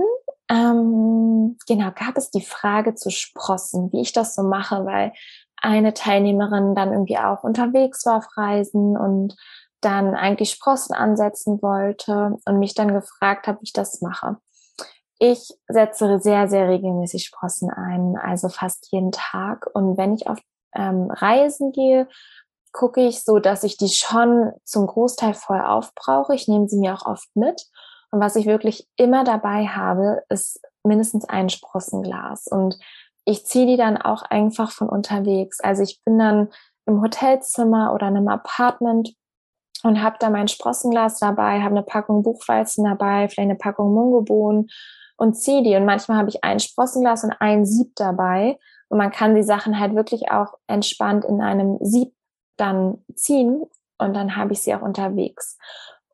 ähm, 0.48 1.56
genau 1.66 1.90
gab 1.92 2.16
es 2.16 2.30
die 2.30 2.42
Frage 2.42 2.94
zu 2.94 3.10
Sprossen, 3.10 3.92
wie 3.92 4.00
ich 4.00 4.12
das 4.12 4.34
so 4.34 4.42
mache, 4.42 4.84
weil 4.86 5.12
eine 5.56 5.94
Teilnehmerin 5.94 6.74
dann 6.74 6.92
irgendwie 6.92 7.18
auch 7.18 7.42
unterwegs 7.42 8.04
war 8.04 8.18
auf 8.18 8.36
Reisen 8.36 8.96
und 8.96 9.36
dann 9.84 10.14
eigentlich 10.14 10.50
Sprossen 10.50 10.94
ansetzen 10.94 11.60
wollte 11.62 12.36
und 12.44 12.58
mich 12.58 12.74
dann 12.74 12.92
gefragt 12.92 13.46
habe, 13.46 13.60
wie 13.60 13.64
ich 13.64 13.72
das 13.72 14.00
mache. 14.00 14.36
Ich 15.18 15.54
setze 15.68 16.18
sehr, 16.18 16.48
sehr 16.48 16.68
regelmäßig 16.68 17.24
Sprossen 17.24 17.70
ein, 17.70 18.16
also 18.16 18.48
fast 18.48 18.90
jeden 18.90 19.12
Tag. 19.12 19.68
Und 19.72 19.96
wenn 19.96 20.14
ich 20.14 20.26
auf 20.26 20.38
ähm, 20.74 21.10
Reisen 21.10 21.72
gehe, 21.72 22.08
gucke 22.72 23.00
ich 23.00 23.22
so, 23.22 23.38
dass 23.38 23.62
ich 23.62 23.76
die 23.76 23.88
schon 23.88 24.52
zum 24.64 24.86
Großteil 24.86 25.34
voll 25.34 25.60
aufbrauche. 25.60 26.34
Ich 26.34 26.48
nehme 26.48 26.68
sie 26.68 26.78
mir 26.78 26.94
auch 26.94 27.06
oft 27.06 27.28
mit. 27.34 27.62
Und 28.10 28.20
was 28.20 28.36
ich 28.36 28.46
wirklich 28.46 28.88
immer 28.96 29.24
dabei 29.24 29.66
habe, 29.66 30.22
ist 30.28 30.60
mindestens 30.82 31.24
ein 31.28 31.48
Sprossenglas. 31.48 32.46
Und 32.48 32.78
ich 33.24 33.46
ziehe 33.46 33.66
die 33.66 33.76
dann 33.76 33.96
auch 33.96 34.22
einfach 34.22 34.72
von 34.72 34.88
unterwegs. 34.88 35.60
Also 35.60 35.82
ich 35.82 36.02
bin 36.04 36.18
dann 36.18 36.50
im 36.86 37.00
Hotelzimmer 37.00 37.94
oder 37.94 38.08
in 38.08 38.16
einem 38.16 38.28
Apartment 38.28 39.14
und 39.84 40.02
habe 40.02 40.16
da 40.18 40.30
mein 40.30 40.48
Sprossenglas 40.48 41.18
dabei, 41.18 41.60
habe 41.60 41.76
eine 41.76 41.82
Packung 41.82 42.22
Buchweizen 42.22 42.84
dabei, 42.84 43.28
vielleicht 43.28 43.50
eine 43.50 43.54
Packung 43.54 43.92
Mungobohnen 43.92 44.70
und 45.16 45.34
ziehe 45.34 45.62
die. 45.62 45.76
Und 45.76 45.84
manchmal 45.84 46.16
habe 46.16 46.30
ich 46.30 46.42
ein 46.42 46.58
Sprossenglas 46.58 47.22
und 47.22 47.32
ein 47.38 47.66
Sieb 47.66 47.94
dabei. 47.94 48.58
Und 48.88 48.98
man 48.98 49.10
kann 49.10 49.34
die 49.34 49.42
Sachen 49.42 49.78
halt 49.78 49.94
wirklich 49.94 50.30
auch 50.30 50.54
entspannt 50.66 51.24
in 51.26 51.42
einem 51.42 51.78
Sieb 51.82 52.12
dann 52.56 53.04
ziehen 53.14 53.62
und 53.98 54.14
dann 54.14 54.36
habe 54.36 54.52
ich 54.54 54.62
sie 54.62 54.74
auch 54.74 54.82
unterwegs. 54.82 55.58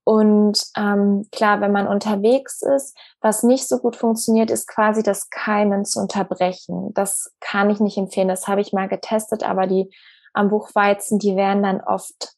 Und 0.03 0.65
ähm, 0.77 1.29
klar, 1.31 1.61
wenn 1.61 1.73
man 1.73 1.87
unterwegs 1.87 2.63
ist, 2.63 2.97
was 3.21 3.45
nicht 3.45 3.69
so 3.69 3.79
gut 3.79 3.95
funktioniert, 3.95 4.51
ist 4.51 4.67
quasi 4.67 5.05
das 5.05 5.31
Keimen 5.31 5.85
zu 5.85 6.01
unterbrechen. 6.01 6.93
Das 6.95 7.33
kann 7.39 7.71
ich 7.71 7.79
nicht 7.79 7.99
empfehlen. 7.99 8.27
Das 8.27 8.49
habe 8.49 8.63
ich 8.63 8.73
mal 8.73 8.89
getestet, 8.89 9.45
aber 9.45 9.69
die 9.69 9.95
am 10.33 10.49
Buchweizen, 10.49 11.19
die 11.19 11.37
werden 11.37 11.63
dann 11.63 11.81
oft 11.81 12.35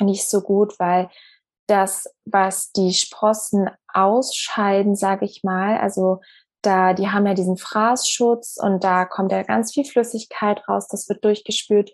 nicht 0.00 0.28
so 0.28 0.40
gut, 0.40 0.78
weil 0.78 1.08
das, 1.66 2.12
was 2.24 2.72
die 2.72 2.92
Sprossen 2.92 3.70
ausscheiden, 3.92 4.96
sage 4.96 5.24
ich 5.24 5.44
mal, 5.44 5.78
also 5.78 6.20
da, 6.62 6.92
die 6.92 7.08
haben 7.08 7.26
ja 7.26 7.34
diesen 7.34 7.56
Fraßschutz 7.56 8.56
und 8.60 8.84
da 8.84 9.04
kommt 9.04 9.32
ja 9.32 9.42
ganz 9.42 9.72
viel 9.72 9.84
Flüssigkeit 9.84 10.68
raus, 10.68 10.88
das 10.88 11.08
wird 11.08 11.24
durchgespült 11.24 11.92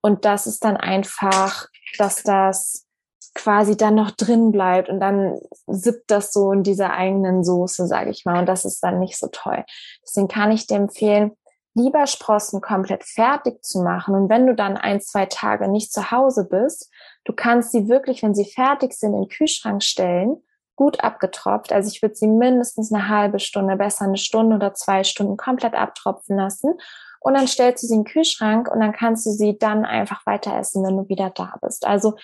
und 0.00 0.24
das 0.24 0.46
ist 0.46 0.64
dann 0.64 0.76
einfach, 0.76 1.66
dass 1.98 2.22
das 2.22 2.86
quasi 3.34 3.76
dann 3.76 3.96
noch 3.96 4.12
drin 4.12 4.52
bleibt 4.52 4.88
und 4.88 5.00
dann 5.00 5.38
sippt 5.66 6.10
das 6.10 6.32
so 6.32 6.52
in 6.52 6.62
dieser 6.62 6.92
eigenen 6.92 7.44
Soße, 7.44 7.86
sage 7.86 8.10
ich 8.10 8.24
mal, 8.24 8.38
und 8.38 8.46
das 8.46 8.64
ist 8.64 8.82
dann 8.82 8.98
nicht 8.98 9.18
so 9.18 9.28
toll. 9.30 9.64
Deswegen 10.02 10.28
kann 10.28 10.52
ich 10.52 10.66
dir 10.66 10.76
empfehlen, 10.76 11.32
lieber 11.74 12.06
Sprossen 12.06 12.62
komplett 12.62 13.04
fertig 13.04 13.62
zu 13.62 13.82
machen 13.82 14.14
und 14.14 14.30
wenn 14.30 14.46
du 14.46 14.54
dann 14.54 14.78
ein, 14.78 15.02
zwei 15.02 15.26
Tage 15.26 15.68
nicht 15.68 15.92
zu 15.92 16.10
Hause 16.10 16.46
bist, 16.48 16.90
du 17.26 17.32
kannst 17.34 17.72
sie 17.72 17.88
wirklich, 17.88 18.22
wenn 18.22 18.34
sie 18.34 18.46
fertig 18.46 18.94
sind, 18.94 19.12
in 19.12 19.22
den 19.22 19.28
Kühlschrank 19.28 19.82
stellen 19.82 20.42
gut 20.76 21.02
abgetropft. 21.02 21.72
Also 21.72 21.90
ich 21.90 22.02
würde 22.02 22.14
sie 22.14 22.28
mindestens 22.28 22.92
eine 22.92 23.08
halbe 23.08 23.40
Stunde, 23.40 23.76
besser 23.76 24.04
eine 24.04 24.18
Stunde 24.18 24.56
oder 24.56 24.74
zwei 24.74 25.04
Stunden 25.04 25.36
komplett 25.36 25.74
abtropfen 25.74 26.36
lassen. 26.36 26.74
Und 27.20 27.34
dann 27.34 27.48
stellst 27.48 27.82
du 27.82 27.88
sie 27.88 27.94
in 27.94 28.04
den 28.04 28.12
Kühlschrank 28.12 28.70
und 28.70 28.80
dann 28.80 28.92
kannst 28.92 29.26
du 29.26 29.30
sie 29.30 29.58
dann 29.58 29.84
einfach 29.84 30.24
weiter 30.26 30.56
essen, 30.56 30.84
wenn 30.84 30.96
du 30.96 31.08
wieder 31.08 31.30
da 31.30 31.56
bist. 31.62 31.86
Also 31.86 32.14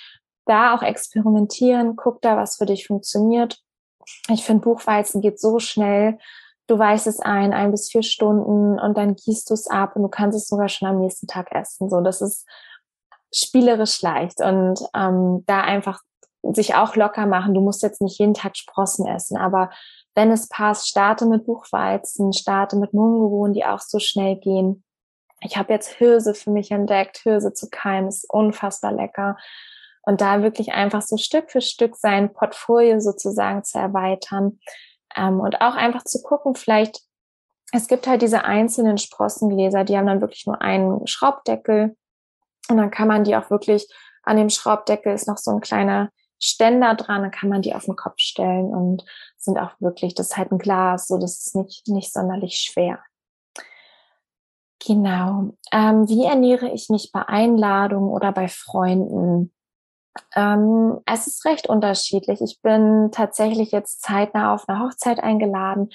da 0.45 0.75
auch 0.75 0.83
experimentieren, 0.83 1.97
guck 1.97 2.21
da, 2.21 2.37
was 2.37 2.57
für 2.57 2.67
dich 2.67 2.87
funktioniert. 2.87 3.59
Ich 4.29 4.45
finde, 4.45 4.63
Buchweizen 4.63 5.21
geht 5.21 5.41
so 5.41 5.59
schnell. 5.59 6.19
Du 6.67 6.79
weißt 6.79 7.07
es 7.07 7.21
ein, 7.21 7.53
ein 7.53 7.71
bis 7.71 7.91
vier 7.91 8.03
Stunden 8.03 8.79
und 8.79 8.97
dann 8.97 9.17
gießt 9.17 9.49
du 9.51 9.55
es 9.55 9.67
ab 9.67 9.97
und 9.97 10.03
du 10.03 10.09
kannst 10.09 10.37
es 10.37 10.47
sogar 10.47 10.69
schon 10.69 10.89
am 10.89 11.01
nächsten 11.01 11.27
Tag 11.27 11.53
essen. 11.53 11.89
So, 11.89 12.01
das 12.01 12.21
ist 12.21 12.47
spielerisch 13.33 14.03
leicht 14.03 14.41
und 14.41 14.81
ähm, 14.95 15.45
da 15.47 15.61
einfach 15.61 16.01
sich 16.43 16.75
auch 16.75 16.97
locker 16.97 17.27
machen. 17.27 17.55
Du 17.55 17.61
musst 17.61 17.83
jetzt 17.83 18.03
nicht 18.03 18.19
jeden 18.19 18.35
Tag 18.35 18.57
Sprossen 18.57 19.07
essen, 19.07 19.37
aber 19.37 19.71
wenn 20.15 20.31
es 20.31 20.49
passt, 20.49 20.89
starte 20.89 21.27
mit 21.27 21.47
Buchweizen, 21.47 22.33
starte 22.33 22.77
mit 22.77 22.93
Mungebohnen, 22.93 23.55
die 23.55 23.65
auch 23.65 23.81
so 23.81 23.99
schnell 23.99 24.37
gehen. 24.37 24.85
Ich 25.41 25.57
habe 25.57 25.73
jetzt 25.73 25.89
Hirse 25.89 26.35
für 26.35 26.51
mich 26.51 26.71
entdeckt. 26.71 27.19
Hirse 27.19 27.53
zu 27.53 27.69
keimen 27.71 28.09
ist 28.09 28.29
unfassbar 28.29 28.93
lecker. 28.93 29.37
Und 30.03 30.21
da 30.21 30.43
wirklich 30.43 30.73
einfach 30.73 31.03
so 31.03 31.17
Stück 31.17 31.51
für 31.51 31.61
Stück 31.61 31.97
sein 31.97 32.33
Portfolio 32.33 33.01
sozusagen 33.01 33.65
zu 33.65 33.79
erweitern. 33.79 34.61
Ähm, 35.17 35.41
und 35.41 35.61
auch 35.61 35.75
einfach 35.75 36.05
zu 36.05 36.23
gucken, 36.23 36.55
vielleicht, 36.55 37.03
es 37.73 37.89
gibt 37.89 38.07
halt 38.07 38.23
diese 38.23 38.45
einzelnen 38.45 38.99
Sprossengläser, 38.99 39.85
die 39.85 39.97
haben 39.97 40.07
dann 40.07 40.21
wirklich 40.21 40.47
nur 40.47 40.61
einen 40.61 41.07
Schraubdeckel. 41.07 41.97
Und 42.69 42.77
dann 42.77 42.91
kann 42.91 43.09
man 43.09 43.25
die 43.25 43.37
auch 43.37 43.51
wirklich, 43.51 43.89
an 44.23 44.37
dem 44.37 44.51
Schraubdeckel 44.51 45.13
ist 45.13 45.27
noch 45.27 45.39
so 45.39 45.51
ein 45.51 45.61
kleiner 45.61 46.11
Ständer 46.39 46.95
dran, 46.95 47.23
dann 47.23 47.31
kann 47.31 47.49
man 47.49 47.63
die 47.63 47.75
auf 47.75 47.85
den 47.85 47.97
Kopf 47.97 48.19
stellen 48.19 48.75
und 48.75 49.05
sind 49.37 49.59
auch 49.59 49.73
wirklich, 49.81 50.15
das 50.15 50.31
ist 50.31 50.37
halt 50.37 50.51
ein 50.51 50.59
Glas, 50.59 51.07
so 51.07 51.19
das 51.19 51.47
ist 51.47 51.57
nicht, 51.57 51.87
nicht 51.89 52.13
sonderlich 52.13 52.57
schwer. 52.59 53.01
Genau. 54.85 55.51
Ähm, 55.73 56.09
wie 56.09 56.25
ernähre 56.25 56.69
ich 56.71 56.89
mich 56.89 57.13
bei 57.13 57.23
Einladungen 57.23 58.11
oder 58.11 58.33
bei 58.33 58.49
Freunden? 58.49 59.53
Ähm, 60.35 61.01
es 61.07 61.29
ist 61.29 61.45
recht 61.45 61.69
unterschiedlich. 61.69 62.41
Ich 62.41 62.61
bin 62.61 63.11
tatsächlich 63.13 63.71
jetzt 63.71 64.03
zeitnah 64.03 64.53
auf 64.53 64.69
eine 64.69 64.81
Hochzeit 64.81 65.21
eingeladen 65.21 65.91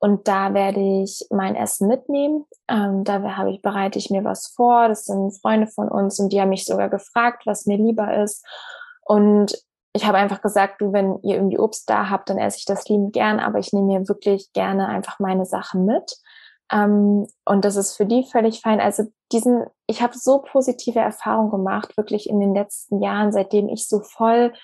und 0.00 0.26
da 0.28 0.54
werde 0.54 0.80
ich 0.80 1.26
mein 1.30 1.54
Essen 1.54 1.86
mitnehmen. 1.86 2.46
Ähm, 2.68 3.04
da 3.04 3.22
habe 3.36 3.50
ich, 3.50 3.60
bereite 3.60 3.98
ich 3.98 4.08
mir 4.08 4.24
was 4.24 4.48
vor. 4.48 4.88
Das 4.88 5.04
sind 5.04 5.38
Freunde 5.40 5.66
von 5.66 5.88
uns 5.88 6.18
und 6.18 6.32
die 6.32 6.40
haben 6.40 6.48
mich 6.48 6.64
sogar 6.64 6.88
gefragt, 6.88 7.42
was 7.44 7.66
mir 7.66 7.76
lieber 7.76 8.16
ist. 8.22 8.44
Und 9.02 9.52
ich 9.92 10.06
habe 10.06 10.16
einfach 10.16 10.40
gesagt, 10.40 10.80
du, 10.80 10.94
wenn 10.94 11.18
ihr 11.22 11.34
irgendwie 11.34 11.58
Obst 11.58 11.90
da 11.90 12.08
habt, 12.08 12.30
dann 12.30 12.38
esse 12.38 12.56
ich 12.58 12.64
das 12.64 12.88
liebend 12.88 13.12
gern, 13.12 13.40
aber 13.40 13.58
ich 13.58 13.74
nehme 13.74 13.98
mir 13.98 14.08
wirklich 14.08 14.50
gerne 14.54 14.88
einfach 14.88 15.18
meine 15.18 15.44
Sachen 15.44 15.84
mit. 15.84 16.16
Ähm, 16.72 17.26
und 17.44 17.64
das 17.66 17.76
ist 17.76 17.94
für 17.94 18.06
die 18.06 18.24
völlig 18.24 18.62
fein. 18.62 18.80
Also 18.80 19.04
diesen, 19.32 19.66
ich 19.86 20.00
habe 20.00 20.16
so 20.16 20.40
positive 20.40 21.00
Erfahrungen 21.00 21.50
gemacht, 21.50 21.98
wirklich 21.98 22.30
in 22.30 22.40
den 22.40 22.54
letzten 22.54 23.02
Jahren, 23.02 23.32
seitdem 23.32 23.68
ich 23.68 23.86
so 23.86 24.00
voll 24.00 24.54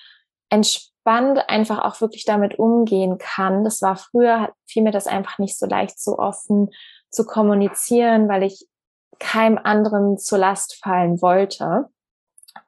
entspannt 0.49 0.96
einfach 1.07 1.85
auch 1.85 2.01
wirklich 2.01 2.25
damit 2.25 2.59
umgehen 2.59 3.19
kann. 3.19 3.65
Das 3.65 3.83
war 3.83 3.97
früher, 3.97 4.53
fiel 4.67 4.83
mir 4.83 4.91
das 4.91 5.07
einfach 5.07 5.39
nicht 5.39 5.59
so 5.59 5.67
leicht, 5.67 6.01
so 6.01 6.19
offen 6.19 6.71
zu 7.11 7.25
kommunizieren, 7.25 8.29
weil 8.29 8.43
ich 8.43 8.67
keinem 9.19 9.59
anderen 9.63 10.19
zur 10.19 10.39
Last 10.39 10.79
fallen 10.83 11.23
wollte. 11.23 11.89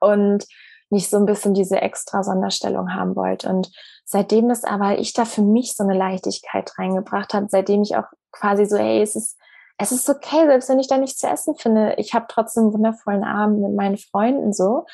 Und 0.01 0.47
nicht 0.91 1.11
so 1.11 1.17
ein 1.19 1.27
bisschen 1.27 1.55
diese 1.55 1.81
extra 1.81 2.23
Sonderstellung 2.23 2.95
haben 2.95 3.15
wollte. 3.15 3.49
Und 3.49 3.71
seitdem 4.05 4.49
das 4.49 4.65
aber 4.65 4.99
ich 4.99 5.13
da 5.13 5.25
für 5.25 5.43
mich 5.43 5.75
so 5.75 5.85
eine 5.85 5.97
Leichtigkeit 5.97 6.71
reingebracht 6.79 7.35
habe, 7.35 7.47
seitdem 7.51 7.83
ich 7.83 7.97
auch 7.97 8.07
quasi 8.33 8.65
so, 8.65 8.77
hey, 8.77 9.03
es 9.03 9.15
ist, 9.15 9.39
es 9.77 9.93
ist 9.93 10.09
okay, 10.09 10.47
selbst 10.47 10.69
wenn 10.69 10.81
ich 10.81 10.89
da 10.89 10.99
nichts 10.99 11.19
zu 11.19 11.29
essen 11.29 11.55
finde, 11.57 11.95
ich 11.99 12.15
habe 12.15 12.27
trotzdem 12.29 12.65
einen 12.65 12.73
wundervollen 12.73 13.25
Abend 13.25 13.61
mit 13.61 13.75
meinen 13.75 13.99
Freunden 13.99 14.53
so. 14.53 14.87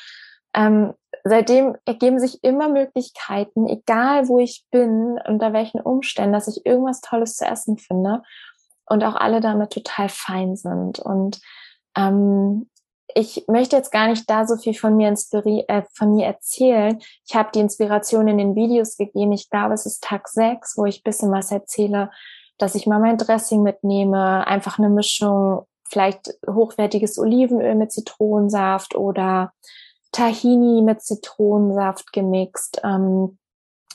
Ähm, 0.55 0.93
seitdem 1.23 1.75
ergeben 1.85 2.19
sich 2.19 2.43
immer 2.43 2.69
Möglichkeiten, 2.69 3.67
egal 3.67 4.27
wo 4.27 4.39
ich 4.39 4.65
bin, 4.71 5.19
unter 5.27 5.53
welchen 5.53 5.81
Umständen, 5.81 6.33
dass 6.33 6.47
ich 6.47 6.65
irgendwas 6.65 7.01
Tolles 7.01 7.35
zu 7.35 7.45
essen 7.45 7.77
finde 7.77 8.23
und 8.85 9.03
auch 9.03 9.15
alle 9.15 9.41
damit 9.41 9.71
total 9.71 10.07
fein 10.09 10.55
sind. 10.55 10.99
Und 10.99 11.41
ähm, 11.97 12.69
ich 13.13 13.45
möchte 13.47 13.75
jetzt 13.75 13.91
gar 13.91 14.07
nicht 14.07 14.29
da 14.29 14.47
so 14.47 14.55
viel 14.57 14.73
von 14.73 14.95
mir, 14.95 15.09
äh, 15.11 15.83
von 15.93 16.13
mir 16.13 16.25
erzählen. 16.25 16.99
Ich 17.27 17.35
habe 17.35 17.49
die 17.53 17.59
Inspiration 17.59 18.27
in 18.27 18.37
den 18.37 18.55
Videos 18.55 18.97
gegeben. 18.97 19.31
Ich 19.31 19.49
glaube, 19.49 19.73
es 19.73 19.85
ist 19.85 20.03
Tag 20.03 20.27
6, 20.27 20.77
wo 20.77 20.85
ich 20.85 21.03
bisschen 21.03 21.31
was 21.31 21.51
erzähle, 21.51 22.11
dass 22.57 22.75
ich 22.75 22.87
mal 22.87 22.99
mein 22.99 23.17
Dressing 23.17 23.63
mitnehme, 23.63 24.47
einfach 24.47 24.79
eine 24.79 24.89
Mischung, 24.89 25.65
vielleicht 25.89 26.33
hochwertiges 26.47 27.19
Olivenöl 27.19 27.75
mit 27.75 27.91
Zitronensaft 27.91 28.95
oder 28.95 29.53
Tahini 30.15 30.81
mit 30.81 31.01
Zitronensaft 31.01 32.13
gemixt 32.13 32.81
ähm, 32.83 33.37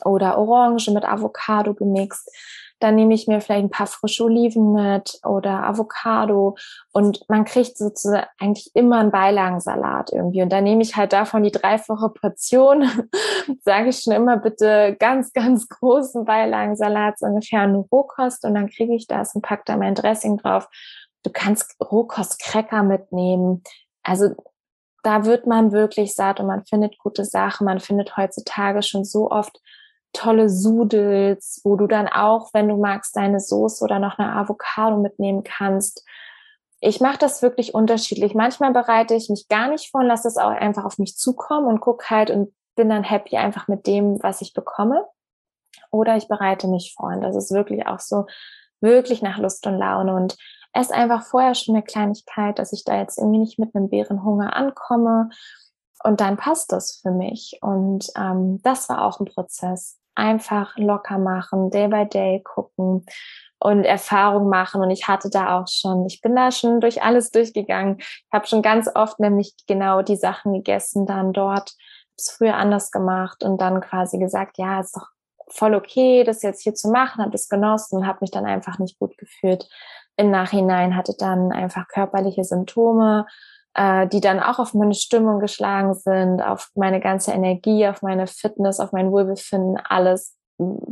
oder 0.05 0.39
Orange 0.39 0.91
mit 0.91 1.05
Avocado 1.05 1.75
gemixt. 1.75 2.31
Dann 2.79 2.95
nehme 2.95 3.13
ich 3.13 3.27
mir 3.27 3.41
vielleicht 3.41 3.65
ein 3.65 3.71
paar 3.71 3.87
frische 3.87 4.25
Oliven 4.25 4.73
mit 4.73 5.19
oder 5.25 5.65
Avocado 5.65 6.57
und 6.93 7.29
man 7.29 7.45
kriegt 7.45 7.77
sozusagen 7.77 8.27
eigentlich 8.39 8.71
immer 8.75 8.99
einen 8.99 9.11
Beilagensalat 9.11 10.13
irgendwie. 10.13 10.43
Und 10.43 10.51
dann 10.51 10.65
nehme 10.65 10.83
ich 10.83 10.97
halt 10.97 11.13
davon 11.13 11.43
die 11.43 11.53
dreifache 11.53 12.09
Portion, 12.09 12.89
sage 13.65 13.91
ich 13.91 14.01
schon 14.01 14.15
immer 14.15 14.39
bitte 14.39 14.97
ganz, 14.99 15.33
ganz 15.33 15.69
großen 15.69 16.25
Beilagensalat, 16.25 17.19
so 17.19 17.27
ungefähr 17.27 17.61
eine 17.61 17.79
Rohkost 17.79 18.45
und 18.45 18.55
dann 18.55 18.69
kriege 18.69 18.95
ich 18.95 19.07
das 19.07 19.35
und 19.35 19.43
pack 19.43 19.67
da 19.67 19.77
mein 19.77 19.95
Dressing 19.95 20.39
drauf. 20.39 20.69
Du 21.23 21.31
kannst 21.31 21.77
Rohkost-Cracker 21.81 22.83
mitnehmen. 22.83 23.63
Also 24.03 24.35
da 25.03 25.25
wird 25.25 25.47
man 25.47 25.73
wirklich 25.73 26.15
satt 26.15 26.41
und 26.41 26.47
man 26.47 26.65
findet 26.65 26.99
gute 26.99 27.25
Sachen. 27.25 27.65
Man 27.65 27.81
findet 27.81 28.17
heutzutage 28.17 28.83
schon 28.83 29.05
so 29.05 29.31
oft 29.31 29.61
tolle 30.13 30.49
Sudels, 30.49 31.61
wo 31.65 31.77
du 31.77 31.87
dann 31.87 32.09
auch, 32.09 32.51
wenn 32.53 32.69
du 32.69 32.77
magst, 32.77 33.17
deine 33.17 33.41
Soße 33.41 33.85
oder 33.85 33.99
noch 33.99 34.19
eine 34.19 34.35
Avocado 34.35 34.97
mitnehmen 34.97 35.45
kannst. 35.45 36.05
Ich 36.81 37.01
mache 37.01 37.19
das 37.19 37.43
wirklich 37.43 37.75
unterschiedlich. 37.75 38.35
Manchmal 38.35 38.73
bereite 38.73 39.15
ich 39.15 39.29
mich 39.29 39.49
gar 39.49 39.69
nicht 39.69 39.91
vor 39.91 40.01
und 40.01 40.07
lasse 40.07 40.29
es 40.29 40.37
auch 40.37 40.51
einfach 40.51 40.85
auf 40.85 40.99
mich 40.99 41.17
zukommen 41.17 41.67
und 41.67 41.81
gucke 41.81 42.11
halt 42.11 42.31
und 42.31 42.53
bin 42.75 42.89
dann 42.89 43.05
happy 43.05 43.37
einfach 43.37 43.69
mit 43.69 43.87
dem, 43.87 44.23
was 44.23 44.41
ich 44.41 44.55
bekomme. 44.55 45.07
Oder 45.91 46.17
ich 46.17 46.29
bereite 46.29 46.69
mich 46.69 46.95
vor 46.97 47.11
und 47.11 47.21
das 47.21 47.37
ist 47.37 47.53
wirklich 47.53 47.87
auch 47.87 48.01
so, 48.01 48.27
wirklich 48.81 49.23
nach 49.23 49.39
Lust 49.39 49.67
und 49.67 49.79
Laune 49.79 50.15
und 50.15 50.37
esse 50.73 50.95
einfach 50.95 51.23
vorher 51.23 51.55
schon 51.55 51.75
eine 51.75 51.85
Kleinigkeit, 51.85 52.59
dass 52.59 52.73
ich 52.73 52.85
da 52.85 52.99
jetzt 52.99 53.19
irgendwie 53.19 53.39
nicht 53.41 53.59
mit 53.59 53.75
einem 53.75 53.89
Bärenhunger 53.89 54.55
ankomme 54.55 55.31
und 56.03 56.21
dann 56.21 56.37
passt 56.37 56.73
das 56.73 57.01
für 57.03 57.11
mich. 57.11 57.59
Und 57.61 58.07
ähm, 58.17 58.61
das 58.63 58.89
war 58.89 59.05
auch 59.05 59.21
ein 59.21 59.27
Prozess 59.27 59.99
einfach 60.15 60.77
locker 60.77 61.19
machen, 61.19 61.71
day 61.71 61.89
by 61.89 62.07
day 62.07 62.43
gucken 62.43 63.05
und 63.59 63.85
Erfahrung 63.85 64.49
machen. 64.49 64.81
Und 64.83 64.91
ich 64.91 65.09
hatte 65.09 65.31
da 65.31 65.59
auch 65.59 65.69
schon, 65.69 66.07
ich 66.07 66.21
bin 66.21 66.35
da 66.35 66.51
schon 66.51 66.81
durch 66.81 67.03
alles 67.03 67.31
durchgegangen. 67.31 67.97
Ich 67.99 68.29
habe 68.33 68.47
schon 68.47 68.63
ganz 68.63 68.89
oft 68.95 69.21
nämlich 69.21 69.55
genau 69.67 70.03
die 70.03 70.17
Sachen 70.17 70.53
gegessen 70.55 71.07
dann 71.07 71.33
dort, 71.33 71.75
es 72.17 72.31
früher 72.31 72.57
anders 72.57 72.91
gemacht 72.91 73.43
und 73.43 73.61
dann 73.61 73.81
quasi 73.81 74.19
gesagt, 74.19 74.59
ja, 74.59 74.81
ist 74.81 74.97
doch 74.97 75.09
voll 75.49 75.75
okay, 75.75 76.23
das 76.25 76.43
jetzt 76.43 76.63
hier 76.63 76.75
zu 76.75 76.91
machen, 76.91 77.23
habe 77.23 77.35
es 77.35 77.49
genossen 77.49 77.99
und 77.99 78.07
habe 78.07 78.19
mich 78.21 78.31
dann 78.31 78.47
einfach 78.47 78.79
nicht 78.79 78.99
gut 78.99 79.17
gefühlt. 79.19 79.69
Im 80.21 80.31
Nachhinein 80.31 80.97
hatte 80.97 81.15
dann 81.19 81.53
einfach 81.53 81.89
körperliche 81.89 82.45
Symptome, 82.45 83.27
äh, 83.75 84.07
die 84.09 84.21
dann 84.21 84.41
auch 84.41 84.59
auf 84.59 84.75
meine 84.75 84.95
Stimmung 84.95 85.41
geschlagen 85.41 85.95
sind, 85.95 86.43
auf 86.43 86.71
meine 86.75 87.01
ganze 87.01 87.33
Energie, 87.33 87.87
auf 87.89 88.03
meine 88.03 88.27
Fitness, 88.27 88.81
auf 88.81 88.93
mein 88.93 89.11
Wohlbefinden, 89.11 89.79
alles, 89.83 90.37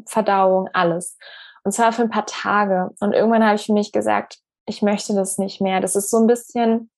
Verdauung, 0.07 0.69
alles. 0.73 1.19
Und 1.63 1.73
zwar 1.73 1.93
für 1.93 2.03
ein 2.03 2.11
paar 2.11 2.27
Tage. 2.27 2.91
Und 3.01 3.13
irgendwann 3.13 3.45
habe 3.45 3.57
ich 3.57 3.67
für 3.67 3.75
mich 3.75 3.93
gesagt, 3.93 4.39
ich 4.65 4.81
möchte 4.81 5.15
das 5.15 5.39
nicht 5.39 5.61
mehr. 5.61 5.81
Das 5.81 5.97
ist 5.97 6.11
so 6.11 6.19
ein 6.19 6.27
bisschen 6.27 6.91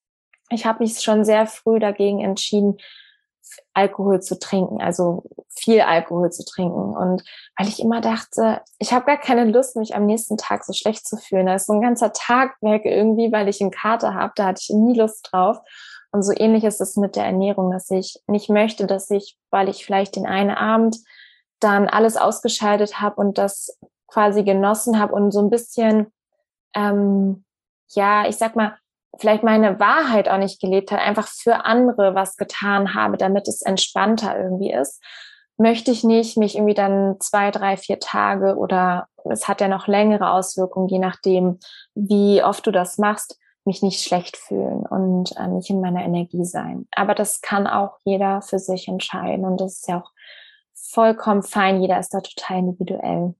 ich 0.50 0.66
habe 0.66 0.82
mich 0.82 1.00
schon 1.00 1.24
sehr 1.24 1.46
früh 1.46 1.78
dagegen 1.78 2.20
entschieden, 2.20 2.76
Alkohol 3.74 4.20
zu 4.20 4.38
trinken, 4.38 4.80
also 4.80 5.24
viel 5.48 5.80
Alkohol 5.80 6.30
zu 6.30 6.44
trinken. 6.44 6.96
Und 6.96 7.22
weil 7.56 7.68
ich 7.68 7.80
immer 7.80 8.00
dachte, 8.00 8.62
ich 8.78 8.92
habe 8.92 9.06
gar 9.06 9.18
keine 9.18 9.44
Lust, 9.44 9.76
mich 9.76 9.94
am 9.94 10.06
nächsten 10.06 10.36
Tag 10.36 10.64
so 10.64 10.72
schlecht 10.72 11.06
zu 11.06 11.16
fühlen. 11.16 11.46
Da 11.46 11.54
ist 11.54 11.66
so 11.66 11.72
ein 11.72 11.80
ganzer 11.80 12.12
Tag 12.12 12.56
weg 12.60 12.82
irgendwie, 12.84 13.32
weil 13.32 13.48
ich 13.48 13.60
einen 13.60 13.70
Kater 13.70 14.14
habe. 14.14 14.32
Da 14.36 14.46
hatte 14.46 14.60
ich 14.62 14.70
nie 14.70 14.98
Lust 14.98 15.28
drauf. 15.30 15.58
Und 16.12 16.22
so 16.22 16.32
ähnlich 16.36 16.64
ist 16.64 16.80
es 16.80 16.96
mit 16.96 17.16
der 17.16 17.24
Ernährung, 17.24 17.70
dass 17.70 17.90
ich 17.90 18.20
nicht 18.26 18.50
möchte, 18.50 18.86
dass 18.86 19.10
ich, 19.10 19.38
weil 19.50 19.68
ich 19.68 19.84
vielleicht 19.84 20.16
den 20.16 20.26
einen 20.26 20.50
Abend 20.50 20.98
dann 21.60 21.88
alles 21.88 22.16
ausgeschaltet 22.16 23.00
habe 23.00 23.16
und 23.16 23.38
das 23.38 23.78
quasi 24.08 24.42
genossen 24.42 24.98
habe 24.98 25.14
und 25.14 25.30
so 25.30 25.40
ein 25.40 25.50
bisschen, 25.50 26.12
ähm, 26.74 27.44
ja, 27.88 28.26
ich 28.28 28.36
sag 28.36 28.56
mal, 28.56 28.76
vielleicht 29.20 29.42
meine 29.42 29.78
Wahrheit 29.78 30.28
auch 30.28 30.38
nicht 30.38 30.60
gelebt 30.60 30.90
hat, 30.90 31.00
einfach 31.00 31.28
für 31.28 31.64
andere 31.64 32.14
was 32.14 32.36
getan 32.36 32.94
habe, 32.94 33.16
damit 33.16 33.48
es 33.48 33.62
entspannter 33.62 34.36
irgendwie 34.38 34.72
ist, 34.72 35.02
möchte 35.56 35.90
ich 35.90 36.04
nicht 36.04 36.38
mich 36.38 36.56
irgendwie 36.56 36.74
dann 36.74 37.16
zwei, 37.20 37.50
drei, 37.50 37.76
vier 37.76 38.00
Tage 38.00 38.56
oder 38.56 39.08
es 39.24 39.46
hat 39.46 39.60
ja 39.60 39.68
noch 39.68 39.86
längere 39.86 40.30
Auswirkungen, 40.30 40.88
je 40.88 40.98
nachdem, 40.98 41.58
wie 41.94 42.42
oft 42.42 42.66
du 42.66 42.70
das 42.70 42.96
machst, 42.96 43.38
mich 43.66 43.82
nicht 43.82 44.02
schlecht 44.02 44.38
fühlen 44.38 44.86
und 44.86 45.36
äh, 45.36 45.46
nicht 45.48 45.68
in 45.68 45.82
meiner 45.82 46.02
Energie 46.02 46.46
sein. 46.46 46.88
Aber 46.92 47.14
das 47.14 47.42
kann 47.42 47.66
auch 47.66 47.98
jeder 48.04 48.40
für 48.40 48.58
sich 48.58 48.88
entscheiden 48.88 49.44
und 49.44 49.60
das 49.60 49.74
ist 49.74 49.88
ja 49.88 50.00
auch 50.00 50.10
vollkommen 50.72 51.42
fein. 51.42 51.82
Jeder 51.82 51.98
ist 52.00 52.14
da 52.14 52.20
total 52.20 52.60
individuell. 52.60 53.34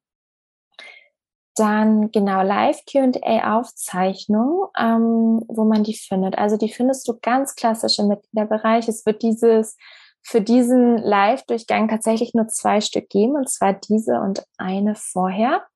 Dann 1.57 2.11
genau 2.11 2.43
Live 2.43 2.85
QA-Aufzeichnung, 2.87 4.67
ähm, 4.79 5.43
wo 5.49 5.65
man 5.65 5.83
die 5.83 5.95
findet. 5.97 6.39
Also 6.39 6.57
die 6.57 6.73
findest 6.73 7.09
du 7.09 7.19
ganz 7.21 7.55
klassisch 7.55 7.99
im 7.99 8.09
Mitgliederbereich. 8.09 8.89
Es 8.89 9.05
wird 9.05 9.23
dieses 9.23 9.77
für 10.23 10.41
diesen 10.41 10.99
Live-Durchgang 10.99 11.89
tatsächlich 11.89 12.35
nur 12.35 12.49
zwei 12.49 12.81
Stück 12.81 13.09
geben, 13.09 13.37
und 13.37 13.49
zwar 13.49 13.73
diese 13.73 14.21
und 14.21 14.45
eine 14.59 14.95
vorher, 14.95 15.67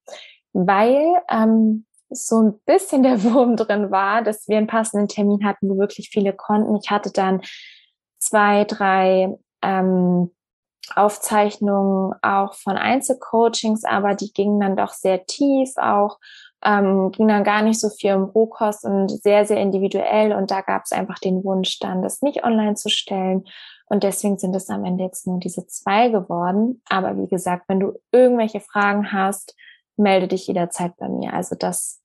weil 0.53 1.15
ähm, 1.31 1.87
so 2.11 2.43
ein 2.43 2.61
bisschen 2.67 3.03
der 3.03 3.23
Wurm 3.25 3.57
drin 3.57 3.91
war, 3.91 4.23
dass 4.23 4.49
wir 4.49 4.59
einen 4.59 4.67
passenden 4.67 5.09
Termin 5.09 5.45
hatten, 5.45 5.69
wo 5.69 5.79
wirklich 5.79 6.11
viele 6.11 6.33
konnten. 6.33 6.77
Ich 6.77 6.91
hatte 6.91 7.11
dann 7.11 7.41
zwei, 8.19 8.65
drei 8.65 9.37
ähm, 9.63 10.31
Aufzeichnungen 10.95 12.15
auch 12.23 12.55
von 12.55 12.77
Einzelcoachings, 12.77 13.85
aber 13.85 14.15
die 14.15 14.33
gingen 14.33 14.61
dann 14.61 14.77
doch 14.77 14.93
sehr 14.93 15.25
tief, 15.27 15.71
auch 15.77 16.19
ähm, 16.65 17.13
ging 17.13 17.29
dann 17.29 17.45
gar 17.45 17.63
nicht 17.63 17.79
so 17.79 17.91
viel 17.91 18.15
um 18.15 18.25
Rohkost 18.25 18.85
und 18.85 19.11
sehr, 19.11 19.45
sehr 19.45 19.59
individuell. 19.59 20.33
Und 20.33 20.51
da 20.51 20.63
gab 20.63 20.83
es 20.85 20.93
einfach 20.93 21.19
den 21.19 21.45
Wunsch 21.45 21.79
dann, 21.79 22.03
das 22.03 22.23
nicht 22.23 22.45
online 22.45 22.75
zu 22.75 22.89
stellen. 22.89 23.45
Und 23.87 24.03
deswegen 24.03 24.39
sind 24.39 24.57
es 24.57 24.71
am 24.71 24.85
Ende 24.85 25.05
jetzt 25.05 25.27
nur 25.27 25.39
diese 25.39 25.67
zwei 25.67 26.09
geworden. 26.09 26.83
Aber 26.89 27.19
wie 27.19 27.29
gesagt, 27.29 27.65
wenn 27.69 27.81
du 27.81 27.93
irgendwelche 28.13 28.61
Fragen 28.61 29.13
hast, 29.13 29.55
melde 29.97 30.29
dich 30.29 30.47
jederzeit 30.47 30.97
bei 30.97 31.09
mir. 31.09 31.35
Also 31.35 31.55
das, 31.55 32.01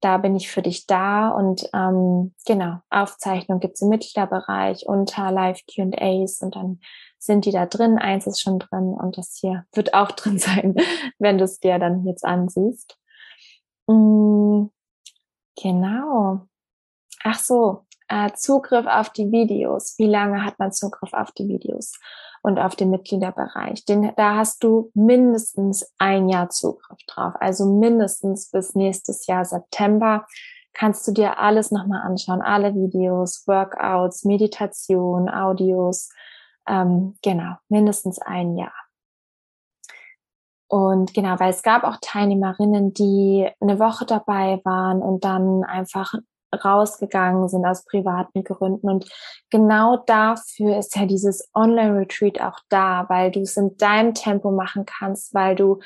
da 0.00 0.18
bin 0.18 0.36
ich 0.36 0.50
für 0.50 0.62
dich 0.62 0.86
da. 0.86 1.30
Und 1.30 1.68
ähm, 1.72 2.34
genau, 2.46 2.76
Aufzeichnung 2.90 3.60
gibt's 3.60 3.80
im 3.80 3.88
Mitgliederbereich 3.88 4.86
unter 4.86 5.32
Live 5.32 5.60
QAs 5.66 6.42
und 6.42 6.54
dann 6.54 6.80
sind 7.22 7.44
die 7.44 7.52
da 7.52 7.66
drin. 7.66 7.98
Eins 7.98 8.26
ist 8.26 8.40
schon 8.40 8.58
drin 8.58 8.94
und 8.94 9.16
das 9.16 9.38
hier 9.40 9.64
wird 9.72 9.94
auch 9.94 10.10
drin 10.12 10.38
sein, 10.38 10.74
wenn 11.18 11.38
du 11.38 11.44
es 11.44 11.60
dir 11.60 11.78
dann 11.78 12.04
jetzt 12.04 12.24
ansiehst. 12.24 12.98
Mm, 13.86 14.66
genau. 15.60 16.46
Ach 17.24 17.38
so, 17.38 17.86
äh, 18.08 18.32
Zugriff 18.34 18.86
auf 18.86 19.10
die 19.10 19.30
Videos. 19.30 19.94
Wie 19.98 20.08
lange 20.08 20.44
hat 20.44 20.58
man 20.58 20.72
Zugriff 20.72 21.12
auf 21.12 21.30
die 21.32 21.46
Videos 21.46 21.92
und 22.42 22.58
auf 22.58 22.74
den 22.74 22.90
Mitgliederbereich? 22.90 23.84
Den, 23.84 24.12
da 24.16 24.36
hast 24.36 24.64
du 24.64 24.90
mindestens 24.94 25.86
ein 25.98 26.28
Jahr 26.28 26.50
Zugriff 26.50 26.98
drauf. 27.06 27.34
Also 27.38 27.66
mindestens 27.66 28.50
bis 28.50 28.74
nächstes 28.74 29.26
Jahr 29.28 29.44
September 29.44 30.26
kannst 30.72 31.06
du 31.06 31.12
dir 31.12 31.38
alles 31.38 31.70
nochmal 31.70 32.02
anschauen. 32.02 32.42
Alle 32.42 32.74
Videos, 32.74 33.46
Workouts, 33.46 34.24
Meditation, 34.24 35.28
Audios, 35.28 36.08
ähm, 36.66 37.16
genau, 37.22 37.56
mindestens 37.68 38.18
ein 38.18 38.56
Jahr. 38.56 38.72
Und 40.68 41.12
genau, 41.12 41.38
weil 41.38 41.50
es 41.50 41.62
gab 41.62 41.84
auch 41.84 41.98
Teilnehmerinnen, 42.00 42.94
die 42.94 43.46
eine 43.60 43.78
Woche 43.78 44.06
dabei 44.06 44.60
waren 44.64 45.02
und 45.02 45.22
dann 45.22 45.64
einfach 45.64 46.14
rausgegangen 46.64 47.48
sind 47.48 47.64
aus 47.66 47.84
privaten 47.84 48.44
Gründen. 48.44 48.88
Und 48.88 49.10
genau 49.50 49.98
dafür 50.06 50.78
ist 50.78 50.96
ja 50.96 51.06
dieses 51.06 51.48
Online-Retreat 51.54 52.40
auch 52.40 52.58
da, 52.68 53.06
weil 53.08 53.30
du 53.30 53.40
es 53.40 53.56
in 53.56 53.76
deinem 53.76 54.14
Tempo 54.14 54.50
machen 54.50 54.86
kannst, 54.86 55.34
weil 55.34 55.56
du 55.56 55.80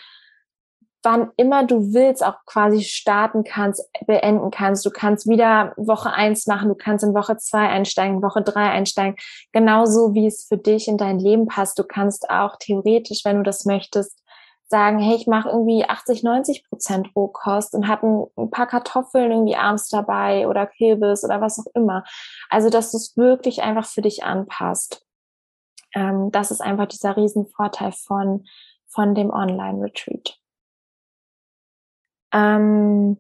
wann 1.07 1.31
immer 1.37 1.65
du 1.65 1.95
willst 1.95 2.27
auch 2.27 2.45
quasi 2.47 2.83
starten 2.83 3.45
kannst, 3.45 3.89
beenden 4.09 4.51
kannst. 4.51 4.85
Du 4.85 4.91
kannst 4.91 5.29
wieder 5.29 5.73
Woche 5.77 6.13
eins 6.13 6.49
machen, 6.49 6.69
du 6.69 6.75
kannst 6.75 7.05
in 7.05 7.15
Woche 7.15 7.37
zwei 7.37 7.69
einsteigen, 7.69 8.23
Woche 8.23 8.43
drei 8.43 8.71
einsteigen, 8.71 9.15
genauso 9.53 10.15
wie 10.15 10.27
es 10.27 10.47
für 10.47 10.59
dich 10.59 10.89
in 10.89 10.99
dein 10.99 11.21
Leben 11.21 11.47
passt. 11.47 11.79
Du 11.79 11.85
kannst 11.85 12.29
auch 12.29 12.57
theoretisch, 12.59 13.25
wenn 13.25 13.37
du 13.37 13.45
das 13.45 13.65
möchtest, 13.65 14.21
sagen, 14.67 14.99
hey, 14.99 15.15
ich 15.15 15.29
mache 15.29 15.49
irgendwie 15.49 15.85
80, 15.89 16.25
90 16.25 16.69
Prozent 16.69 17.11
Rohkost 17.15 17.75
und 17.75 17.87
habe 17.87 18.29
ein, 18.37 18.51
paar 18.51 18.67
Kartoffeln 18.67 19.31
irgendwie 19.31 19.55
abends 19.55 19.89
dabei 19.89 20.49
oder 20.49 20.67
Kürbis 20.67 21.23
oder 21.23 21.41
was 21.41 21.61
auch 21.61 21.71
immer. 21.77 22.03
Also, 22.51 22.69
dass 22.69 22.91
du 22.91 22.97
es 22.97 23.17
wirklich 23.17 23.63
einfach 23.63 23.87
für 23.87 24.03
dich 24.03 24.25
anpasst. 24.25 25.07
Ähm, 25.95 26.33
das 26.33 26.51
ist 26.51 26.61
einfach 26.61 26.87
dieser 26.87 27.17
Riesenvorteil 27.17 27.93
von, 27.93 28.45
von 28.89 29.15
dem 29.15 29.31
Online-Retreat. 29.31 30.41
Ähm, 32.37 33.19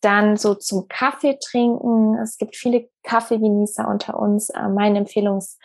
dann 0.00 0.36
so 0.36 0.54
zum 0.54 0.88
Kaffee 0.88 1.38
trinken. 1.38 2.16
Es 2.18 2.38
gibt 2.38 2.56
viele 2.56 2.88
Kaffeegenießer 3.02 3.86
unter 3.86 4.18
uns. 4.18 4.50
Äh, 4.50 4.68
meine 4.68 4.98
Empfehlung 4.98 5.38
ist 5.38 5.58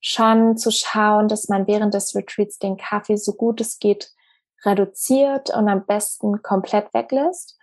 schon 0.00 0.56
zu 0.56 0.70
schauen, 0.70 1.28
dass 1.28 1.48
man 1.48 1.66
während 1.66 1.94
des 1.94 2.14
Retreats 2.14 2.58
den 2.58 2.76
Kaffee 2.76 3.16
so 3.16 3.32
gut 3.32 3.60
es 3.60 3.78
geht 3.78 4.10
reduziert 4.64 5.50
und 5.50 5.68
am 5.68 5.86
besten 5.86 6.42
komplett 6.42 6.92
weglässt. 6.94 7.58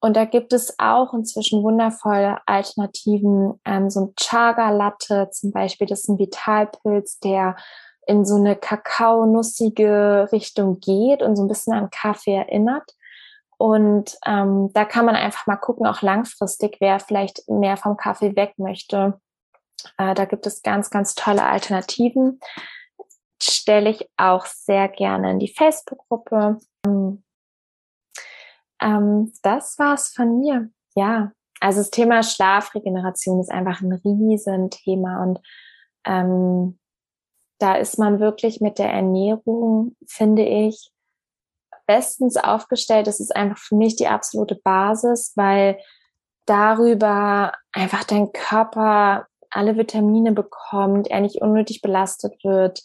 Und 0.00 0.16
da 0.16 0.24
gibt 0.24 0.52
es 0.52 0.78
auch 0.78 1.14
inzwischen 1.14 1.62
wundervolle 1.62 2.38
Alternativen, 2.46 3.60
ähm, 3.64 3.88
so 3.90 4.00
ein 4.00 4.14
Chaga-Latte 4.16 5.30
zum 5.30 5.50
Beispiel, 5.50 5.86
das 5.86 6.00
ist 6.00 6.08
ein 6.08 6.18
Vitalpilz, 6.18 7.20
der 7.20 7.56
in 8.06 8.26
so 8.26 8.36
eine 8.36 8.54
kakaonussige 8.54 10.28
Richtung 10.30 10.78
geht 10.80 11.22
und 11.22 11.36
so 11.36 11.44
ein 11.44 11.48
bisschen 11.48 11.72
an 11.72 11.88
Kaffee 11.90 12.34
erinnert. 12.34 12.84
Und 13.58 14.16
ähm, 14.26 14.70
da 14.72 14.84
kann 14.84 15.06
man 15.06 15.16
einfach 15.16 15.46
mal 15.46 15.56
gucken, 15.56 15.86
auch 15.86 16.02
langfristig, 16.02 16.76
wer 16.80 17.00
vielleicht 17.00 17.48
mehr 17.48 17.76
vom 17.76 17.96
Kaffee 17.96 18.36
weg 18.36 18.54
möchte. 18.58 19.20
Äh, 19.98 20.14
da 20.14 20.24
gibt 20.24 20.46
es 20.46 20.62
ganz, 20.62 20.90
ganz 20.90 21.14
tolle 21.14 21.44
Alternativen. 21.44 22.40
Stelle 23.42 23.90
ich 23.90 24.08
auch 24.16 24.46
sehr 24.46 24.88
gerne 24.88 25.30
in 25.32 25.38
die 25.38 25.52
Facebook-Gruppe. 25.52 26.58
Ähm, 28.80 29.32
das 29.42 29.78
war's 29.78 30.10
von 30.10 30.40
mir. 30.40 30.70
Ja, 30.94 31.32
also 31.60 31.80
das 31.80 31.90
Thema 31.90 32.22
Schlafregeneration 32.22 33.40
ist 33.40 33.50
einfach 33.50 33.80
ein 33.80 33.92
Riesenthema 33.92 35.22
und 35.22 35.40
ähm, 36.06 36.78
da 37.58 37.76
ist 37.76 37.98
man 37.98 38.20
wirklich 38.20 38.60
mit 38.60 38.78
der 38.78 38.92
Ernährung, 38.92 39.96
finde 40.06 40.44
ich, 40.44 40.92
bestens 41.86 42.36
aufgestellt. 42.36 43.06
Das 43.06 43.20
ist 43.20 43.34
einfach 43.34 43.58
für 43.58 43.76
mich 43.76 43.96
die 43.96 44.08
absolute 44.08 44.56
Basis, 44.56 45.32
weil 45.36 45.78
darüber 46.46 47.52
einfach 47.72 48.04
dein 48.04 48.32
Körper 48.32 49.26
alle 49.50 49.76
Vitamine 49.76 50.32
bekommt, 50.32 51.08
er 51.08 51.20
nicht 51.20 51.40
unnötig 51.40 51.80
belastet 51.80 52.42
wird, 52.44 52.82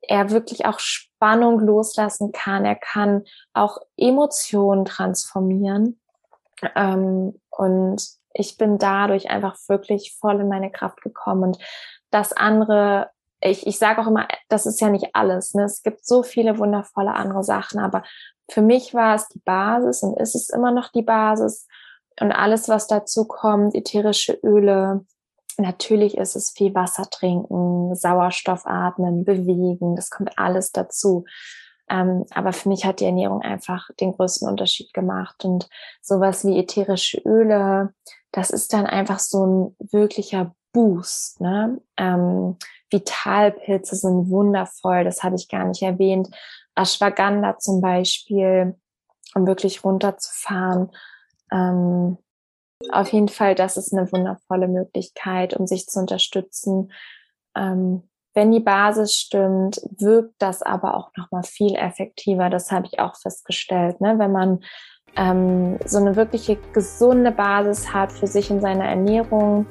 er 0.00 0.30
wirklich 0.30 0.64
auch 0.66 0.78
Spannung 0.78 1.60
loslassen 1.60 2.32
kann, 2.32 2.64
er 2.64 2.76
kann 2.76 3.24
auch 3.52 3.78
Emotionen 3.96 4.84
transformieren. 4.84 6.00
Ähm, 6.74 7.40
und 7.50 8.08
ich 8.32 8.56
bin 8.56 8.78
dadurch 8.78 9.30
einfach 9.30 9.56
wirklich 9.68 10.16
voll 10.18 10.40
in 10.40 10.48
meine 10.48 10.70
Kraft 10.70 11.02
gekommen. 11.02 11.42
Und 11.42 11.58
das 12.10 12.32
andere 12.32 13.10
ich, 13.40 13.66
ich 13.66 13.78
sage 13.78 14.00
auch 14.00 14.06
immer, 14.06 14.26
das 14.48 14.66
ist 14.66 14.80
ja 14.80 14.88
nicht 14.88 15.14
alles. 15.14 15.54
Ne? 15.54 15.64
Es 15.64 15.82
gibt 15.82 16.04
so 16.04 16.22
viele 16.22 16.58
wundervolle 16.58 17.14
andere 17.14 17.44
Sachen, 17.44 17.80
aber 17.80 18.02
für 18.50 18.62
mich 18.62 18.94
war 18.94 19.14
es 19.14 19.28
die 19.28 19.40
Basis 19.40 20.02
und 20.02 20.18
ist 20.18 20.34
es 20.34 20.50
immer 20.50 20.70
noch 20.70 20.90
die 20.90 21.02
Basis. 21.02 21.66
Und 22.20 22.32
alles, 22.32 22.68
was 22.68 22.86
dazu 22.86 23.26
kommt, 23.26 23.74
ätherische 23.74 24.32
Öle, 24.42 25.04
natürlich 25.56 26.16
ist 26.16 26.34
es 26.34 26.50
viel 26.50 26.74
Wasser 26.74 27.08
trinken, 27.10 27.94
Sauerstoff 27.94 28.66
atmen, 28.66 29.24
bewegen, 29.24 29.96
das 29.96 30.10
kommt 30.10 30.38
alles 30.38 30.72
dazu. 30.72 31.24
Ähm, 31.90 32.26
aber 32.30 32.52
für 32.52 32.68
mich 32.68 32.84
hat 32.84 33.00
die 33.00 33.06
Ernährung 33.06 33.42
einfach 33.42 33.88
den 34.00 34.12
größten 34.12 34.48
Unterschied 34.48 34.92
gemacht. 34.92 35.44
Und 35.44 35.68
sowas 36.02 36.44
wie 36.44 36.58
ätherische 36.58 37.20
Öle, 37.24 37.94
das 38.32 38.50
ist 38.50 38.72
dann 38.72 38.86
einfach 38.86 39.18
so 39.18 39.46
ein 39.46 39.76
wirklicher 39.90 40.54
Boost. 40.72 41.40
Ne? 41.40 41.80
Ähm, 41.96 42.56
Vitalpilze 42.90 43.96
sind 43.96 44.30
wundervoll, 44.30 45.04
das 45.04 45.22
habe 45.22 45.36
ich 45.36 45.48
gar 45.48 45.64
nicht 45.64 45.82
erwähnt. 45.82 46.28
Ashwagandha 46.74 47.58
zum 47.58 47.80
Beispiel, 47.80 48.76
um 49.34 49.46
wirklich 49.46 49.84
runterzufahren. 49.84 50.90
Ähm, 51.52 52.18
auf 52.90 53.12
jeden 53.12 53.28
Fall, 53.28 53.54
das 53.54 53.76
ist 53.76 53.92
eine 53.92 54.10
wundervolle 54.12 54.68
Möglichkeit, 54.68 55.54
um 55.54 55.66
sich 55.66 55.86
zu 55.86 55.98
unterstützen. 55.98 56.92
Ähm, 57.56 58.08
wenn 58.34 58.52
die 58.52 58.60
Basis 58.60 59.14
stimmt, 59.16 59.80
wirkt 59.98 60.34
das 60.38 60.62
aber 60.62 60.96
auch 60.96 61.10
noch 61.16 61.30
mal 61.32 61.42
viel 61.42 61.74
effektiver. 61.74 62.50
Das 62.50 62.70
habe 62.70 62.86
ich 62.86 63.00
auch 63.00 63.16
festgestellt. 63.16 64.00
Ne? 64.00 64.16
Wenn 64.18 64.30
man 64.30 64.60
ähm, 65.16 65.78
so 65.84 65.98
eine 65.98 66.14
wirkliche 66.14 66.56
gesunde 66.72 67.32
Basis 67.32 67.92
hat 67.92 68.12
für 68.12 68.28
sich 68.28 68.50
in 68.50 68.60
seiner 68.60 68.84
Ernährung, 68.84 69.66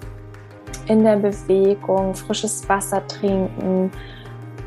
in 0.88 1.03
der 1.03 1.18
Bewegung, 1.18 2.15
frisches 2.15 2.68
Wasser 2.70 3.05
trinken, 3.07 3.91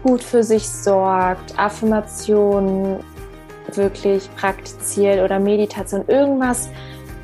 gut 0.03 0.23
für 0.23 0.43
sich 0.43 0.69
sorgt, 0.69 1.59
Affirmationen 1.59 3.01
wirklich 3.75 4.29
praktiziert 4.37 5.23
oder 5.23 5.39
Meditation, 5.39 6.05
irgendwas 6.09 6.69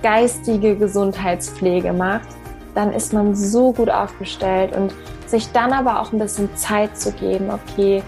geistige 0.03 0.77
Gesundheitspflege 0.77 1.93
macht, 1.93 2.29
dann 2.74 2.93
ist 2.93 3.12
man 3.12 3.35
so 3.35 3.72
gut 3.72 3.91
aufgestellt 3.91 4.77
und 4.77 4.95
sich 5.27 5.51
dann 5.53 5.72
aber 5.72 6.01
auch 6.01 6.12
ein 6.12 6.18
bisschen 6.18 6.55
Zeit 6.57 6.97
zu 6.97 7.11
geben, 7.12 7.51
okay, 7.51 8.03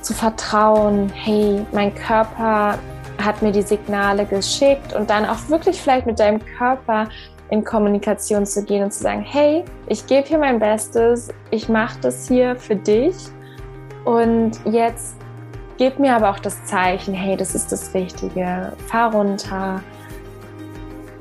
zu 0.00 0.14
vertrauen, 0.14 1.10
hey, 1.14 1.64
mein 1.72 1.94
Körper 1.94 2.78
hat 3.22 3.42
mir 3.42 3.52
die 3.52 3.62
Signale 3.62 4.24
geschickt 4.24 4.94
und 4.94 5.10
dann 5.10 5.26
auch 5.26 5.48
wirklich 5.48 5.80
vielleicht 5.80 6.06
mit 6.06 6.18
deinem 6.18 6.40
Körper 6.56 7.08
in 7.50 7.64
Kommunikation 7.64 8.46
zu 8.46 8.64
gehen 8.64 8.84
und 8.84 8.92
zu 8.92 9.02
sagen, 9.02 9.22
hey, 9.22 9.64
ich 9.86 10.06
gebe 10.06 10.26
hier 10.26 10.38
mein 10.38 10.58
Bestes, 10.58 11.28
ich 11.50 11.68
mache 11.68 11.98
das 12.00 12.28
hier 12.28 12.56
für 12.56 12.76
dich 12.76 13.16
und 14.04 14.52
jetzt 14.64 15.16
gib 15.76 15.98
mir 15.98 16.14
aber 16.14 16.30
auch 16.30 16.38
das 16.38 16.64
Zeichen, 16.64 17.14
hey, 17.14 17.36
das 17.36 17.54
ist 17.54 17.72
das 17.72 17.92
Richtige, 17.94 18.72
fahr 18.86 19.14
runter, 19.14 19.82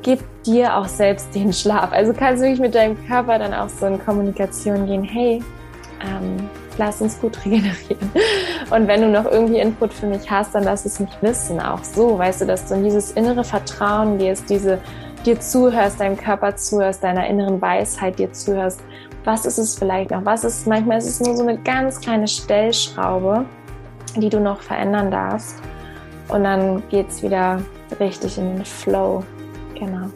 gib 0.02 0.20
dir 0.44 0.76
auch 0.76 0.88
selbst 0.88 1.34
den 1.34 1.52
Schlaf. 1.52 1.92
Also 1.92 2.14
kannst 2.14 2.42
du 2.42 2.48
wirklich 2.48 2.62
mit 2.62 2.76
deinem 2.76 2.98
Körper 3.08 3.40
dann 3.40 3.54
auch 3.54 3.70
so 3.70 3.86
in 3.86 4.04
Kommunikation 4.04 4.86
gehen, 4.86 5.04
hey, 5.04 5.44
ähm, 6.02 6.50
lass 6.78 7.02
uns 7.02 7.20
gut 7.20 7.38
regenerieren. 7.46 8.12
Und 8.70 8.88
wenn 8.88 9.02
du 9.02 9.10
noch 9.10 9.26
irgendwie 9.26 9.60
Input 9.60 9.94
für 9.94 10.08
mich 10.08 10.30
hast, 10.30 10.56
dann 10.56 10.64
lass 10.64 10.86
es 10.86 11.00
mich 11.00 11.10
wissen. 11.22 11.60
Auch 11.60 11.84
so, 11.84 12.18
weißt 12.18 12.42
du, 12.42 12.46
dass 12.46 12.66
du 12.68 12.76
in 12.76 12.84
dieses 12.84 13.12
innere 13.12 13.44
Vertrauen 13.44 14.18
gehst, 14.18 14.50
diese 14.50 14.80
dir 15.26 15.40
zuhörst, 15.40 16.00
deinem 16.00 16.18
Körper 16.18 16.56
zuhörst, 16.56 17.04
deiner 17.04 17.28
inneren 17.28 17.62
Weisheit 17.62 18.20
dir 18.20 18.32
zuhörst. 18.32 18.82
Was 19.26 19.46
ist 19.46 19.58
es 19.58 19.78
vielleicht 19.78 20.12
noch? 20.12 20.26
Was 20.26 20.44
ist, 20.44 20.66
manchmal 20.68 20.98
ist 20.98 21.08
es 21.08 21.20
nur 21.20 21.36
so 21.36 21.44
eine 21.44 21.58
ganz 21.58 22.00
kleine 22.00 22.28
Stellschraube, 22.28 23.46
die 24.16 24.30
du 24.30 24.40
noch 24.40 24.62
verändern 24.62 25.12
darfst. 25.12 25.62
Und 26.30 26.44
dann 26.44 26.84
geht's 26.90 27.22
wieder 27.24 27.62
richtig 28.00 28.38
in 28.38 28.56
den 28.56 28.66
Flow. 28.66 29.24
Genau. 29.76 30.08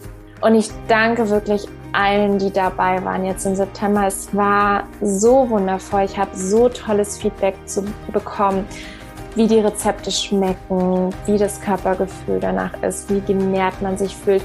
Und 0.42 0.56
ich 0.56 0.70
danke 0.88 1.30
wirklich 1.30 1.68
allen, 1.94 2.38
die 2.38 2.52
dabei 2.52 3.04
waren 3.04 3.26
jetzt 3.26 3.46
im 3.46 3.56
September. 3.56 4.08
Es 4.08 4.36
war 4.36 4.84
so 5.02 5.50
wundervoll. 5.50 6.04
Ich 6.04 6.18
habe 6.18 6.36
so 6.36 6.70
tolles 6.70 7.18
Feedback 7.18 7.56
zu 7.66 7.84
bekommen, 8.12 8.66
wie 9.36 9.48
die 9.48 9.60
Rezepte 9.60 10.12
schmecken, 10.12 11.10
wie 11.26 11.38
das 11.38 11.62
Körpergefühl 11.62 12.40
danach 12.40 12.74
ist, 12.84 13.10
wie 13.10 13.22
genährt 13.22 13.82
man 13.82 13.98
sich 13.98 14.16
fühlt. 14.16 14.44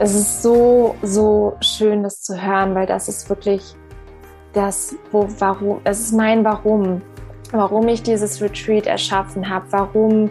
Es 0.00 0.14
ist 0.14 0.42
so, 0.42 0.94
so 1.02 1.56
schön, 1.60 2.04
das 2.04 2.22
zu 2.22 2.40
hören, 2.40 2.74
weil 2.76 2.86
das 2.86 3.08
ist 3.08 3.28
wirklich 3.28 3.74
das, 4.52 4.94
wo, 5.10 5.26
warum, 5.40 5.80
es 5.82 6.00
ist 6.00 6.12
mein 6.12 6.44
Warum, 6.44 7.02
warum 7.50 7.88
ich 7.88 8.04
dieses 8.04 8.40
Retreat 8.40 8.86
erschaffen 8.86 9.48
habe, 9.48 9.66
warum 9.70 10.30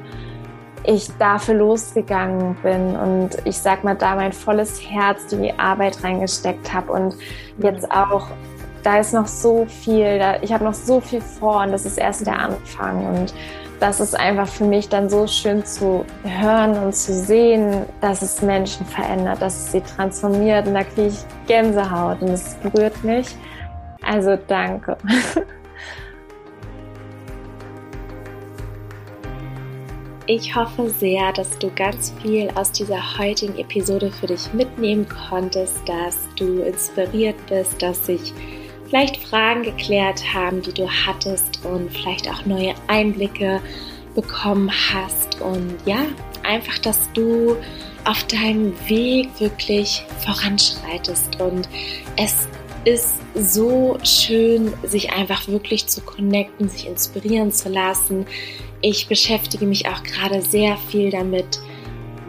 ich 0.86 1.10
dafür 1.18 1.56
losgegangen 1.56 2.56
bin. 2.64 2.96
Und 2.96 3.30
ich 3.44 3.58
sag 3.58 3.84
mal 3.84 3.96
da 3.96 4.16
mein 4.16 4.32
volles 4.32 4.82
Herz 4.82 5.34
in 5.34 5.44
die 5.44 5.60
Arbeit 5.60 6.02
reingesteckt 6.02 6.74
habe 6.74 6.94
und 6.94 7.16
jetzt 7.58 7.92
auch 7.92 8.28
da 8.84 9.00
ist 9.00 9.14
noch 9.14 9.28
so 9.28 9.66
viel, 9.66 10.18
da, 10.18 10.42
ich 10.42 10.54
habe 10.54 10.64
noch 10.64 10.74
so 10.74 11.02
viel 11.02 11.20
vor 11.20 11.62
und 11.64 11.74
das 11.74 11.86
ist 11.86 11.98
erst 11.98 12.26
der 12.26 12.40
Anfang. 12.40 13.06
Und 13.06 13.34
das 13.80 14.00
ist 14.00 14.16
einfach 14.18 14.48
für 14.48 14.66
mich 14.66 14.90
dann 14.90 15.10
so 15.10 15.28
schön 15.28 15.66
zu 15.66 16.06
hören 16.24 16.78
und 16.84 16.96
zu 16.96 17.14
sehen, 17.14 17.86
dass 18.02 18.22
es 18.22 18.42
Menschen 18.42 18.86
verändert, 18.86 19.42
dass 19.42 19.56
es 19.56 19.72
sie 19.72 19.82
transformiert 19.82 20.68
und 20.68 20.74
da 20.74 20.84
kriege 20.84 21.08
ich 21.08 21.48
Gänsehaut 21.48 22.22
und 22.22 22.30
es 22.30 22.56
berührt 22.56 23.04
mich. 23.04 23.36
Also 24.04 24.38
danke. 24.48 24.98
Ich 30.30 30.54
hoffe 30.54 30.90
sehr, 30.90 31.32
dass 31.32 31.58
du 31.58 31.72
ganz 31.74 32.14
viel 32.22 32.50
aus 32.56 32.74
dieser 32.74 33.18
heutigen 33.18 33.58
Episode 33.58 34.12
für 34.12 34.28
dich 34.28 34.52
mitnehmen 34.52 35.08
konntest, 35.08 35.78
dass 35.88 36.18
du 36.36 36.64
inspiriert 36.64 37.38
bist, 37.48 37.82
dass 37.82 38.06
sich 38.06 38.34
vielleicht 38.88 39.18
Fragen 39.18 39.64
geklärt 39.64 40.34
haben, 40.34 40.62
die 40.62 40.74
du 40.74 40.90
hattest 40.90 41.64
und 41.66 41.92
vielleicht 41.92 42.30
auch 42.30 42.46
neue 42.46 42.74
Einblicke 42.88 43.62
bekommen 44.16 44.72
hast. 44.72 45.42
Und 45.42 45.76
ja, 45.86 46.06
einfach, 46.44 46.78
dass 46.80 47.12
du 47.14 47.56
auf 48.06 48.24
deinem 48.26 48.74
Weg 48.88 49.30
wirklich 49.40 50.04
voranschreitest. 50.26 51.40
Und 51.42 51.68
es 52.16 52.48
ist 52.86 53.18
so 53.36 53.98
schön, 54.04 54.74
sich 54.84 55.12
einfach 55.12 55.48
wirklich 55.48 55.88
zu 55.88 56.02
connecten, 56.02 56.70
sich 56.70 56.88
inspirieren 56.88 57.52
zu 57.52 57.70
lassen 57.70 58.26
ich 58.82 59.08
beschäftige 59.08 59.66
mich 59.66 59.88
auch 59.88 60.04
gerade 60.04 60.42
sehr 60.42 60.78
viel 60.78 61.10
damit, 61.10 61.60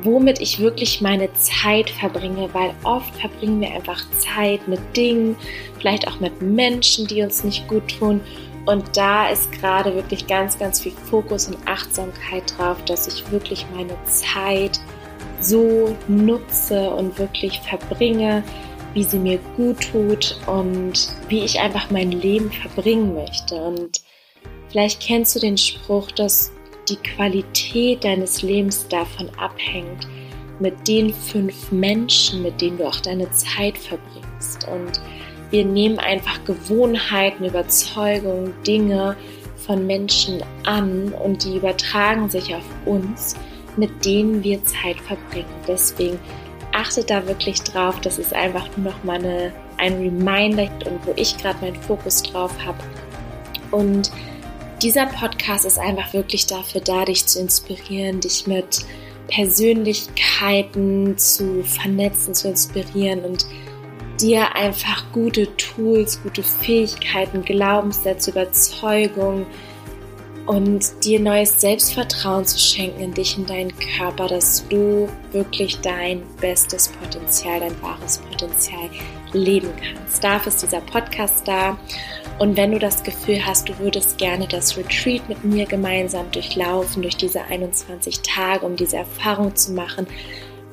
womit 0.03 0.41
ich 0.41 0.59
wirklich 0.59 1.01
meine 1.01 1.33
Zeit 1.35 1.91
verbringe, 1.91 2.49
weil 2.53 2.75
oft 2.85 3.15
verbringen 3.17 3.61
wir 3.61 3.71
einfach 3.71 4.03
Zeit 4.19 4.67
mit 4.69 4.81
Dingen, 4.97 5.37
vielleicht 5.79 6.07
auch 6.09 6.21
mit 6.21 6.41
Menschen, 6.43 7.07
die 7.07 7.23
uns 7.23 7.45
nicht 7.45 7.69
gut 7.69 7.99
tun. 7.99 8.21
Und 8.67 8.97
da 8.97 9.29
ist 9.31 9.51
gerade 9.53 9.95
wirklich 9.95 10.27
ganz, 10.27 10.59
ganz 10.59 10.81
viel 10.81 10.93
Fokus 10.93 11.49
und 11.49 11.57
Achtsamkeit 11.67 12.55
drauf, 12.57 12.85
dass 12.85 13.09
ich 13.09 13.31
wirklich 13.31 13.65
meine 13.75 13.97
Zeit 14.05 14.79
so 15.41 15.97
nutze 16.07 16.91
und 16.91 17.19
wirklich 17.19 17.61
verbringe, 17.61 18.43
wie 18.95 19.05
sie 19.05 19.19
mir 19.19 19.39
gut 19.57 19.91
tut 19.93 20.39
und 20.47 21.09
wie 21.29 21.45
ich 21.45 21.61
einfach 21.61 21.91
mein 21.91 22.11
Leben 22.11 22.51
verbringen 22.51 23.15
möchte. 23.15 23.55
Und 23.55 24.03
Vielleicht 24.71 25.01
kennst 25.01 25.35
du 25.35 25.41
den 25.41 25.57
Spruch, 25.57 26.11
dass 26.11 26.53
die 26.89 26.97
Qualität 26.97 28.05
deines 28.05 28.43
Lebens 28.43 28.89
davon 28.89 29.31
abhängt, 29.39 30.07
mit 30.61 30.89
den 30.89 31.13
fünf 31.13 31.71
Menschen, 31.71 32.43
mit 32.43 32.61
denen 32.61 32.79
du 32.79 32.87
auch 32.87 33.01
deine 33.01 33.31
Zeit 33.31 33.79
verbringst. 33.79 34.67
Und 34.69 35.01
wir 35.51 35.65
nehmen 35.65 35.99
einfach 35.99 36.43
Gewohnheiten, 36.45 37.45
Überzeugungen, 37.45 38.53
Dinge 38.67 39.17
von 39.57 39.87
Menschen 39.87 40.43
an 40.65 41.13
und 41.13 41.45
die 41.45 41.57
übertragen 41.57 42.29
sich 42.29 42.55
auf 42.55 42.65
uns, 42.87 43.37
mit 43.77 44.05
denen 44.05 44.43
wir 44.43 44.63
Zeit 44.65 44.99
verbringen. 45.01 45.47
Deswegen 45.67 46.19
achtet 46.73 47.11
da 47.11 47.27
wirklich 47.27 47.63
drauf. 47.63 48.01
Das 48.01 48.19
ist 48.19 48.35
einfach 48.35 48.69
nur 48.77 48.93
noch 48.93 49.05
mal 49.05 49.19
eine, 49.19 49.53
ein 49.79 49.95
Reminder 49.95 50.69
und 50.87 51.07
wo 51.07 51.13
ich 51.17 51.37
gerade 51.39 51.59
meinen 51.61 51.81
Fokus 51.83 52.23
drauf 52.23 52.53
habe. 52.65 52.79
Und 53.71 54.11
dieser 54.83 55.07
Podcast 55.07 55.65
ist 55.65 55.79
einfach 55.79 56.13
wirklich 56.13 56.47
dafür 56.47 56.81
da, 56.81 57.05
dich 57.05 57.27
zu 57.27 57.41
inspirieren, 57.41 58.21
dich 58.21 58.47
mit 58.47 58.85
Persönlichkeiten 59.29 61.19
zu 61.19 61.63
vernetzen, 61.65 62.35
zu 62.35 62.49
inspirieren 62.49 63.25
und 63.25 63.47
dir 64.21 64.55
einfach 64.57 65.13
gute 65.13 65.55
Tools, 65.57 66.23
gute 66.23 66.43
Fähigkeiten, 66.43 67.43
Glaubenssätze, 67.43 68.31
Überzeugungen 68.31 69.47
und 70.49 71.05
dir 71.05 71.21
neues 71.21 71.61
Selbstvertrauen 71.61 72.47
zu 72.47 72.59
schenken 72.59 73.01
in 73.01 73.13
dich, 73.13 73.37
in 73.37 73.45
deinen 73.45 73.73
Körper, 73.79 74.29
dass 74.29 74.67
du 74.67 75.07
wirklich 75.31 75.79
dein 75.83 76.23
bestes 76.41 76.89
Potenzial, 76.89 77.61
dein 77.61 77.83
wahres 77.83 78.17
Potenzial 78.17 78.89
leben 79.35 79.69
kannst. 79.77 80.25
Dafür 80.25 80.49
ist 80.51 80.63
dieser 80.63 80.81
Podcast 80.81 81.47
da. 81.47 81.79
Und 82.39 82.57
wenn 82.57 82.73
du 82.73 82.79
das 82.79 83.03
Gefühl 83.03 83.45
hast, 83.45 83.69
du 83.69 83.79
würdest 83.79 84.17
gerne 84.17 84.49
das 84.49 84.79
Retreat 84.79 85.29
mit 85.29 85.45
mir 85.45 85.67
gemeinsam 85.67 86.31
durchlaufen, 86.31 87.03
durch 87.03 87.19
diese 87.19 87.43
21 87.43 88.21
Tage, 88.21 88.65
um 88.65 88.75
diese 88.75 88.97
Erfahrung 88.97 89.55
zu 89.55 89.73
machen, 89.73 90.07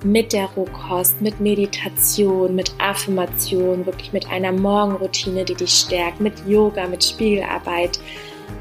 mit 0.06 0.32
der 0.32 0.46
Rohkost, 0.46 1.20
mit 1.22 1.42
Meditation, 1.42 2.56
mit 2.56 2.74
Affirmation, 2.78 3.86
wirklich 3.86 4.14
mit 4.14 4.30
einer 4.30 4.54
Morgenroutine, 4.54 5.44
die 5.44 5.56
dich 5.56 5.74
stärkt, 5.74 6.22
mit 6.22 6.48
Yoga, 6.48 6.88
mit 6.88 7.04
Spiegelarbeit, 7.04 8.00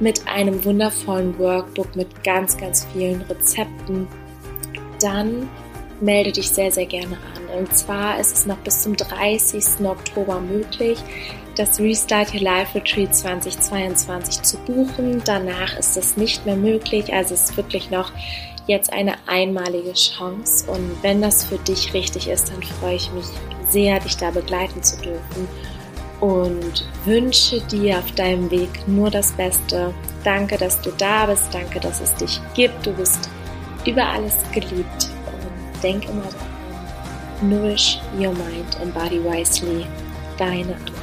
mit 0.01 0.27
einem 0.27 0.65
wundervollen 0.65 1.39
Workbook, 1.39 1.95
mit 1.97 2.25
ganz, 2.25 2.57
ganz 2.57 2.87
vielen 2.93 3.23
Rezepten, 3.23 4.09
dann 5.01 5.49
melde 6.01 6.33
dich 6.33 6.51
sehr, 6.51 6.73
sehr 6.73 6.87
gerne 6.87 7.17
an. 7.37 7.59
Und 7.59 7.77
zwar 7.77 8.19
ist 8.19 8.37
es 8.37 8.47
noch 8.47 8.59
bis 8.59 8.83
zum 8.83 8.97
30. 8.97 9.87
Oktober 9.87 10.41
möglich. 10.41 10.99
das 11.57 11.79
Restart 11.79 12.35
Your 12.35 12.41
Life 12.41 12.75
Retreat 12.75 13.15
2022 13.15 14.43
zu 14.43 14.57
buchen. 14.59 15.23
Danach 15.25 15.79
ist 15.79 15.97
es 15.97 16.17
nicht 16.17 16.45
mehr 16.47 16.57
möglich. 16.57 17.13
Also 17.15 17.35
es 17.35 17.51
ist 17.51 17.57
wirklich 17.57 17.91
noch 17.91 18.11
jetzt 18.67 18.93
eine 18.93 19.15
einmalige 19.29 19.93
Chance. 19.93 20.69
Und 20.69 20.97
wenn 21.03 21.23
das 21.23 21.45
für 21.45 21.59
dich 21.59 21.95
richtig 21.95 22.29
ist, 22.29 22.51
dann 22.51 22.61
freue 22.61 22.97
ich 22.97 23.13
mich 23.13 23.27
sehr, 23.69 24.01
dich 24.01 24.17
da 24.17 24.33
begleiten 24.33 24.83
zu 24.83 24.97
dürfen 24.97 25.47
und 26.21 26.89
wünsche 27.05 27.61
dir 27.63 27.99
auf 27.99 28.11
deinem 28.13 28.51
Weg 28.51 28.71
nur 28.87 29.11
das 29.11 29.33
Beste. 29.33 29.93
Danke, 30.23 30.57
dass 30.57 30.81
du 30.81 30.91
da 30.93 31.27
bist. 31.27 31.53
Danke, 31.53 31.81
dass 31.81 32.01
es 32.01 32.15
dich 32.15 32.41
gibt. 32.55 32.87
Du 32.87 32.93
bist 32.93 33.29
über 33.87 34.07
alles 34.07 34.37
geliebt. 34.53 35.11
Und 35.27 35.83
denk 35.83 36.05
immer 36.09 36.23
daran, 36.23 37.51
nourish 37.51 38.01
your 38.19 38.33
mind 38.33 38.81
and 38.81 38.95
body 38.95 39.23
wisely. 39.23 39.87
Deine 40.39 40.75
Anna. 40.75 40.94